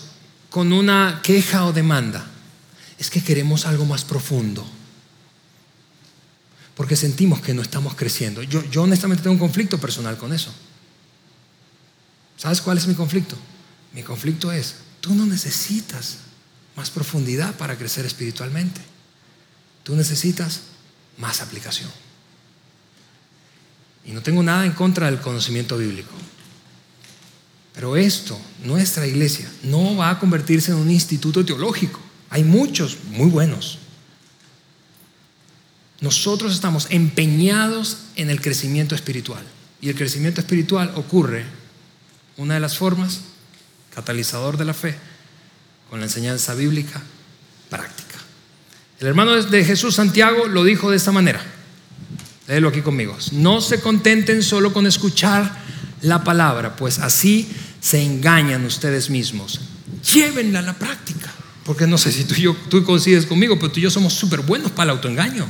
con 0.49 0.71
una 0.71 1.21
queja 1.23 1.65
o 1.65 1.73
demanda. 1.73 2.27
Es 2.99 3.09
que 3.09 3.23
queremos 3.23 3.65
algo 3.65 3.85
más 3.85 4.03
profundo. 4.03 4.63
Porque 6.75 6.95
sentimos 6.95 7.41
que 7.41 7.53
no 7.53 7.61
estamos 7.61 7.95
creciendo. 7.95 8.43
Yo, 8.43 8.63
yo 8.69 8.83
honestamente 8.83 9.23
tengo 9.23 9.33
un 9.33 9.39
conflicto 9.39 9.79
personal 9.79 10.17
con 10.17 10.33
eso. 10.33 10.53
¿Sabes 12.37 12.61
cuál 12.61 12.77
es 12.77 12.87
mi 12.87 12.95
conflicto? 12.95 13.37
Mi 13.93 14.03
conflicto 14.03 14.51
es, 14.51 14.75
tú 14.99 15.15
no 15.15 15.25
necesitas 15.25 16.17
más 16.75 16.89
profundidad 16.89 17.55
para 17.55 17.77
crecer 17.77 18.05
espiritualmente. 18.05 18.81
Tú 19.83 19.95
necesitas 19.95 20.61
más 21.17 21.41
aplicación. 21.41 21.89
Y 24.05 24.11
no 24.11 24.21
tengo 24.21 24.43
nada 24.43 24.65
en 24.65 24.73
contra 24.73 25.05
del 25.05 25.21
conocimiento 25.21 25.77
bíblico. 25.77 26.11
Pero 27.73 27.97
esto, 27.97 28.39
nuestra 28.63 29.07
iglesia, 29.07 29.51
no 29.63 29.95
va 29.95 30.11
a 30.11 30.19
convertirse 30.19 30.71
en 30.71 30.77
un 30.77 30.91
instituto 30.91 31.43
teológico. 31.43 31.99
Hay 32.29 32.43
muchos 32.43 32.97
muy 33.11 33.29
buenos. 33.29 33.79
Nosotros 36.01 36.53
estamos 36.53 36.87
empeñados 36.89 37.97
en 38.15 38.29
el 38.29 38.41
crecimiento 38.41 38.93
espiritual. 38.93 39.43
Y 39.81 39.89
el 39.89 39.95
crecimiento 39.95 40.41
espiritual 40.41 40.91
ocurre, 40.95 41.45
una 42.37 42.55
de 42.55 42.59
las 42.59 42.77
formas, 42.77 43.21
catalizador 43.93 44.57
de 44.57 44.65
la 44.65 44.73
fe, 44.73 44.95
con 45.89 45.99
la 45.99 46.05
enseñanza 46.05 46.53
bíblica 46.55 47.01
práctica. 47.69 48.19
El 48.99 49.07
hermano 49.07 49.41
de 49.41 49.65
Jesús, 49.65 49.95
Santiago, 49.95 50.47
lo 50.47 50.63
dijo 50.63 50.89
de 50.89 50.97
esta 50.97 51.11
manera. 51.11 51.41
Léelo 52.47 52.69
aquí 52.69 52.81
conmigo. 52.81 53.17
No 53.31 53.61
se 53.61 53.79
contenten 53.79 54.43
solo 54.43 54.73
con 54.73 54.85
escuchar 54.85 55.63
la 56.03 56.23
palabra, 56.23 56.75
pues 56.75 56.99
así 56.99 57.49
se 57.81 58.01
engañan 58.01 58.63
ustedes 58.65 59.09
mismos. 59.09 59.59
Llévenla 60.13 60.59
a 60.59 60.61
la 60.61 60.73
práctica. 60.73 61.31
Porque 61.65 61.87
no 61.87 61.97
sé 61.97 62.11
si 62.11 62.25
tú, 62.25 62.35
y 62.35 62.41
yo, 62.41 62.55
tú 62.69 62.83
coincides 62.83 63.25
conmigo, 63.25 63.57
pero 63.57 63.71
tú 63.71 63.79
y 63.79 63.83
yo 63.83 63.89
somos 63.89 64.13
súper 64.13 64.41
buenos 64.41 64.71
para 64.71 64.91
el 64.91 64.97
autoengaño. 64.97 65.47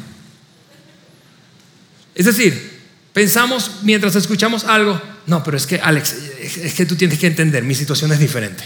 Es 2.13 2.25
decir, 2.25 2.81
pensamos 3.13 3.71
mientras 3.81 4.15
escuchamos 4.15 4.63
algo, 4.65 5.01
no, 5.25 5.43
pero 5.43 5.57
es 5.57 5.65
que 5.65 5.79
Alex, 5.79 6.13
es 6.39 6.73
que 6.75 6.85
tú 6.85 6.95
tienes 6.95 7.17
que 7.17 7.27
entender, 7.27 7.63
mi 7.63 7.73
situación 7.73 8.11
es 8.11 8.19
diferente. 8.19 8.63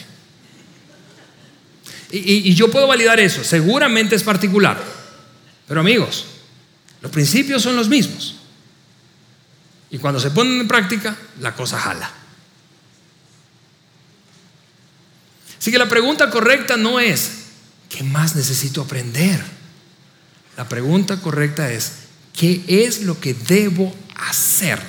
Y, 2.09 2.53
yo 2.53 2.71
puedo 2.71 2.87
validar 2.87 3.19
eso, 3.19 3.43
seguramente 3.43 4.15
es 4.15 4.23
particular. 4.23 4.81
Pero 5.67 5.81
amigos, 5.81 6.25
los 7.01 7.11
principios 7.11 7.61
son 7.61 7.75
los 7.75 7.89
mismos. 7.89 8.36
Y 9.89 9.99
cuando 9.99 10.19
se 10.19 10.31
ponen 10.31 10.59
en 10.59 10.67
práctica, 10.67 11.15
la 11.39 11.55
cosa 11.55 11.79
jala. 11.79 12.11
Así 15.59 15.71
que 15.71 15.77
la 15.77 15.89
pregunta 15.89 16.29
correcta 16.29 16.77
no 16.77 16.99
es, 16.99 17.31
¿qué 17.89 18.03
más 18.03 18.35
necesito 18.35 18.81
aprender? 18.81 19.43
La 20.55 20.67
pregunta 20.67 21.19
correcta 21.21 21.71
es, 21.71 21.93
¿qué 22.33 22.63
es 22.67 23.01
lo 23.01 23.19
que 23.19 23.33
debo 23.33 23.95
hacer 24.15 24.81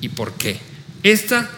y 0.00 0.08
por 0.08 0.34
qué? 0.34 0.60
Esta 1.02 1.50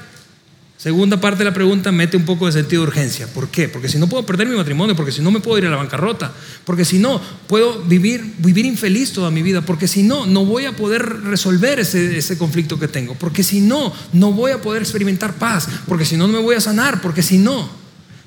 Segunda 0.78 1.20
parte 1.20 1.38
de 1.38 1.44
la 1.46 1.52
pregunta 1.52 1.90
mete 1.90 2.16
un 2.16 2.24
poco 2.24 2.46
de 2.46 2.52
sentido 2.52 2.82
de 2.82 2.88
urgencia. 2.88 3.26
¿Por 3.26 3.48
qué? 3.48 3.68
Porque 3.68 3.88
si 3.88 3.98
no 3.98 4.08
puedo 4.08 4.24
perder 4.24 4.46
mi 4.46 4.54
matrimonio, 4.54 4.94
porque 4.94 5.10
si 5.10 5.20
no 5.20 5.32
me 5.32 5.40
puedo 5.40 5.58
ir 5.58 5.66
a 5.66 5.70
la 5.70 5.76
bancarrota, 5.76 6.32
porque 6.64 6.84
si 6.84 7.00
no 7.00 7.20
puedo 7.48 7.82
vivir, 7.82 8.34
vivir 8.38 8.64
infeliz 8.64 9.12
toda 9.12 9.32
mi 9.32 9.42
vida, 9.42 9.60
porque 9.62 9.88
si 9.88 10.04
no, 10.04 10.24
no 10.24 10.44
voy 10.44 10.66
a 10.66 10.76
poder 10.76 11.22
resolver 11.22 11.80
ese, 11.80 12.16
ese 12.16 12.38
conflicto 12.38 12.78
que 12.78 12.86
tengo, 12.86 13.16
porque 13.16 13.42
si 13.42 13.60
no, 13.60 13.92
no 14.12 14.30
voy 14.30 14.52
a 14.52 14.62
poder 14.62 14.82
experimentar 14.82 15.34
paz, 15.34 15.68
porque 15.88 16.04
si 16.04 16.16
no, 16.16 16.28
no 16.28 16.34
me 16.34 16.44
voy 16.44 16.54
a 16.54 16.60
sanar, 16.60 17.00
porque 17.00 17.24
si 17.24 17.38
no. 17.38 17.68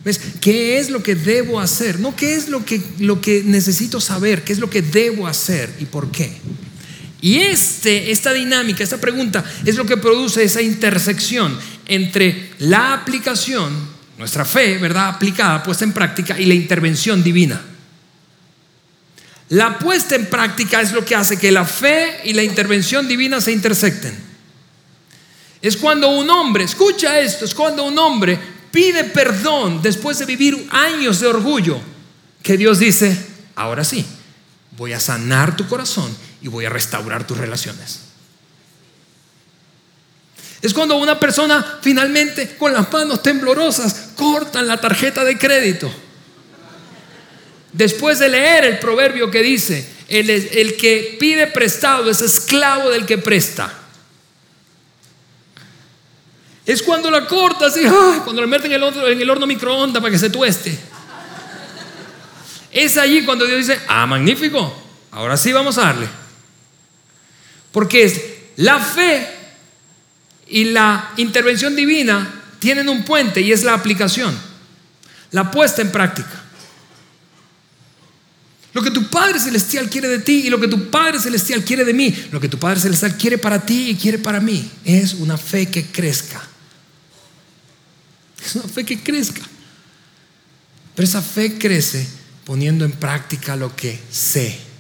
¿Ves? 0.04 0.20
¿Qué 0.42 0.78
es 0.78 0.90
lo 0.90 1.04
que 1.04 1.16
debo 1.16 1.62
hacer? 1.62 2.02
No 2.02 2.18
qué 2.18 2.36
es 2.36 2.50
lo 2.50 2.66
que, 2.66 2.82
lo 3.00 3.22
que 3.22 3.44
necesito 3.46 4.02
saber, 4.02 4.44
qué 4.44 4.52
es 4.52 4.60
lo 4.60 4.70
que 4.70 4.82
debo 4.82 5.26
hacer 5.26 5.74
y 5.80 5.86
por 5.86 6.12
qué. 6.12 6.34
Y 7.22 7.38
este, 7.38 8.12
esta 8.12 8.34
dinámica, 8.34 8.84
esta 8.84 9.00
pregunta 9.00 9.46
es 9.64 9.76
lo 9.76 9.86
que 9.86 9.98
produce 9.98 10.44
esa 10.44 10.62
intersección 10.62 11.58
entre 11.86 12.52
la 12.60 12.94
aplicación, 12.94 13.72
nuestra 14.18 14.44
fe, 14.44 14.80
¿verdad? 14.80 15.10
Aplicada, 15.10 15.62
puesta 15.62 15.84
en 15.84 15.94
práctica, 15.94 16.40
y 16.40 16.46
la 16.46 16.56
intervención 16.56 17.24
divina. 17.24 17.62
La 19.50 19.78
puesta 19.78 20.16
en 20.16 20.26
práctica 20.28 20.82
es 20.82 20.94
lo 20.94 21.06
que 21.06 21.16
hace 21.16 21.38
que 21.38 21.52
la 21.52 21.66
fe 21.66 22.22
y 22.24 22.34
la 22.34 22.42
intervención 22.42 23.08
divina 23.08 23.40
se 23.40 23.52
intersecten. 23.52 24.18
Es 25.62 25.78
cuando 25.78 26.10
un 26.10 26.28
hombre, 26.30 26.64
escucha 26.64 27.20
esto, 27.20 27.46
es 27.46 27.54
cuando 27.54 27.84
un 27.84 28.00
hombre 28.00 28.40
pide 28.72 29.04
perdón 29.04 29.82
después 29.82 30.18
de 30.18 30.26
vivir 30.26 30.68
años 30.72 31.20
de 31.20 31.28
orgullo, 31.28 31.80
que 32.42 32.58
Dios 32.58 32.80
dice, 32.80 33.16
ahora 33.56 33.84
sí, 33.84 34.06
voy 34.82 34.94
a 34.94 35.00
sanar 35.00 35.56
tu 35.56 35.68
corazón 35.68 36.12
y 36.42 36.48
voy 36.48 36.66
a 36.66 36.70
restaurar 36.72 37.28
tus 37.28 37.38
relaciones. 37.38 38.00
Es 40.60 40.74
cuando 40.74 40.96
una 40.96 41.20
persona 41.20 41.78
finalmente 41.84 42.56
con 42.58 42.74
las 42.74 42.92
manos 42.92 43.22
temblorosas 43.22 44.10
cortan 44.16 44.66
la 44.66 44.82
tarjeta 44.82 45.24
de 45.24 45.38
crédito. 45.38 45.94
Después 47.72 48.18
de 48.18 48.30
leer 48.30 48.66
el 48.66 48.80
proverbio 48.80 49.30
que 49.30 49.44
dice, 49.44 49.88
el, 50.08 50.76
que 50.78 51.16
pide 51.20 51.46
prestado 51.46 52.10
es 52.10 52.20
esclavo 52.22 52.90
del 52.90 53.06
que 53.06 53.20
presta. 53.20 53.72
Es 56.66 56.82
cuando 56.82 57.12
la 57.12 57.28
cortas 57.28 57.78
y 57.78 57.86
cuando 58.22 58.42
la 58.42 58.48
meten 58.48 58.72
en 58.72 58.78
el, 58.78 58.84
horno, 58.84 59.08
en 59.08 59.22
el 59.22 59.30
horno 59.30 59.46
microondas 59.46 60.02
para 60.02 60.12
que 60.12 60.18
se 60.18 60.32
tueste. 60.32 60.76
Es 62.72 62.98
allí 62.98 63.24
cuando 63.26 63.46
Dios 63.46 63.60
dice, 63.60 63.80
ah, 63.88 64.06
magnífico, 64.06 64.74
ahora 65.12 65.36
sí 65.36 65.52
vamos 65.52 65.78
a 65.78 65.82
darle. 65.82 66.08
Porque 67.72 68.04
es 68.04 68.22
la 68.58 68.80
fe 68.80 69.28
y 70.48 70.66
la 70.66 71.12
intervención 71.18 71.76
divina 71.76 72.44
tienen 72.60 72.88
un 72.90 73.04
puente 73.04 73.42
y 73.42 73.52
es 73.52 73.64
la 73.64 73.74
aplicación, 73.74 74.38
la 75.32 75.52
puesta 75.52 75.82
en 75.82 75.92
práctica. 75.92 76.42
Lo 78.74 78.82
que 78.82 78.92
tu 78.92 79.10
Padre 79.10 79.38
Celestial 79.38 79.90
quiere 79.90 80.08
de 80.08 80.20
ti 80.20 80.44
y 80.46 80.50
lo 80.50 80.60
que 80.60 80.70
tu 80.70 80.90
Padre 80.90 81.20
Celestial 81.20 81.66
quiere 81.66 81.84
de 81.84 81.94
mí, 81.94 82.16
lo 82.32 82.40
que 82.40 82.48
tu 82.48 82.58
Padre 82.58 82.80
Celestial 82.80 83.18
quiere 83.18 83.38
para 83.38 83.66
ti 83.66 83.90
y 83.90 83.96
quiere 83.96 84.18
para 84.18 84.40
mí, 84.40 84.70
es 84.86 85.14
una 85.16 85.38
fe 85.38 85.70
que 85.70 85.88
crezca. 85.88 86.42
Es 88.46 88.56
una 88.56 88.68
fe 88.70 88.86
que 88.86 89.04
crezca. 89.04 89.42
Pero 90.96 91.06
esa 91.06 91.22
fe 91.22 91.58
crece 91.58 92.21
poniendo 92.46 92.86
en 92.86 92.92
práctica 92.92 93.56
lo 93.56 93.76
que 93.76 94.00
sé. 94.12 94.72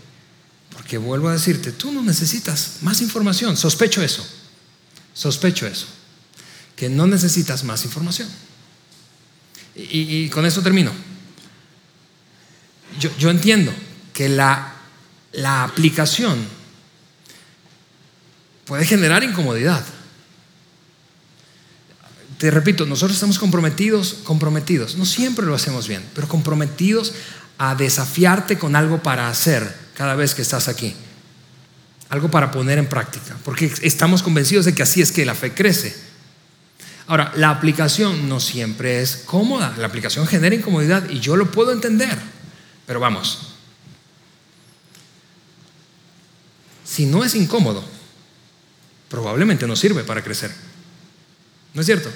Que 0.87 0.97
vuelvo 0.97 1.29
a 1.29 1.33
decirte, 1.33 1.71
tú 1.71 1.89
no 1.93 2.01
necesitas 2.01 2.79
más 2.81 3.01
información. 3.01 3.55
Sospecho 3.55 4.01
eso. 4.01 4.27
Sospecho 5.13 5.65
eso. 5.65 5.87
Que 6.75 6.89
no 6.89 7.07
necesitas 7.07 7.63
más 7.63 7.85
información. 7.85 8.27
Y, 9.73 10.27
con 10.27 10.45
eso 10.45 10.61
termino. 10.61 10.91
Yo, 12.99 13.09
yo 13.17 13.29
entiendo 13.29 13.73
que 14.13 14.27
la, 14.27 14.75
la 15.31 15.63
aplicación 15.63 16.45
puede 18.65 18.85
generar 18.85 19.23
incomodidad. 19.23 19.85
Te 22.37 22.51
repito, 22.51 22.85
nosotros 22.85 23.15
estamos 23.15 23.39
comprometidos, 23.39 24.15
comprometidos, 24.23 24.95
no 24.95 25.05
siempre 25.05 25.45
lo 25.45 25.55
hacemos 25.55 25.87
bien, 25.87 26.03
pero 26.15 26.27
comprometidos 26.27 27.13
a 27.63 27.75
desafiarte 27.75 28.57
con 28.57 28.75
algo 28.75 29.03
para 29.03 29.29
hacer 29.29 29.71
cada 29.93 30.15
vez 30.15 30.33
que 30.33 30.41
estás 30.41 30.67
aquí. 30.67 30.95
Algo 32.09 32.31
para 32.31 32.49
poner 32.49 32.79
en 32.79 32.89
práctica, 32.89 33.37
porque 33.45 33.71
estamos 33.83 34.23
convencidos 34.23 34.65
de 34.65 34.73
que 34.73 34.81
así 34.81 34.99
es 34.99 35.11
que 35.11 35.27
la 35.27 35.35
fe 35.35 35.53
crece. 35.53 35.95
Ahora, 37.05 37.31
la 37.35 37.51
aplicación 37.51 38.27
no 38.27 38.39
siempre 38.39 39.03
es 39.03 39.17
cómoda, 39.27 39.75
la 39.77 39.85
aplicación 39.85 40.25
genera 40.25 40.55
incomodidad 40.55 41.07
y 41.07 41.19
yo 41.19 41.35
lo 41.35 41.51
puedo 41.51 41.71
entender, 41.71 42.17
pero 42.87 42.99
vamos, 42.99 43.53
si 46.83 47.05
no 47.05 47.23
es 47.23 47.35
incómodo, 47.35 47.85
probablemente 49.07 49.67
no 49.67 49.75
sirve 49.75 50.03
para 50.03 50.23
crecer. 50.23 50.51
¿No 51.75 51.81
es 51.81 51.85
cierto? 51.85 52.09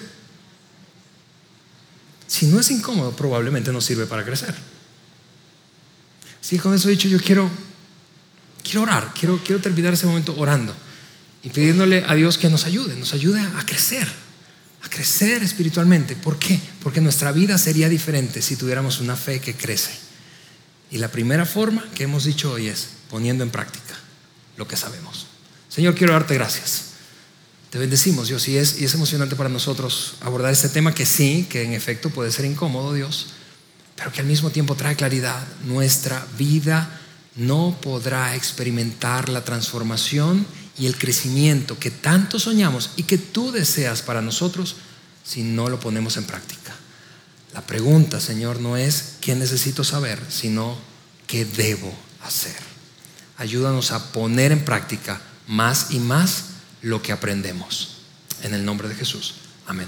Si 2.26 2.48
no 2.48 2.60
es 2.60 2.72
incómodo, 2.72 3.16
probablemente 3.16 3.72
no 3.72 3.80
sirve 3.80 4.08
para 4.08 4.26
crecer. 4.26 4.56
Sí, 6.46 6.60
con 6.60 6.76
eso 6.76 6.90
dicho, 6.90 7.08
yo 7.08 7.20
quiero, 7.20 7.50
quiero 8.64 8.84
orar, 8.84 9.12
quiero, 9.20 9.42
quiero 9.44 9.60
terminar 9.60 9.96
ese 9.96 10.06
momento 10.06 10.36
orando 10.38 10.76
y 11.42 11.50
pidiéndole 11.50 12.06
a 12.08 12.14
Dios 12.14 12.38
que 12.38 12.52
nos 12.52 12.66
ayude, 12.66 12.96
nos 12.98 13.16
ayude 13.16 13.42
a 13.42 13.66
crecer, 13.66 14.08
a 14.84 14.88
crecer 14.88 15.42
espiritualmente. 15.42 16.16
¿Por 16.16 16.38
qué? 16.38 16.60
Porque 16.84 17.02
nuestra 17.02 17.32
vida 17.32 17.58
sería 17.58 17.90
diferente 17.90 18.44
si 18.44 18.58
tuviéramos 18.58 19.00
una 19.00 19.16
fe 19.16 19.40
que 19.40 19.56
crece. 19.56 19.90
Y 20.92 21.00
la 21.00 21.08
primera 21.08 21.48
forma 21.48 21.84
que 21.96 22.04
hemos 22.04 22.26
dicho 22.26 22.52
hoy 22.52 22.68
es 22.68 22.90
poniendo 23.10 23.44
en 23.44 23.50
práctica 23.50 23.96
lo 24.56 24.68
que 24.68 24.78
sabemos. 24.78 25.26
Señor, 25.68 25.96
quiero 25.96 26.14
darte 26.14 26.36
gracias. 26.36 26.92
Te 27.72 27.80
bendecimos, 27.80 28.28
Dios, 28.28 28.48
y 28.50 28.58
es, 28.58 28.80
y 28.80 28.86
es 28.86 28.94
emocionante 28.94 29.36
para 29.36 29.50
nosotros 29.50 30.18
abordar 30.22 30.54
este 30.54 30.70
tema 30.70 30.94
que 30.94 31.08
sí, 31.08 31.48
que 31.50 31.64
en 31.64 31.74
efecto 31.74 32.12
puede 32.12 32.32
ser 32.32 32.46
incómodo, 32.46 32.94
Dios, 32.94 33.30
pero 33.96 34.12
que 34.12 34.22
al 34.22 34.28
mismo 34.28 34.50
tiempo 34.50 34.76
trae 34.76 34.96
claridad. 34.96 35.46
Nuestra 35.66 36.26
vida 36.38 37.00
no 37.36 37.78
podrá 37.82 38.36
experimentar 38.36 39.30
la 39.30 39.44
transformación 39.44 40.46
y 40.78 40.88
el 40.88 40.98
crecimiento 40.98 41.80
que 41.80 41.92
tanto 41.92 42.40
soñamos 42.40 42.92
y 42.96 43.04
que 43.04 43.18
tú 43.18 43.52
deseas 43.52 44.02
para 44.02 44.22
nosotros 44.22 44.76
si 45.24 45.44
no 45.44 45.70
lo 45.70 45.80
ponemos 45.80 46.18
en 46.18 46.26
práctica. 46.26 46.74
La 47.54 47.62
pregunta, 47.62 48.20
Señor, 48.20 48.60
no 48.60 48.76
es 48.76 49.16
qué 49.22 49.36
necesito 49.36 49.84
saber, 49.84 50.22
sino 50.30 50.78
qué 51.26 51.46
debo 51.46 51.94
hacer. 52.24 52.56
Ayúdanos 53.38 53.92
a 53.92 54.12
poner 54.12 54.52
en 54.52 54.66
práctica 54.66 55.22
más 55.48 55.92
y 55.92 56.00
más 56.00 56.46
lo 56.82 57.02
que 57.02 57.12
aprendemos. 57.12 57.98
En 58.44 58.54
el 58.54 58.66
nombre 58.66 58.90
de 58.90 58.96
Jesús. 58.96 59.36
Amén. 59.66 59.88